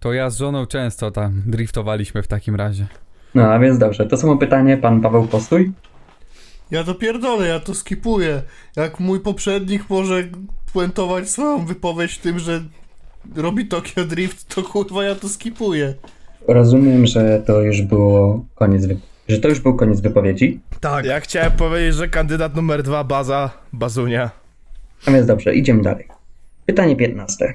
to 0.00 0.12
ja 0.12 0.30
z 0.30 0.38
żoną 0.38 0.66
często 0.66 1.10
tam 1.10 1.42
driftowaliśmy 1.46 2.22
w 2.22 2.28
takim 2.28 2.56
razie. 2.56 2.86
No 3.34 3.52
a 3.52 3.58
więc 3.58 3.78
dobrze, 3.78 4.06
to 4.06 4.16
samo 4.16 4.36
pytanie, 4.36 4.76
pan 4.76 5.00
Paweł 5.00 5.26
Postój. 5.26 5.72
Ja 6.70 6.84
to 6.84 6.94
pierdolę, 6.94 7.48
ja 7.48 7.60
to 7.60 7.74
skipuję. 7.74 8.42
Jak 8.76 9.00
mój 9.00 9.20
poprzednik 9.20 9.90
może 9.90 10.22
puentować 10.72 11.30
swoją 11.30 11.66
wypowiedź 11.66 12.18
tym, 12.18 12.38
że 12.38 12.62
robi 13.36 13.66
Tokyo 13.66 14.04
Drift, 14.04 14.54
to 14.54 14.62
kurwa 14.62 15.04
ja 15.04 15.14
to 15.14 15.28
skipuję. 15.28 15.94
Rozumiem, 16.48 17.06
że 17.06 17.42
to 17.46 17.60
już 17.62 17.82
było 17.82 18.44
koniec, 18.54 18.86
wy- 18.86 18.96
że 19.28 19.38
to 19.38 19.48
już 19.48 19.60
był 19.60 19.74
koniec 19.76 20.00
wypowiedzi. 20.00 20.60
Tak. 20.80 21.04
Ja 21.04 21.20
chciałem 21.20 21.52
powiedzieć, 21.52 21.94
że 21.94 22.08
kandydat 22.08 22.56
numer 22.56 22.82
dwa, 22.82 23.04
baza, 23.04 23.50
bazunia. 23.72 24.30
A 25.06 25.10
więc 25.10 25.26
dobrze, 25.26 25.54
idziemy 25.54 25.82
dalej. 25.82 26.08
Pytanie 26.66 26.96
15. 26.96 27.54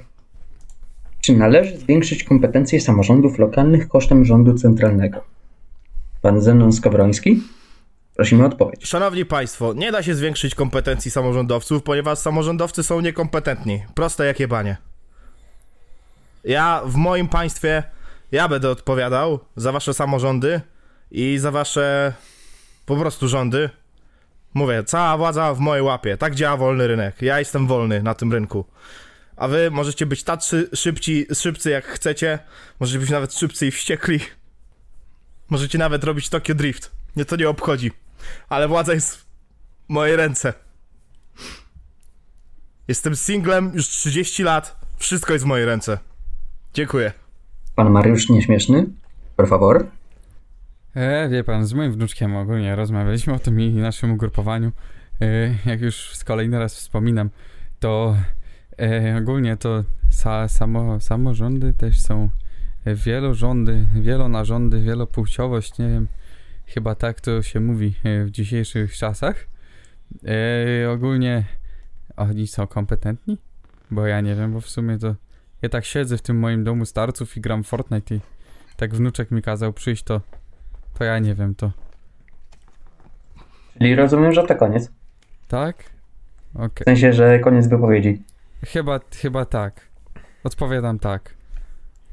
Czy 1.21 1.33
należy 1.37 1.77
zwiększyć 1.77 2.23
kompetencje 2.23 2.81
samorządów 2.81 3.39
lokalnych 3.39 3.87
kosztem 3.87 4.25
rządu 4.25 4.53
centralnego? 4.53 5.23
Pan 6.21 6.41
Zenon 6.41 6.73
Skowroński? 6.73 7.43
Prosimy 8.17 8.43
o 8.43 8.47
odpowiedź. 8.47 8.87
Szanowni 8.87 9.25
Państwo, 9.25 9.73
nie 9.73 9.91
da 9.91 10.03
się 10.03 10.15
zwiększyć 10.15 10.55
kompetencji 10.55 11.11
samorządowców, 11.11 11.83
ponieważ 11.83 12.19
samorządowcy 12.19 12.83
są 12.83 13.01
niekompetentni. 13.01 13.83
Proste 13.95 14.25
jak 14.25 14.39
jebanie. 14.39 14.77
Ja 16.43 16.81
w 16.85 16.95
moim 16.95 17.27
państwie, 17.27 17.83
ja 18.31 18.47
będę 18.47 18.69
odpowiadał 18.69 19.39
za 19.55 19.71
wasze 19.71 19.93
samorządy 19.93 20.61
i 21.11 21.37
za 21.37 21.51
wasze 21.51 22.13
po 22.85 22.95
prostu 22.95 23.27
rządy. 23.27 23.69
Mówię, 24.53 24.83
cała 24.83 25.17
władza 25.17 25.53
w 25.53 25.59
mojej 25.59 25.83
łapie. 25.83 26.17
Tak 26.17 26.35
działa 26.35 26.57
wolny 26.57 26.87
rynek. 26.87 27.21
Ja 27.21 27.39
jestem 27.39 27.67
wolny 27.67 28.03
na 28.03 28.13
tym 28.13 28.33
rynku. 28.33 28.65
A 29.35 29.47
wy 29.47 29.71
możecie 29.71 30.05
być 30.05 30.23
tacy 30.23 30.69
szybci, 30.73 31.25
szybcy 31.33 31.69
jak 31.69 31.85
chcecie. 31.85 32.39
Możecie 32.79 32.99
być 32.99 33.09
nawet 33.09 33.33
szybcy 33.33 33.67
i 33.67 33.71
wściekli. 33.71 34.19
Możecie 35.49 35.77
nawet 35.77 36.03
robić 36.03 36.29
Tokyo 36.29 36.55
Drift. 36.55 36.91
Mnie 37.15 37.25
to 37.25 37.35
nie 37.35 37.49
obchodzi. 37.49 37.91
Ale 38.49 38.67
władza 38.67 38.93
jest 38.93 39.15
w 39.17 39.25
mojej 39.89 40.15
ręce. 40.15 40.53
Jestem 42.87 43.15
singlem 43.15 43.71
już 43.75 43.87
30 43.87 44.43
lat. 44.43 44.79
Wszystko 44.97 45.33
jest 45.33 45.45
w 45.45 45.47
mojej 45.47 45.65
ręce. 45.65 45.97
Dziękuję. 46.73 47.11
Pan 47.75 47.91
Mariusz 47.91 48.29
Nieśmieszny? 48.29 48.85
Por 49.35 49.47
favor. 49.47 49.87
E, 50.95 51.29
wie 51.29 51.43
pan, 51.43 51.65
z 51.65 51.73
moim 51.73 51.91
wnuczkiem 51.91 52.35
ogólnie 52.35 52.75
rozmawialiśmy 52.75 53.33
o 53.33 53.39
tym 53.39 53.61
i 53.61 53.73
naszym 53.73 54.11
ugrupowaniu. 54.11 54.71
E, 55.21 55.55
jak 55.65 55.81
już 55.81 56.15
z 56.15 56.23
kolejny 56.23 56.59
raz 56.59 56.75
wspominam, 56.75 57.29
to 57.79 58.15
e, 58.79 59.17
ogólnie 59.17 59.57
to 59.57 59.83
sa, 60.11 60.47
samo, 60.47 60.99
samorządy 60.99 61.73
też 61.73 61.99
są 61.99 62.29
e, 62.85 62.95
wielorządy, 62.95 63.87
wielonarządy, 63.95 64.81
wielopłciowość, 64.81 65.77
nie 65.77 65.89
wiem, 65.89 66.07
chyba 66.67 66.95
tak 66.95 67.21
to 67.21 67.41
się 67.41 67.59
mówi 67.59 67.93
e, 68.03 68.23
w 68.23 68.31
dzisiejszych 68.31 68.95
czasach. 68.97 69.47
E, 70.83 70.89
ogólnie 70.91 71.43
oni 72.17 72.47
są 72.47 72.67
kompetentni? 72.67 73.37
Bo 73.91 74.07
ja 74.07 74.21
nie 74.21 74.35
wiem, 74.35 74.53
bo 74.53 74.61
w 74.61 74.69
sumie 74.69 74.97
to 74.97 75.15
ja 75.61 75.69
tak 75.69 75.85
siedzę 75.85 76.17
w 76.17 76.21
tym 76.21 76.39
moim 76.39 76.63
domu 76.63 76.85
starców 76.85 77.37
i 77.37 77.41
gram 77.41 77.63
Fortnite 77.63 78.15
i 78.15 78.19
tak 78.75 78.95
wnuczek 78.95 79.31
mi 79.31 79.41
kazał 79.41 79.73
przyjść, 79.73 80.03
to 80.03 80.21
to 80.97 81.03
ja 81.03 81.19
nie 81.19 81.35
wiem, 81.35 81.55
to 81.55 81.71
Czyli 83.77 83.95
rozumiem, 83.95 84.33
że 84.33 84.43
to 84.43 84.55
koniec. 84.55 84.91
tak? 85.47 85.83
Okej. 86.55 86.69
W 86.81 86.83
sensie, 86.85 87.13
że 87.13 87.39
koniec 87.39 87.67
wypowiedzi. 87.67 88.23
Chyba, 88.65 88.99
chyba 89.21 89.45
tak. 89.45 89.87
Odpowiadam 90.43 90.99
tak. 90.99 91.33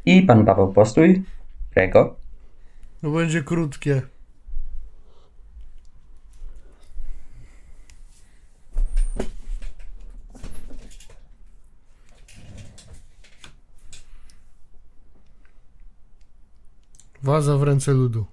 I 0.07 0.23
pan 0.23 0.45
Paweł 0.45 0.73
Postój. 0.73 1.25
Prego. 1.75 2.17
To 3.03 3.11
będzie 3.11 3.43
krótkie. 3.43 4.03
Waza 17.25 17.57
w 17.59 17.63
ręce 17.63 17.93
ludu. 17.93 18.27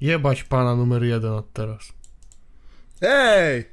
Jebać 0.00 0.44
pana 0.44 0.76
numer 0.76 1.02
jeden 1.02 1.32
od 1.32 1.52
teraz. 1.52 1.92
Ej! 3.00 3.64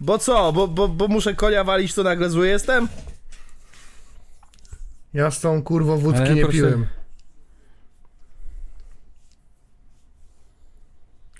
Bo 0.00 0.18
co? 0.18 0.52
Bo, 0.52 0.68
bo, 0.68 0.88
bo 0.88 1.08
muszę 1.08 1.34
konia 1.34 1.64
walić, 1.64 1.94
to 1.94 2.02
nagle 2.02 2.30
zły 2.30 2.48
jestem? 2.48 2.88
Ja 5.14 5.30
z 5.30 5.40
tą 5.40 5.62
kurwą 5.62 5.98
wódki 5.98 6.20
Ale 6.20 6.34
nie 6.34 6.42
proszę- 6.42 6.58
piłem. 6.58 6.86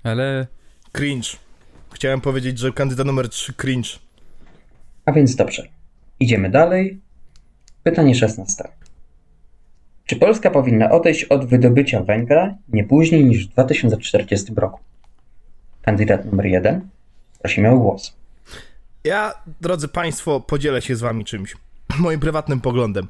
Ale 0.03 0.47
Cringe. 0.93 1.29
Chciałem 1.93 2.21
powiedzieć, 2.21 2.59
że 2.59 2.73
kandydat 2.73 3.07
numer 3.07 3.29
3 3.29 3.53
cringe. 3.55 3.89
A 5.05 5.13
więc 5.13 5.37
dobrze. 5.37 5.69
Idziemy 6.21 6.51
dalej. 6.51 7.01
Pytanie 7.83 8.15
16. 8.15 8.65
Czy 10.11 10.17
Polska 10.17 10.51
powinna 10.51 10.91
odejść 10.91 11.25
od 11.25 11.47
wydobycia 11.47 12.03
węgla 12.03 12.55
nie 12.69 12.85
później 12.85 13.25
niż 13.25 13.47
w 13.47 13.51
2040 13.51 14.53
roku? 14.57 14.81
Kandydat 15.83 16.25
numer 16.25 16.47
1. 16.47 16.89
Prosimy 17.39 17.71
o 17.71 17.77
głos. 17.77 18.17
Ja, 19.05 19.35
drodzy 19.61 19.89
Państwo, 19.89 20.41
podzielę 20.41 20.83
się 20.83 20.97
z 20.97 21.01
Wami 21.01 21.25
czymś. 21.25 21.57
Moim 21.99 22.21
prywatnym 22.21 22.61
poglądem. 22.61 23.09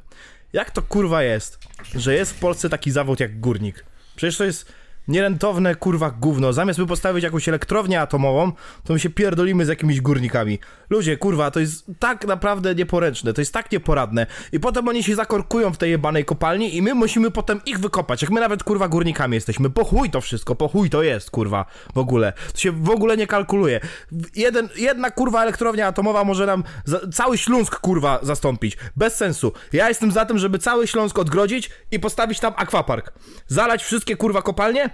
Jak 0.53 0.71
to 0.71 0.81
kurwa 0.81 1.23
jest, 1.23 1.59
że 1.95 2.15
jest 2.15 2.31
w 2.31 2.39
Polsce 2.39 2.69
taki 2.69 2.91
zawód 2.91 3.19
jak 3.19 3.39
górnik? 3.39 3.85
Przecież 4.15 4.37
to 4.37 4.43
jest 4.43 4.71
nierentowne 5.11 5.75
kurwa 5.75 6.11
gówno. 6.11 6.53
Zamiast 6.53 6.79
by 6.79 6.87
postawić 6.87 7.23
jakąś 7.23 7.49
elektrownię 7.49 8.01
atomową, 8.01 8.51
to 8.83 8.93
my 8.93 8.99
się 8.99 9.09
pierdolimy 9.09 9.65
z 9.65 9.67
jakimiś 9.67 10.01
górnikami. 10.01 10.59
Ludzie, 10.89 11.17
kurwa, 11.17 11.51
to 11.51 11.59
jest 11.59 11.85
tak 11.99 12.27
naprawdę 12.27 12.75
nieporęczne, 12.75 13.33
to 13.33 13.41
jest 13.41 13.53
tak 13.53 13.71
nieporadne. 13.71 14.27
I 14.51 14.59
potem 14.59 14.87
oni 14.87 15.03
się 15.03 15.15
zakorkują 15.15 15.73
w 15.73 15.77
tej 15.77 15.91
jebanej 15.91 16.25
kopalni 16.25 16.75
i 16.75 16.81
my 16.81 16.93
musimy 16.93 17.31
potem 17.31 17.61
ich 17.65 17.79
wykopać. 17.79 18.21
Jak 18.21 18.31
my 18.31 18.39
nawet 18.39 18.63
kurwa 18.63 18.87
górnikami 18.87 19.35
jesteśmy. 19.35 19.69
Po 19.69 19.85
chuj 19.85 20.09
to 20.09 20.21
wszystko, 20.21 20.55
po 20.55 20.67
chuj 20.67 20.89
to 20.89 21.03
jest, 21.03 21.31
kurwa, 21.31 21.65
w 21.95 21.97
ogóle. 21.97 22.33
To 22.53 22.59
się 22.59 22.71
w 22.71 22.89
ogóle 22.89 23.17
nie 23.17 23.27
kalkuluje. 23.27 23.79
Jeden, 24.35 24.69
jedna 24.75 25.11
kurwa 25.11 25.43
elektrownia 25.43 25.87
atomowa 25.87 26.23
może 26.23 26.45
nam 26.45 26.63
za, 26.85 26.99
cały 27.13 27.37
Śląsk 27.37 27.79
kurwa 27.79 28.19
zastąpić. 28.21 28.77
Bez 28.95 29.15
sensu. 29.15 29.53
Ja 29.73 29.89
jestem 29.89 30.11
za 30.11 30.25
tym, 30.25 30.37
żeby 30.37 30.59
cały 30.59 30.87
Śląsk 30.87 31.19
odgrodzić 31.19 31.69
i 31.91 31.99
postawić 31.99 32.39
tam 32.39 32.53
akwapark. 32.55 33.13
Zalać 33.47 33.83
wszystkie 33.83 34.15
kurwa 34.15 34.41
kopalnie 34.41 34.89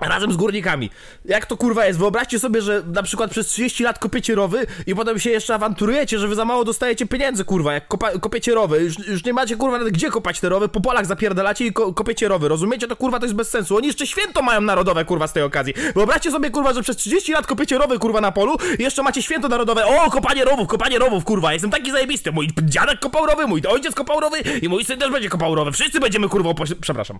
Razem 0.00 0.32
z 0.32 0.36
górnikami. 0.36 0.90
Jak 1.24 1.46
to 1.46 1.56
kurwa 1.56 1.86
jest? 1.86 1.98
Wyobraźcie 1.98 2.38
sobie, 2.38 2.62
że 2.62 2.82
na 2.92 3.02
przykład 3.02 3.30
przez 3.30 3.46
30 3.46 3.84
lat 3.84 3.98
kopiecie 3.98 4.34
rowy 4.34 4.66
i 4.86 4.94
potem 4.94 5.18
się 5.18 5.30
jeszcze 5.30 5.54
awanturujecie, 5.54 6.18
że 6.18 6.28
wy 6.28 6.34
za 6.34 6.44
mało 6.44 6.64
dostajecie 6.64 7.06
pieniędzy, 7.06 7.44
kurwa, 7.44 7.72
jak 7.74 7.88
kopa- 7.88 8.20
kopiecie 8.20 8.54
rowy. 8.54 8.82
Już, 8.82 8.98
już 9.08 9.24
nie 9.24 9.32
macie 9.32 9.56
kurwa 9.56 9.78
nawet 9.78 9.92
gdzie 9.94 10.10
kopać 10.10 10.40
te 10.40 10.48
rowy, 10.48 10.68
po 10.68 10.80
polach 10.80 11.06
zapierdalacie 11.06 11.66
i 11.66 11.72
ko- 11.72 11.92
kopiecie 11.92 12.28
rowy. 12.28 12.48
Rozumiecie? 12.48 12.88
To 12.88 12.96
kurwa 12.96 13.18
to 13.18 13.24
jest 13.26 13.36
bez 13.36 13.50
sensu. 13.50 13.76
Oni 13.76 13.86
jeszcze 13.86 14.06
święto 14.06 14.42
mają 14.42 14.60
narodowe, 14.60 15.04
kurwa, 15.04 15.26
z 15.26 15.32
tej 15.32 15.42
okazji. 15.42 15.74
Wyobraźcie 15.94 16.30
sobie, 16.30 16.50
kurwa, 16.50 16.72
że 16.72 16.82
przez 16.82 16.96
30 16.96 17.32
lat 17.32 17.46
kopiecie 17.46 17.78
rowy, 17.78 17.98
kurwa, 17.98 18.20
na 18.20 18.32
polu 18.32 18.56
i 18.78 18.82
jeszcze 18.82 19.02
macie 19.02 19.22
święto 19.22 19.48
narodowe. 19.48 19.86
O, 19.86 20.10
kopanie 20.10 20.44
rowów, 20.44 20.68
kopanie 20.68 20.98
rowów, 20.98 21.24
kurwa, 21.24 21.52
jestem 21.52 21.70
taki 21.70 21.90
zajebisty. 21.90 22.32
Mój 22.32 22.48
dziadek 22.62 23.00
kopał 23.00 23.26
rowy, 23.26 23.46
mój 23.46 23.62
ojciec 23.68 23.94
kopał 23.94 24.20
rowy 24.20 24.38
i 24.62 24.68
mój 24.68 24.84
syn 24.84 24.98
też 24.98 25.10
będzie 25.10 25.28
kopał 25.28 25.54
rowy. 25.54 25.72
Wszyscy 25.72 26.00
będziemy, 26.00 26.28
kurwa, 26.28 26.50
przepraszam. 26.80 27.18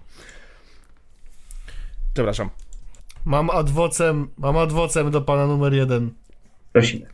Przepraszam. 2.15 2.51
Mam 3.25 3.51
adwocem, 3.51 4.29
mam 4.39 4.57
adwocem 4.57 5.11
do 5.11 5.21
pana 5.21 5.47
numer 5.47 5.75
jeden. 5.75 6.15
Prosimy. 6.73 7.07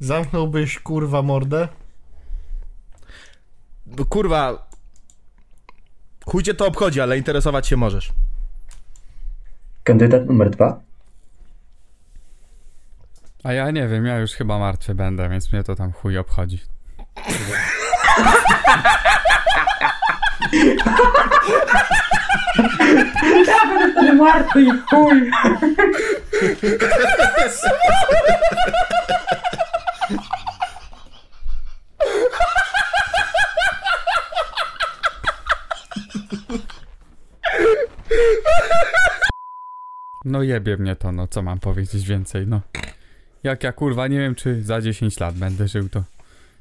Zamknąłbyś 0.00 0.78
kurwa 0.78 1.22
mordę? 1.22 1.68
Bo, 3.86 4.04
kurwa. 4.04 4.66
Chuj 6.26 6.42
cię 6.42 6.54
to 6.54 6.66
obchodzi, 6.66 7.00
ale 7.00 7.18
interesować 7.18 7.66
się 7.66 7.76
możesz. 7.76 8.12
Kandydat 9.84 10.26
numer 10.26 10.50
2. 10.50 10.80
A 13.44 13.52
ja 13.52 13.70
nie 13.70 13.88
wiem, 13.88 14.06
ja 14.06 14.18
już 14.18 14.32
chyba 14.32 14.58
martwy 14.58 14.94
będę, 14.94 15.28
więc 15.28 15.52
mnie 15.52 15.64
to 15.64 15.74
tam 15.74 15.92
chuj 15.92 16.18
obchodzi. 16.18 16.60
Marty 24.18 24.62
i 24.62 24.70
chuj! 24.90 25.30
No 40.24 40.42
jebie 40.42 40.76
mnie 40.76 40.96
to, 40.96 41.12
no 41.12 41.28
co 41.28 41.42
mam 41.42 41.58
powiedzieć 41.58 42.08
więcej, 42.08 42.46
no. 42.46 42.60
Jak 43.42 43.64
ja 43.64 43.72
kurwa 43.72 44.08
nie 44.08 44.18
wiem, 44.18 44.34
czy 44.34 44.62
za 44.62 44.80
10 44.80 45.20
lat 45.20 45.34
będę 45.34 45.68
żył, 45.68 45.88
to 45.88 46.02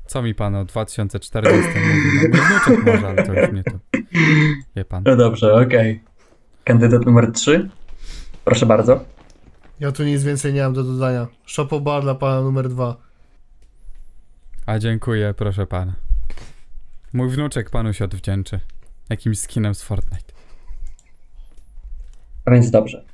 co 0.07 0.21
mi 0.21 0.35
pan 0.35 0.55
o 0.55 0.65
2040 0.65 1.61
mówi? 1.67 2.01
No 2.15 2.29
mój 2.29 2.41
wnuczek 2.41 2.85
może, 2.85 3.07
ale 3.07 3.23
to 3.23 3.33
już 3.33 3.51
nie 3.51 3.63
to. 3.63 3.79
Wie 4.75 4.85
pan. 4.85 5.03
No 5.05 5.15
dobrze, 5.15 5.53
okej. 5.53 6.03
Kandydat 6.63 7.05
numer 7.05 7.31
3. 7.31 7.69
Proszę 8.45 8.65
bardzo. 8.65 9.05
Ja 9.79 9.91
tu 9.91 10.03
nic 10.03 10.23
więcej 10.23 10.53
nie 10.53 10.63
mam 10.63 10.73
do 10.73 10.83
dodania. 10.83 11.27
Szopoba 11.45 12.01
dla 12.01 12.15
pana 12.15 12.41
numer 12.41 12.69
dwa. 12.69 12.97
A 14.65 14.79
dziękuję, 14.79 15.33
proszę 15.37 15.67
pana. 15.67 15.93
Mój 17.13 17.29
wnuczek 17.29 17.69
panu 17.69 17.93
się 17.93 18.05
odwdzięczy. 18.05 18.59
Jakimś 19.09 19.39
skinem 19.39 19.75
z 19.75 19.81
Fortnite. 19.81 20.33
A 22.45 22.51
więc 22.51 22.71
dobrze. 22.71 23.05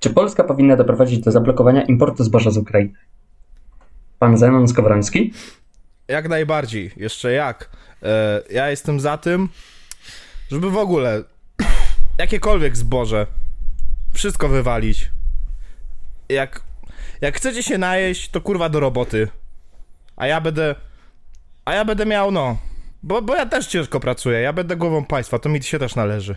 Czy 0.00 0.10
Polska 0.10 0.44
powinna 0.44 0.76
doprowadzić 0.76 1.20
do 1.20 1.32
zablokowania 1.32 1.82
importu 1.82 2.24
zboża 2.24 2.50
z 2.50 2.56
Ukrainy? 2.56 2.92
Pan 4.18 4.38
Zenon 4.38 4.68
Skowroński? 4.68 5.32
Jak 6.08 6.28
najbardziej, 6.28 6.90
jeszcze 6.96 7.32
jak. 7.32 7.70
E, 8.02 8.42
ja 8.50 8.70
jestem 8.70 9.00
za 9.00 9.18
tym, 9.18 9.48
żeby 10.50 10.70
w 10.70 10.76
ogóle 10.76 11.22
jakiekolwiek 12.18 12.76
zboże, 12.76 13.26
wszystko 14.12 14.48
wywalić. 14.48 15.10
Jak, 16.28 16.62
jak 17.20 17.36
chcecie 17.36 17.62
się 17.62 17.78
najeść, 17.78 18.30
to 18.30 18.40
kurwa 18.40 18.68
do 18.68 18.80
roboty. 18.80 19.28
A 20.16 20.26
ja 20.26 20.40
będę, 20.40 20.74
a 21.64 21.74
ja 21.74 21.84
będę 21.84 22.06
miał, 22.06 22.30
no, 22.30 22.56
bo, 23.02 23.22
bo 23.22 23.34
ja 23.34 23.46
też 23.46 23.66
ciężko 23.66 24.00
pracuję, 24.00 24.40
ja 24.40 24.52
będę 24.52 24.76
głową 24.76 25.04
państwa, 25.04 25.38
to 25.38 25.48
mi 25.48 25.62
się 25.62 25.78
też 25.78 25.94
należy. 25.94 26.36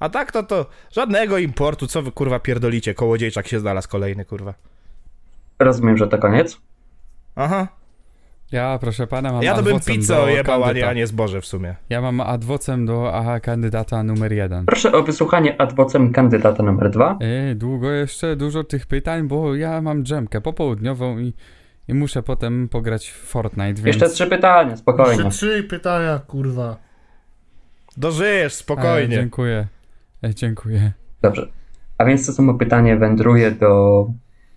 A 0.00 0.08
tak 0.08 0.32
to 0.32 0.42
to 0.42 0.66
żadnego 0.90 1.38
importu, 1.38 1.86
co 1.86 2.02
wy 2.02 2.12
kurwa 2.12 2.40
pierdolicie, 2.40 2.94
kołodziejczak 2.94 3.48
się 3.48 3.60
znalazł 3.60 3.88
kolejny 3.88 4.24
kurwa. 4.24 4.54
Rozumiem, 5.58 5.96
że 5.96 6.08
to 6.08 6.18
koniec. 6.18 6.60
Aha, 7.36 7.68
Ja, 8.52 8.78
proszę 8.78 9.06
pana, 9.06 9.32
mam 9.32 9.42
ja 9.42 9.54
to 9.54 9.62
bym 9.62 9.80
pizzę 9.80 10.18
ojebał, 10.20 10.64
a 10.64 10.72
nie, 10.72 10.88
a 10.88 10.92
nie 10.92 11.06
zboże 11.06 11.40
w 11.40 11.46
sumie. 11.46 11.74
Ja 11.90 12.00
mam 12.00 12.20
adwocem 12.20 12.86
do 12.86 13.14
aha, 13.14 13.40
kandydata 13.40 14.02
numer 14.02 14.32
jeden. 14.32 14.66
Proszę 14.66 14.92
o 14.92 15.02
wysłuchanie 15.02 15.60
adwocem 15.60 16.12
kandydata 16.12 16.62
numer 16.62 16.90
2. 16.90 17.18
Ej, 17.20 17.56
długo 17.56 17.90
jeszcze 17.90 18.36
dużo 18.36 18.64
tych 18.64 18.86
pytań, 18.86 19.28
bo 19.28 19.54
ja 19.54 19.82
mam 19.82 20.02
drzemkę 20.02 20.40
popołudniową 20.40 21.18
i, 21.18 21.32
i 21.88 21.94
muszę 21.94 22.22
potem 22.22 22.68
pograć 22.68 23.08
w 23.10 23.14
Fortnite, 23.26 23.72
więc... 23.74 23.86
Jeszcze 23.86 24.08
trzy 24.08 24.26
pytania, 24.26 24.76
spokojnie. 24.76 25.30
Trzy, 25.30 25.30
trzy 25.30 25.62
pytania, 25.62 26.18
kurwa. 26.26 26.76
Dożyjesz, 27.96 28.52
E, 28.52 28.56
spokojnie. 28.56 29.16
dziękuję. 29.16 29.66
E, 30.24 30.34
dziękuję. 30.34 30.92
Dobrze. 31.22 31.48
A 31.98 32.04
więc 32.04 32.26
to 32.26 32.32
samo 32.32 32.54
pytanie 32.54 32.96
wędruje 32.96 33.50
do 33.50 34.06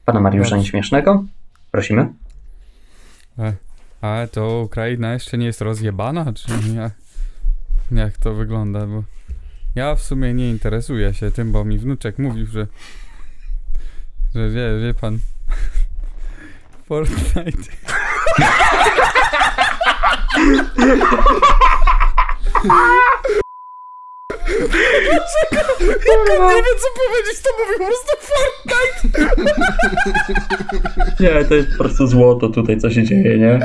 pana 0.05 0.19
Mariusza 0.19 0.49
Dobrze. 0.49 0.57
Nieśmiesznego. 0.57 1.23
Prosimy. 1.71 2.13
E, 3.39 3.53
a 4.03 4.27
to 4.31 4.61
Ukraina 4.61 5.13
jeszcze 5.13 5.37
nie 5.37 5.45
jest 5.45 5.61
rozjebana, 5.61 6.33
czy 6.33 6.51
jak, 6.75 6.93
jak 7.91 8.17
to 8.17 8.33
wygląda, 8.33 8.87
bo 8.87 9.03
ja 9.75 9.95
w 9.95 10.01
sumie 10.01 10.33
nie 10.33 10.49
interesuję 10.49 11.13
się 11.13 11.31
tym, 11.31 11.51
bo 11.51 11.65
mi 11.65 11.77
wnuczek 11.77 12.19
mówił, 12.19 12.47
że 12.47 12.67
że 14.35 14.49
wie, 14.49 14.79
wie 14.81 14.93
pan 14.93 15.19
Fortnite 16.87 17.71
Nie 26.39 26.61
wiem 26.61 26.77
co 26.79 26.87
powiedzieć, 26.99 27.41
to 27.43 27.49
mówił 27.59 27.77
po 27.79 27.85
prostu 27.85 28.13
Fortnite. 28.29 29.23
Nie, 31.19 31.45
to 31.45 31.55
jest 31.55 31.69
po 31.71 31.77
prostu 31.77 32.07
złoto 32.07 32.49
tutaj, 32.49 32.77
co 32.77 32.89
się 32.89 33.03
dzieje, 33.03 33.37
nie? 33.37 33.59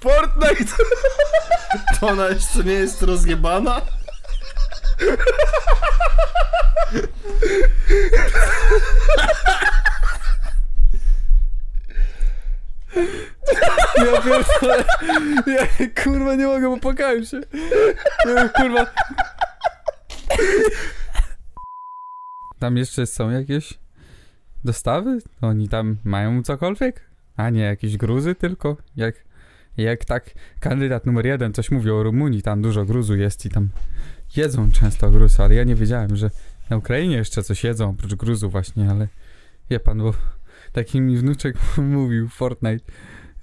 Fortnite... 0.00 0.72
To 2.00 2.06
ona 2.08 2.28
jeszcze 2.28 2.64
nie 2.64 2.72
jest 2.72 3.02
rozjebana? 3.02 3.80
Ja 13.96 14.22
pierdolę. 14.22 14.84
Ja 15.46 15.66
kurwa 16.02 16.34
nie 16.34 16.46
mogę, 16.46 16.68
bo 16.68 16.76
płakałem 16.76 17.24
się. 17.24 17.40
Ja, 18.26 18.48
kurwa. 18.48 18.86
Tam 22.58 22.76
jeszcze 22.76 23.06
są 23.06 23.30
jakieś 23.30 23.78
dostawy? 24.64 25.18
Oni 25.40 25.68
tam 25.68 25.96
mają 26.04 26.42
cokolwiek? 26.42 27.00
A 27.36 27.50
nie, 27.50 27.62
jakieś 27.62 27.96
gruzy 27.96 28.34
tylko? 28.34 28.76
Jak, 28.96 29.14
jak 29.76 30.04
tak 30.04 30.30
kandydat 30.60 31.06
numer 31.06 31.26
jeden 31.26 31.52
coś 31.52 31.70
mówi 31.70 31.90
o 31.90 32.02
Rumunii, 32.02 32.42
tam 32.42 32.62
dużo 32.62 32.84
gruzu 32.84 33.16
jest 33.16 33.46
i 33.46 33.50
tam 33.50 33.68
jedzą 34.36 34.72
często 34.72 35.10
gruz, 35.10 35.40
ale 35.40 35.54
ja 35.54 35.64
nie 35.64 35.74
wiedziałem, 35.74 36.16
że 36.16 36.30
na 36.70 36.76
Ukrainie 36.76 37.16
jeszcze 37.16 37.42
coś 37.42 37.64
jedzą 37.64 37.90
oprócz 37.90 38.14
gruzu 38.14 38.50
właśnie, 38.50 38.90
ale 38.90 39.08
wie 39.70 39.80
pan, 39.80 39.98
bo 39.98 40.14
taki 40.72 41.00
mi 41.00 41.16
wnuczek 41.16 41.56
mówił 41.78 42.28
Fortnite, 42.28 42.84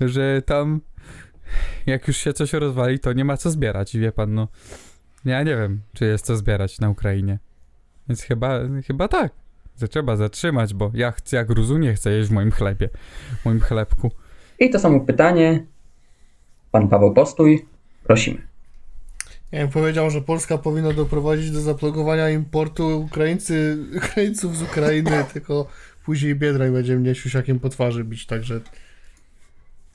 że 0.01 0.41
tam 0.41 0.81
jak 1.85 2.07
już 2.07 2.17
się 2.17 2.33
coś 2.33 2.53
rozwali, 2.53 2.99
to 2.99 3.13
nie 3.13 3.25
ma 3.25 3.37
co 3.37 3.51
zbierać 3.51 3.95
i 3.95 3.99
wie 3.99 4.11
pan, 4.11 4.33
no 4.33 4.47
ja 5.25 5.43
nie 5.43 5.55
wiem, 5.55 5.81
czy 5.93 6.05
jest 6.05 6.25
co 6.25 6.37
zbierać 6.37 6.79
na 6.79 6.89
Ukrainie. 6.89 7.39
Więc 8.09 8.21
chyba, 8.21 8.59
chyba 8.87 9.07
tak. 9.07 9.31
Że 9.79 9.87
trzeba 9.87 10.15
zatrzymać, 10.15 10.73
bo 10.73 10.91
ja, 10.93 11.11
chcę, 11.11 11.37
ja 11.37 11.45
gruzu 11.45 11.77
nie 11.77 11.93
chcę 11.93 12.11
jeść 12.11 12.29
w 12.29 12.31
moim 12.31 12.51
chlebie, 12.51 12.89
w 13.41 13.45
moim 13.45 13.59
chlebku. 13.59 14.11
I 14.59 14.69
to 14.69 14.79
samo 14.79 14.99
pytanie. 14.99 15.65
Pan 16.71 16.87
Paweł 16.87 17.13
Postój, 17.13 17.65
prosimy. 18.03 18.41
Ja 19.51 19.59
bym 19.59 19.69
powiedział, 19.69 20.09
że 20.09 20.21
Polska 20.21 20.57
powinna 20.57 20.93
doprowadzić 20.93 21.51
do 21.51 21.61
zaplogowania 21.61 22.29
importu 22.29 23.01
Ukraińcy, 23.01 23.77
Ukraińców 23.97 24.57
z 24.57 24.61
Ukrainy, 24.61 25.25
tylko 25.33 25.67
później 26.05 26.35
Biedroń 26.35 26.71
będzie 26.71 26.95
mnie 26.95 27.15
siusiakiem 27.15 27.59
po 27.59 27.69
twarzy 27.69 28.03
bić, 28.03 28.25
także 28.25 28.61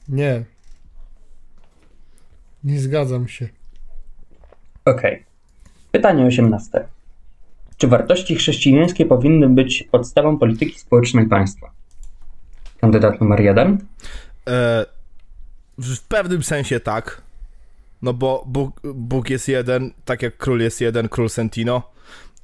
nie. 0.08 0.44
Nie 2.64 2.80
zgadzam 2.80 3.28
się. 3.28 3.48
Okej. 4.84 5.24
Pytanie 5.92 6.24
18. 6.24 6.84
Czy 7.76 7.88
wartości 7.88 8.36
chrześcijańskie 8.36 9.06
powinny 9.06 9.48
być 9.48 9.88
podstawą 9.90 10.38
polityki 10.38 10.78
społecznej 10.78 11.26
państwa? 11.26 11.70
Kandydat 12.80 13.20
numer 13.20 13.40
jeden. 13.40 13.78
E, 14.48 14.86
w 15.78 16.00
pewnym 16.00 16.42
sensie 16.42 16.80
tak. 16.80 17.22
No 18.02 18.12
bo 18.12 18.44
Bóg, 18.46 18.80
Bóg 18.94 19.30
jest 19.30 19.48
jeden, 19.48 19.92
tak 20.04 20.22
jak 20.22 20.36
król 20.36 20.60
jest 20.60 20.80
jeden, 20.80 21.08
król 21.08 21.30
Sentino. 21.30 21.82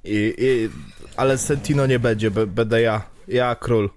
I, 0.05 0.35
i, 0.39 0.69
ale 1.17 1.39
Sentino 1.39 1.87
nie 1.87 1.99
będzie, 1.99 2.31
będę 2.31 2.81
ja. 2.81 3.03
Ja 3.29 3.55
król. 3.55 3.91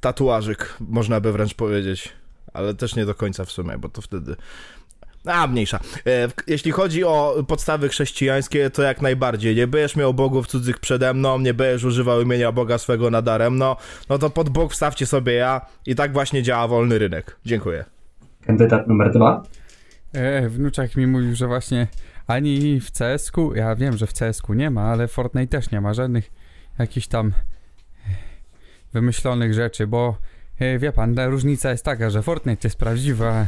Tatuażyk, 0.00 0.76
można 0.80 1.20
by 1.20 1.32
wręcz 1.32 1.54
powiedzieć. 1.54 2.08
Ale 2.52 2.74
też 2.74 2.96
nie 2.96 3.06
do 3.06 3.14
końca 3.14 3.44
w 3.44 3.52
sumie, 3.52 3.78
bo 3.78 3.88
to 3.88 4.02
wtedy. 4.02 4.36
A, 5.24 5.46
mniejsza. 5.46 5.80
E, 6.06 6.28
jeśli 6.46 6.72
chodzi 6.72 7.04
o 7.04 7.44
podstawy 7.48 7.88
chrześcijańskie, 7.88 8.70
to 8.70 8.82
jak 8.82 9.02
najbardziej. 9.02 9.56
Nie 9.56 9.66
będziesz 9.66 9.96
miał 9.96 10.14
bogów 10.14 10.46
cudzych 10.46 10.78
przede 10.78 11.14
mną, 11.14 11.38
nie 11.38 11.54
będziesz 11.54 11.84
używał 11.84 12.20
imienia 12.20 12.52
Boga 12.52 12.78
swego 12.78 13.10
nadaremno, 13.10 13.76
no 14.08 14.18
to 14.18 14.30
pod 14.30 14.48
bok 14.48 14.72
wstawcie 14.72 15.06
sobie 15.06 15.32
ja 15.32 15.60
i 15.86 15.94
tak 15.94 16.12
właśnie 16.12 16.42
działa 16.42 16.68
wolny 16.68 16.98
rynek. 16.98 17.36
Dziękuję. 17.46 17.84
Kandydat 18.46 18.88
numer 18.88 19.12
dwa. 19.12 19.42
E, 20.12 20.48
wnuczek 20.48 20.96
mi 20.96 21.06
mówił, 21.06 21.34
że 21.34 21.46
właśnie 21.46 21.86
ani 22.26 22.80
w 22.80 22.90
CS-ku, 22.90 23.54
ja 23.54 23.74
wiem, 23.76 23.96
że 23.96 24.06
w 24.06 24.12
CS-ku 24.12 24.54
nie 24.54 24.70
ma, 24.70 24.82
ale 24.82 25.08
Fortnite 25.08 25.46
też 25.46 25.70
nie 25.70 25.80
ma 25.80 25.94
żadnych 25.94 26.30
jakichś 26.78 27.06
tam 27.06 27.32
wymyślonych 28.92 29.54
rzeczy, 29.54 29.86
bo 29.86 30.18
e, 30.58 30.78
wie 30.78 30.92
pan, 30.92 31.14
ta 31.14 31.26
różnica 31.26 31.70
jest 31.70 31.84
taka, 31.84 32.10
że 32.10 32.22
Fortnite 32.22 32.68
jest 32.68 32.78
prawdziwa, 32.78 33.46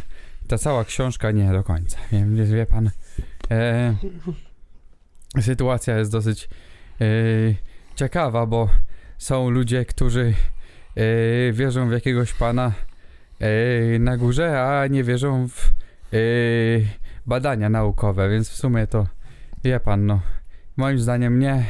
ta 0.49 0.59
cała 0.59 0.85
książka 0.85 1.31
nie 1.31 1.53
do 1.53 1.63
końca. 1.63 1.99
Wie, 2.13 2.45
wie 2.45 2.67
pan, 2.67 2.91
e, 3.51 3.97
sytuacja 5.41 5.99
jest 5.99 6.13
dosyć 6.13 6.49
e, 7.01 7.07
ciekawa, 7.95 8.47
bo 8.47 8.69
są 9.19 9.51
ludzie, 9.51 9.85
którzy 9.85 10.35
e, 10.97 11.53
wierzą 11.53 11.89
w 11.89 11.93
jakiegoś 11.93 12.33
pana 12.33 12.73
na 14.01 14.17
górze, 14.17 14.63
a 14.63 14.87
nie 14.87 15.05
wierzą 15.05 15.49
w 15.49 15.73
yy, 16.13 16.87
badania 17.27 17.69
naukowe, 17.69 18.31
więc 18.31 18.51
w 18.51 18.57
sumie 18.57 18.87
to 18.87 19.07
wie 19.65 19.81
pan, 19.81 20.07
no 20.07 20.21
moim 20.77 20.99
zdaniem 20.99 21.39
nie, 21.39 21.65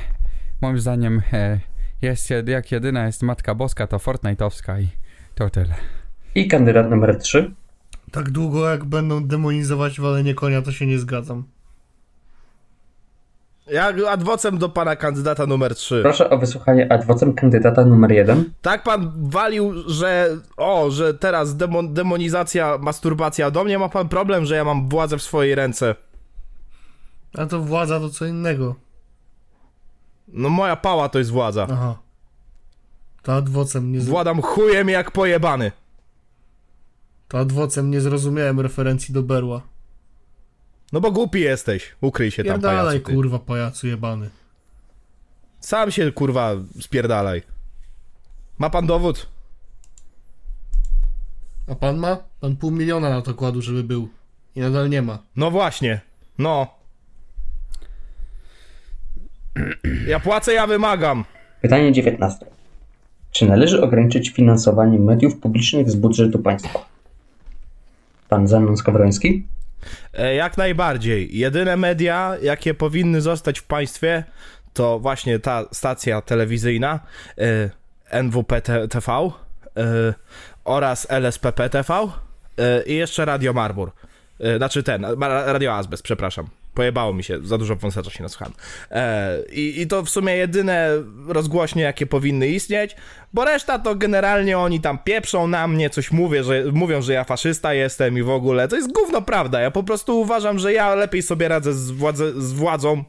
moim 0.61 0.79
zdaniem 0.79 1.23
e, 1.33 1.61
jest 2.03 2.31
jak 2.47 2.73
jedyna 2.73 3.07
jest 3.07 3.23
Matka 3.23 3.55
Boska, 3.55 3.87
to 3.87 3.97
Fortnite'owska 3.97 4.83
i 4.83 4.89
to 5.35 5.51
tyle. 5.51 5.75
I 6.35 6.49
kandydat 6.49 6.91
numer 6.91 7.19
trzy. 7.19 7.55
Tak 8.11 8.31
długo 8.31 8.71
jak 8.71 8.85
będą 8.85 9.27
demonizować 9.27 10.01
walenie 10.01 10.35
konia, 10.35 10.63
to 10.63 10.73
się 10.73 10.87
nie 10.87 10.99
zgadzam. 10.99 11.45
Ja 13.67 13.93
adwocem 14.11 14.59
do 14.59 14.69
pana 14.69 14.97
kandydata 14.97 15.47
numer 15.47 15.75
3. 15.75 16.01
Proszę 16.03 16.31
o 16.31 16.39
wysłuchanie 16.39 16.93
adwocem 16.93 17.35
kandydata 17.35 17.85
numer 17.85 18.13
jeden. 18.13 18.53
Tak 18.63 18.83
pan 18.83 19.13
walił, 19.17 19.73
że 19.87 20.39
o, 20.57 20.91
że 20.91 21.15
teraz 21.15 21.57
demon, 21.57 21.95
demonizacja, 21.95 22.79
masturbacja. 22.79 23.51
Do 23.51 23.65
mnie 23.65 23.79
ma 23.79 23.89
pan 23.89 24.09
problem, 24.09 24.45
że 24.45 24.55
ja 24.57 24.65
mam 24.65 24.89
władzę 24.89 25.19
w 25.19 25.23
swojej 25.23 25.55
ręce. 25.55 25.95
A 27.39 27.47
to 27.47 27.61
władza 27.61 28.01
to 28.01 28.09
co 28.11 28.27
innego. 28.27 28.75
No 30.29 30.49
moja 30.49 30.77
pała 30.77 31.09
to 31.09 31.19
jest 31.19 31.31
władza. 31.31 31.67
Aha. 31.73 31.99
To 33.23 33.35
adwocem 33.35 33.93
nie. 33.93 34.01
Władam 34.01 34.43
chujem 34.43 34.89
jak 34.89 35.11
pojebany. 35.11 35.73
to 37.29 37.39
adwocem 37.39 37.91
nie 37.91 38.01
zrozumiałem 38.01 38.61
referencji 38.61 39.15
do 39.15 39.23
Berła. 39.23 39.63
No 40.95 41.01
bo 41.01 41.11
głupi 41.11 41.41
jesteś. 41.41 41.95
Ukryj 42.01 42.31
się 42.31 42.45
tam, 42.45 42.61
pajacu. 42.61 43.05
ty. 43.05 43.13
kurwa, 43.13 43.39
pajacu 43.39 43.87
jebany. 43.87 44.31
Sam 45.61 45.91
się, 45.91 46.13
kurwa, 46.13 46.53
spierdalaj. 46.81 47.43
Ma 48.59 48.71
pan 48.71 48.87
dowód? 48.87 49.27
A 51.69 51.75
pan 51.75 51.99
ma? 51.99 52.17
Pan 52.41 52.57
pół 52.57 52.71
miliona 52.71 53.11
na 53.11 53.23
to 53.23 53.35
kładł, 53.35 53.63
żeby 53.63 53.85
był. 53.85 54.09
I 54.57 54.61
nadal 54.61 54.91
nie 54.91 55.03
ma. 55.03 55.19
No 55.37 55.51
właśnie. 55.51 56.01
No. 56.39 56.67
Ja 60.07 60.21
płacę, 60.21 60.53
ja 60.53 60.67
wymagam. 60.67 61.25
Pytanie 61.63 61.93
19. 61.93 62.47
Czy 63.31 63.47
należy 63.47 63.83
ograniczyć 63.83 64.31
finansowanie 64.31 64.99
mediów 64.99 65.37
publicznych 65.37 65.91
z 65.91 65.95
budżetu 65.95 66.39
państwa? 66.39 66.85
Pan 68.29 68.49
Zenon 68.49 68.77
Skowroński? 68.77 69.54
E, 70.15 70.35
Jak 70.35 70.57
najbardziej. 70.57 71.39
Jedyne 71.39 71.77
media, 71.77 72.37
jakie 72.43 72.75
powinny 72.75 73.21
zostać 73.21 73.61
w 73.61 73.65
państwie, 73.65 74.25
to 74.73 74.99
właśnie 74.99 75.39
ta 75.39 75.65
stacja 75.73 76.21
telewizyjna 76.21 77.01
e, 78.11 78.23
NWP 78.23 78.61
TV 78.91 79.13
e, 79.13 79.31
oraz 80.65 81.07
LSPP 81.11 81.71
TV 81.71 82.09
i 82.87 82.95
jeszcze 82.95 83.25
Radio 83.25 83.53
Marmur. 83.53 83.93
Znaczy 84.57 84.83
ten, 84.83 85.07
Radio 85.47 85.75
Azbest, 85.75 86.03
przepraszam. 86.03 86.64
Pojebało 86.75 87.15
mi 87.15 87.25
się, 87.25 87.39
za 87.43 87.59
dużo 87.59 87.77
wąsacza 87.77 88.11
się 88.11 88.23
nasłuchałem. 88.23 88.55
E, 88.91 89.39
i, 89.53 89.81
I 89.81 89.87
to 89.87 90.03
w 90.03 90.11
sumie 90.11 90.37
jedyne 90.37 90.89
rozgłośnie, 91.29 91.83
jakie 91.83 92.07
powinny 92.07 92.49
istnieć, 92.49 92.97
bo 93.33 93.45
reszta 93.45 93.79
to 93.79 93.95
generalnie 93.95 94.59
oni 94.59 94.81
tam 94.81 94.99
pieprzą 94.99 95.47
na 95.47 95.69
mnie, 95.69 95.91
coś 95.91 96.13
mówię, 96.13 96.45
że, 96.45 96.65
mówią, 96.73 97.03
że 97.03 97.13
ja 97.13 97.25
faszysta 97.25 97.75
jestem 97.75 98.19
i 98.19 98.23
w 98.23 98.31
ogóle. 98.31 98.69
To 98.69 98.77
jest 98.77 98.93
gówno 98.93 99.23
prawda. 99.23 99.61
Ja 99.61 99.71
po 99.71 99.83
prostu 99.83 100.21
uważam, 100.21 100.59
że 100.59 100.73
ja 100.73 100.95
lepiej 100.95 101.23
sobie 101.23 101.49
radzę 101.49 101.73
z, 101.75 101.93
z 102.37 102.53
władzą 102.53 103.05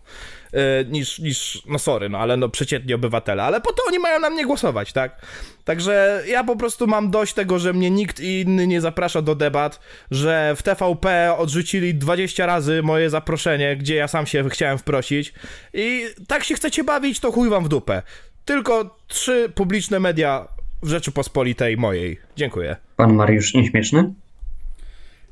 niż, 0.90 1.20
niż, 1.20 1.64
no 1.66 1.80
sorry, 1.80 2.10
no 2.10 2.18
ale 2.18 2.38
no 2.38 2.50
przeciętni 2.50 2.94
obywatele, 2.94 3.44
ale 3.44 3.62
po 3.62 3.74
to 3.74 3.84
oni 3.88 4.00
mają 4.00 4.20
na 4.20 4.30
mnie 4.30 4.46
głosować, 4.46 4.94
tak? 4.94 5.22
Także 5.64 6.24
ja 6.28 6.44
po 6.44 6.56
prostu 6.56 6.88
mam 6.88 7.12
dość 7.12 7.34
tego, 7.34 7.60
że 7.60 7.74
mnie 7.74 7.92
nikt 7.92 8.20
inny 8.20 8.68
nie 8.68 8.82
zaprasza 8.82 9.22
do 9.22 9.36
debat, 9.36 9.80
że 10.12 10.54
w 10.56 10.64
TVP 10.64 11.36
odrzucili 11.38 11.96
20 11.96 12.46
razy 12.46 12.84
moje 12.84 13.10
zaproszenie, 13.10 13.78
gdzie 13.78 13.96
ja 13.96 14.08
sam 14.08 14.26
się 14.26 14.50
chciałem 14.50 14.78
wprosić 14.78 15.34
i 15.74 16.06
tak 16.28 16.44
się 16.44 16.56
chcecie 16.56 16.84
bawić, 16.84 17.20
to 17.20 17.32
chuj 17.32 17.50
wam 17.50 17.64
w 17.64 17.68
dupę. 17.68 18.02
Tylko 18.46 18.98
trzy 19.08 19.52
publiczne 19.56 20.00
media 20.00 20.48
w 20.84 20.90
Rzeczypospolitej 20.90 21.78
mojej. 21.78 22.20
Dziękuję. 22.36 22.76
Pan 22.96 23.14
Mariusz 23.14 23.54
Nieśmieszny? 23.54 24.14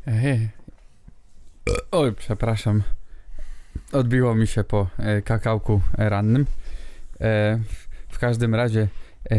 Ej. 0.07 0.49
Oj, 1.91 2.13
przepraszam. 2.13 2.83
Odbiło 3.93 4.35
mi 4.35 4.47
się 4.47 4.63
po 4.63 4.87
e, 4.97 5.21
kakałku 5.21 5.81
rannym. 5.97 6.45
E, 7.21 7.59
w 8.09 8.19
każdym 8.19 8.55
razie, 8.55 8.87
e, 9.31 9.37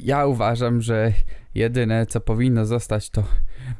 ja 0.00 0.26
uważam, 0.26 0.82
że 0.82 1.12
jedyne 1.54 2.06
co 2.06 2.20
powinno 2.20 2.66
zostać 2.66 3.10
to 3.10 3.24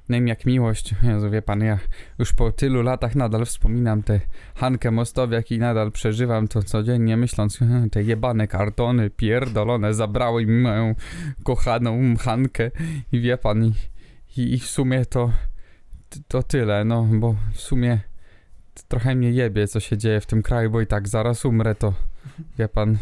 nem 0.09 0.29
jak 0.29 0.47
miłość. 0.47 0.95
Jezu, 1.03 1.31
wie 1.31 1.43
pan, 1.43 1.61
ja 1.61 1.79
już 2.19 2.33
po 2.33 2.53
tylu 2.53 2.83
latach 2.83 3.15
nadal 3.15 3.47
wspominam 3.47 4.03
tę 4.03 4.21
Hankę 4.55 4.91
Mostowiak 4.91 5.51
i 5.51 5.59
nadal 5.59 5.93
przeżywam 5.93 6.49
to 6.49 6.63
codziennie, 6.63 7.17
myśląc, 7.17 7.59
te 7.93 8.03
jebane 8.03 8.49
kartony 8.49 9.11
pierdolone 9.11 9.95
zabrały 9.95 10.47
mi 10.47 10.63
moją 10.63 10.95
kochaną 11.45 12.17
Hankę 12.17 12.71
i 13.13 13.21
wie 13.21 13.39
pan, 13.39 13.65
i, 13.65 13.75
i, 14.37 14.55
i 14.55 14.59
w 14.59 14.67
sumie 14.67 15.07
to 15.07 15.33
to 16.29 16.43
tyle, 16.43 16.85
no, 16.85 17.03
bo 17.13 17.35
w 17.53 17.61
sumie 17.61 18.08
trochę 18.89 19.15
mnie 19.15 19.31
jebie, 19.31 19.69
co 19.69 19.81
się 19.81 19.99
dzieje 19.99 20.21
w 20.21 20.27
tym 20.27 20.43
kraju, 20.43 20.71
bo 20.71 20.81
i 20.81 20.87
tak 20.87 21.09
zaraz 21.09 21.45
umrę, 21.45 21.75
to 21.75 21.95
wie 22.59 22.69
pan, 22.69 22.99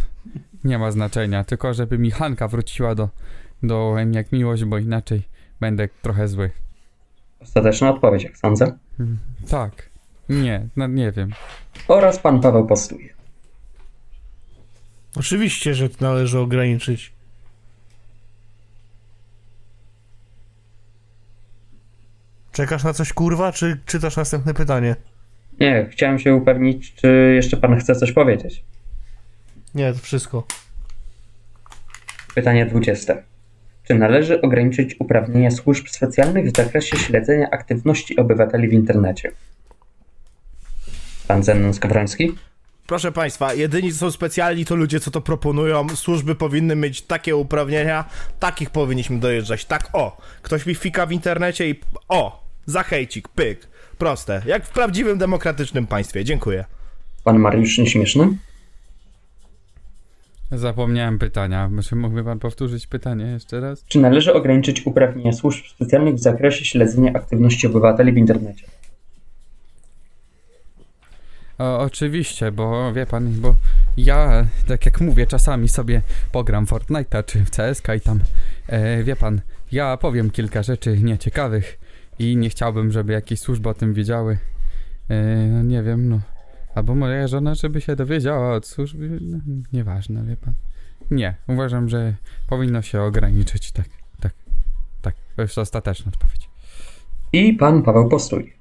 nie 0.64 0.78
ma 0.78 0.90
znaczenia, 0.90 1.44
tylko 1.44 1.74
żeby 1.74 1.98
mi 1.98 2.10
Hanka 2.10 2.48
wróciła 2.48 2.94
do, 2.94 3.08
do 3.62 4.00
M 4.00 4.12
jak 4.12 4.32
miłość, 4.32 4.64
bo 4.64 4.78
inaczej 4.78 5.22
będę 5.60 5.88
trochę 6.02 6.28
zły. 6.28 6.50
Ostateczna 7.40 7.90
odpowiedź, 7.90 8.24
jak 8.24 8.36
sądzę. 8.36 8.78
Tak. 9.50 9.90
Nie, 10.28 10.68
no 10.76 10.86
nie 10.86 11.12
wiem. 11.12 11.30
oraz 11.88 12.18
pan 12.18 12.40
Paweł 12.40 12.66
Postój. 12.66 13.12
Oczywiście, 15.16 15.74
że 15.74 15.88
to 15.88 15.96
należy 16.00 16.38
ograniczyć. 16.38 17.12
Czekasz 22.52 22.84
na 22.84 22.92
coś 22.92 23.12
kurwa, 23.12 23.52
czy 23.52 23.80
czytasz 23.86 24.16
następne 24.16 24.54
pytanie? 24.54 24.96
Nie, 25.60 25.86
chciałem 25.90 26.18
się 26.18 26.34
upewnić, 26.34 26.94
czy 26.94 27.32
jeszcze 27.36 27.56
pan 27.56 27.80
chce 27.80 27.94
coś 27.94 28.12
powiedzieć. 28.12 28.64
Nie, 29.74 29.92
to 29.92 29.98
wszystko. 29.98 30.46
Pytanie 32.34 32.66
20. 32.66 33.16
Czy 33.88 33.94
należy 33.94 34.40
ograniczyć 34.40 34.96
uprawnienia 35.00 35.50
służb 35.50 35.88
specjalnych 35.88 36.46
w 36.46 36.56
zakresie 36.56 36.96
śledzenia 36.96 37.50
aktywności 37.50 38.16
obywateli 38.16 38.68
w 38.68 38.72
internecie? 38.72 39.32
Pan 41.28 41.42
Zenon 41.42 41.74
Skowroński? 41.74 42.34
Proszę 42.86 43.12
Państwa, 43.12 43.54
jedyni 43.54 43.92
co 43.92 43.98
są 43.98 44.10
specjalni 44.10 44.64
to 44.64 44.76
ludzie, 44.76 45.00
co 45.00 45.10
to 45.10 45.20
proponują. 45.20 45.88
Służby 45.88 46.34
powinny 46.34 46.76
mieć 46.76 47.02
takie 47.02 47.36
uprawnienia, 47.36 48.04
takich 48.40 48.70
powinniśmy 48.70 49.18
dojeżdżać. 49.18 49.64
Tak, 49.64 49.88
o, 49.92 50.16
ktoś 50.42 50.66
mi 50.66 50.74
fika 50.74 51.06
w 51.06 51.12
internecie 51.12 51.70
i 51.70 51.80
o, 52.08 52.44
za 52.66 52.82
hejcik, 52.82 53.28
pyk. 53.28 53.68
Proste, 53.98 54.42
jak 54.46 54.66
w 54.66 54.70
prawdziwym 54.70 55.18
demokratycznym 55.18 55.86
państwie. 55.86 56.24
Dziękuję. 56.24 56.64
Pan 57.24 57.38
Mariusz 57.38 57.78
Nieśmieszny? 57.78 58.36
Zapomniałem 60.52 61.18
pytania. 61.18 61.70
Czy 61.88 61.96
mógłby 61.96 62.24
pan 62.24 62.38
powtórzyć 62.38 62.86
pytanie 62.86 63.24
jeszcze 63.24 63.60
raz? 63.60 63.84
Czy 63.84 64.00
należy 64.00 64.34
ograniczyć 64.34 64.86
uprawnienia 64.86 65.32
służb 65.32 65.64
specjalnych 65.66 66.14
w 66.14 66.18
zakresie 66.18 66.64
śledzenia 66.64 67.12
aktywności 67.12 67.66
obywateli 67.66 68.12
w 68.12 68.16
internecie? 68.16 68.66
O, 71.58 71.78
oczywiście, 71.78 72.52
bo 72.52 72.92
wie 72.92 73.06
pan, 73.06 73.32
bo 73.32 73.54
ja, 73.96 74.46
tak 74.68 74.86
jak 74.86 75.00
mówię, 75.00 75.26
czasami 75.26 75.68
sobie 75.68 76.02
pogram 76.32 76.66
Fortnite'a 76.66 77.24
czy 77.24 77.44
w 77.44 77.50
CSK 77.50 77.88
i 77.96 78.00
tam, 78.00 78.20
e, 78.66 79.04
wie 79.04 79.16
pan, 79.16 79.40
ja 79.72 79.96
powiem 79.96 80.30
kilka 80.30 80.62
rzeczy 80.62 80.98
nieciekawych 80.98 81.78
i 82.18 82.36
nie 82.36 82.50
chciałbym, 82.50 82.92
żeby 82.92 83.12
jakieś 83.12 83.40
służby 83.40 83.68
o 83.68 83.74
tym 83.74 83.94
wiedziały. 83.94 84.38
E, 85.08 85.46
no 85.46 85.62
nie 85.62 85.82
wiem, 85.82 86.08
no. 86.08 86.20
Albo 86.74 86.94
moja 86.94 87.28
żona, 87.28 87.54
żeby 87.54 87.80
się 87.80 87.96
dowiedziała 87.96 88.54
od 88.54 88.66
służby, 88.66 89.18
no, 89.20 89.38
nieważne, 89.72 90.24
wie 90.24 90.36
pan. 90.36 90.54
Nie, 91.10 91.34
uważam, 91.48 91.88
że 91.88 92.14
powinno 92.48 92.82
się 92.82 93.02
ograniczyć, 93.02 93.72
tak, 93.72 93.88
tak, 94.20 94.32
tak. 95.02 95.14
To 95.36 95.42
jest 95.42 95.58
ostateczna 95.58 96.12
odpowiedź. 96.12 96.48
I 97.32 97.52
pan 97.52 97.82
Paweł 97.82 98.08
Postój. 98.08 98.52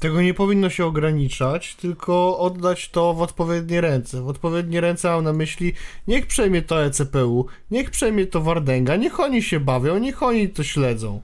Tego 0.00 0.22
nie 0.22 0.34
powinno 0.34 0.70
się 0.70 0.84
ograniczać, 0.84 1.74
tylko 1.74 2.38
oddać 2.38 2.90
to 2.90 3.14
w 3.14 3.22
odpowiednie 3.22 3.80
ręce. 3.80 4.22
W 4.22 4.28
odpowiednie 4.28 4.80
ręce 4.80 5.08
mam 5.08 5.24
na 5.24 5.32
myśli, 5.32 5.72
niech 6.08 6.26
przejmie 6.26 6.62
to 6.62 6.84
ECPU, 6.84 7.46
niech 7.70 7.90
przejmie 7.90 8.26
to 8.26 8.40
Wardęga, 8.40 8.96
niech 8.96 9.20
oni 9.20 9.42
się 9.42 9.60
bawią, 9.60 9.98
niech 9.98 10.22
oni 10.22 10.48
to 10.48 10.62
śledzą. 10.62 11.20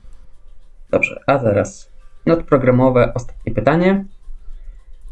Dobrze, 0.90 1.20
a 1.26 1.38
teraz 1.38 1.90
nadprogramowe 2.26 3.14
ostatnie 3.14 3.54
pytanie. 3.54 4.04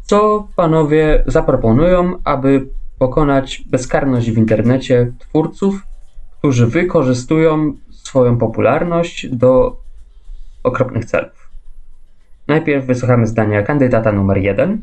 Co 0.03 0.47
panowie 0.55 1.23
zaproponują, 1.27 2.19
aby 2.23 2.67
pokonać 2.99 3.63
bezkarność 3.67 4.31
w 4.31 4.37
internecie 4.37 5.13
twórców, 5.19 5.83
którzy 6.39 6.67
wykorzystują 6.67 7.73
swoją 7.91 8.37
popularność 8.37 9.27
do 9.27 9.81
okropnych 10.63 11.05
celów? 11.05 11.49
Najpierw 12.47 12.85
wysłuchamy 12.85 13.27
zdania 13.27 13.63
kandydata 13.63 14.11
numer 14.11 14.37
jeden. 14.37 14.81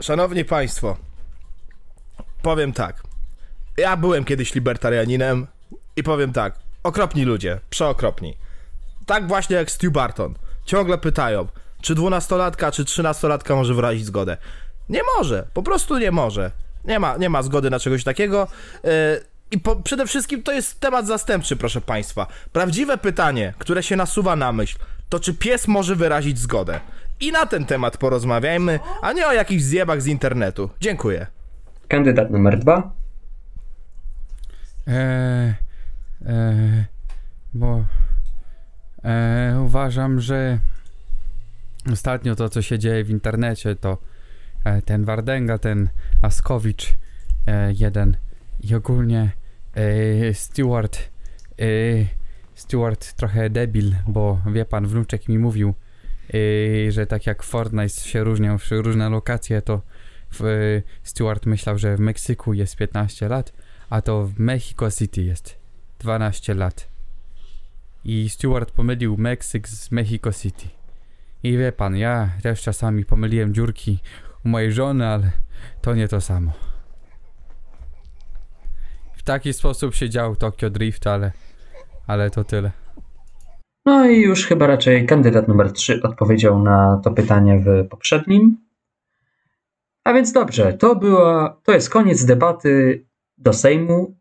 Szanowni 0.00 0.44
Państwo, 0.44 0.96
powiem 2.42 2.72
tak. 2.72 3.02
Ja 3.76 3.96
byłem 3.96 4.24
kiedyś 4.24 4.54
libertarianinem 4.54 5.46
i 5.96 6.02
powiem 6.02 6.32
tak. 6.32 6.58
Okropni 6.82 7.24
ludzie, 7.24 7.60
przeokropni. 7.70 8.36
Tak 9.06 9.28
właśnie 9.28 9.56
jak 9.56 9.70
Stu 9.70 9.90
Barton. 9.90 10.34
Ciągle 10.64 10.98
pytają, 10.98 11.46
czy 11.80 11.94
dwunastolatka, 11.94 12.72
czy 12.72 12.84
trzynastolatka 12.84 13.56
może 13.56 13.74
wyrazić 13.74 14.06
zgodę. 14.06 14.36
Nie 14.88 15.00
może, 15.18 15.46
po 15.54 15.62
prostu 15.62 15.98
nie 15.98 16.10
może. 16.10 16.50
Nie 16.84 16.98
ma, 16.98 17.16
nie 17.16 17.30
ma 17.30 17.42
zgody 17.42 17.70
na 17.70 17.78
czegoś 17.78 18.04
takiego. 18.04 18.48
Yy, 18.84 18.90
I 19.50 19.60
po, 19.60 19.76
przede 19.76 20.06
wszystkim 20.06 20.42
to 20.42 20.52
jest 20.52 20.80
temat 20.80 21.06
zastępczy, 21.06 21.56
proszę 21.56 21.80
Państwa. 21.80 22.26
Prawdziwe 22.52 22.98
pytanie, 22.98 23.54
które 23.58 23.82
się 23.82 23.96
nasuwa 23.96 24.36
na 24.36 24.52
myśl, 24.52 24.78
to 25.08 25.20
czy 25.20 25.34
pies 25.34 25.68
może 25.68 25.96
wyrazić 25.96 26.38
zgodę. 26.38 26.80
I 27.20 27.32
na 27.32 27.46
ten 27.46 27.66
temat 27.66 27.96
porozmawiajmy, 27.96 28.80
a 29.02 29.12
nie 29.12 29.26
o 29.26 29.32
jakichś 29.32 29.62
zjebach 29.62 30.02
z 30.02 30.06
internetu. 30.06 30.70
Dziękuję. 30.80 31.26
Kandydat 31.88 32.30
numer 32.30 32.58
dwa. 32.58 32.90
Eee, 34.86 35.54
eee, 36.26 36.84
bo 37.54 37.84
eee, 39.04 39.58
uważam, 39.58 40.20
że 40.20 40.58
ostatnio 41.92 42.36
to, 42.36 42.48
co 42.48 42.62
się 42.62 42.78
dzieje 42.78 43.04
w 43.04 43.10
internecie, 43.10 43.76
to 43.76 43.98
e, 44.64 44.82
ten 44.82 45.04
Wardęga, 45.04 45.58
ten 45.58 45.88
Askowicz 46.22 46.94
e, 47.46 47.72
jeden 47.72 48.16
i 48.60 48.74
ogólnie 48.74 49.32
e, 49.74 50.34
Stewart 50.34 50.98
e, 51.60 51.64
Stewart 52.54 53.12
trochę 53.12 53.50
debil, 53.50 53.94
bo 54.08 54.40
wie 54.52 54.64
pan, 54.64 54.86
wnuczek 54.86 55.28
mi 55.28 55.38
mówił, 55.38 55.74
e, 56.34 56.92
że 56.92 57.06
tak 57.06 57.26
jak 57.26 57.42
Fortnite 57.42 58.00
się 58.00 58.24
różnią 58.24 58.58
w 58.58 58.70
różne 58.70 59.08
lokacje, 59.08 59.62
to 59.62 59.82
w, 60.32 60.42
Stewart 61.02 61.46
myślał, 61.46 61.78
że 61.78 61.96
w 61.96 62.00
Meksyku 62.00 62.54
jest 62.54 62.76
15 62.76 63.28
lat, 63.28 63.52
a 63.90 64.02
to 64.02 64.26
w 64.26 64.38
Mexico 64.38 64.90
City 64.90 65.22
jest 65.22 65.58
12 65.98 66.54
lat. 66.54 66.93
I 68.04 68.28
Stewart 68.28 68.70
pomylił 68.70 69.16
Meksyk 69.16 69.68
z 69.68 69.90
Mexico 69.90 70.32
City. 70.32 70.66
I 71.42 71.58
wie 71.58 71.72
pan, 71.72 71.96
ja 71.96 72.28
też 72.42 72.62
czasami 72.62 73.04
pomyliłem 73.04 73.54
dziurki 73.54 73.98
u 74.44 74.48
mojej 74.48 74.72
żony, 74.72 75.06
ale 75.06 75.30
to 75.82 75.94
nie 75.94 76.08
to 76.08 76.20
samo. 76.20 76.52
W 79.16 79.22
taki 79.22 79.52
sposób 79.52 79.94
się 79.94 80.10
dział 80.10 80.36
Tokyo 80.36 80.70
Drift, 80.70 81.06
ale, 81.06 81.32
ale 82.06 82.30
to 82.30 82.44
tyle. 82.44 82.70
No 83.86 84.06
i 84.06 84.20
już 84.20 84.46
chyba 84.46 84.66
raczej 84.66 85.06
kandydat 85.06 85.48
numer 85.48 85.72
3 85.72 86.02
odpowiedział 86.02 86.62
na 86.62 87.00
to 87.04 87.10
pytanie 87.10 87.60
w 87.60 87.88
poprzednim. 87.88 88.56
A 90.04 90.12
więc 90.12 90.32
dobrze, 90.32 90.72
to 90.72 90.96
była, 90.96 91.60
to 91.64 91.72
jest 91.72 91.90
koniec 91.90 92.24
debaty 92.24 93.04
do 93.38 93.52
Sejmu. 93.52 94.16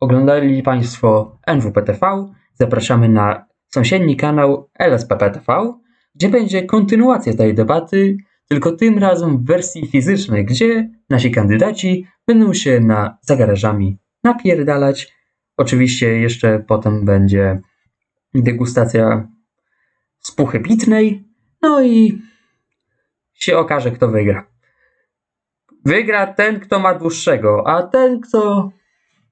Oglądali 0.00 0.62
Państwo 0.62 1.38
NWPTV. 1.46 2.34
Zapraszamy 2.64 3.08
na 3.08 3.46
sąsiedni 3.68 4.16
kanał 4.16 4.70
LSPPTV, 4.78 5.74
gdzie 6.14 6.28
będzie 6.28 6.62
kontynuacja 6.62 7.34
tej 7.34 7.54
debaty, 7.54 8.16
tylko 8.48 8.72
tym 8.72 8.98
razem 8.98 9.38
w 9.38 9.46
wersji 9.46 9.86
fizycznej, 9.86 10.44
gdzie 10.44 10.90
nasi 11.10 11.30
kandydaci 11.30 12.06
będą 12.26 12.54
się 12.54 12.80
na, 12.80 13.18
za 13.20 13.36
garażami 13.36 13.98
napierdalać. 14.22 15.12
Oczywiście 15.56 16.08
jeszcze 16.08 16.64
potem 16.68 17.04
będzie 17.04 17.60
degustacja 18.34 19.28
spuchy 20.18 20.60
pitnej, 20.60 21.24
no 21.62 21.82
i 21.82 22.22
się 23.34 23.58
okaże, 23.58 23.90
kto 23.90 24.08
wygra. 24.08 24.46
Wygra 25.84 26.26
ten, 26.26 26.60
kto 26.60 26.78
ma 26.78 26.94
dłuższego, 26.94 27.66
a 27.66 27.82
ten, 27.82 28.20
kto 28.20 28.70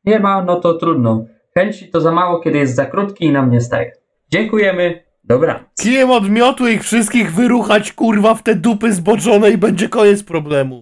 nie 0.05 0.21
ma, 0.21 0.45
no 0.45 0.61
to 0.61 0.75
trudno. 0.75 1.32
Chęci 1.55 1.89
to 1.89 2.01
za 2.01 2.13
mało, 2.13 2.41
kiedy 2.41 2.59
jest 2.59 2.75
za 2.75 2.87
krótki 2.87 3.25
i 3.25 3.33
nam 3.33 3.51
nie 3.51 3.61
staje. 3.61 3.93
Dziękujemy, 4.31 5.03
dobranoc. 5.25 5.63
Kijem 5.81 6.11
od 6.11 6.31
miotu 6.31 6.69
ich 6.69 6.83
wszystkich 6.83 7.33
wyruchać 7.33 7.93
kurwa 7.93 8.35
w 8.35 8.43
te 8.43 8.55
dupy 8.55 8.93
zboczone 8.93 9.51
i 9.51 9.59
będzie 9.59 9.89
koniec 9.89 10.23
problemu. 10.23 10.81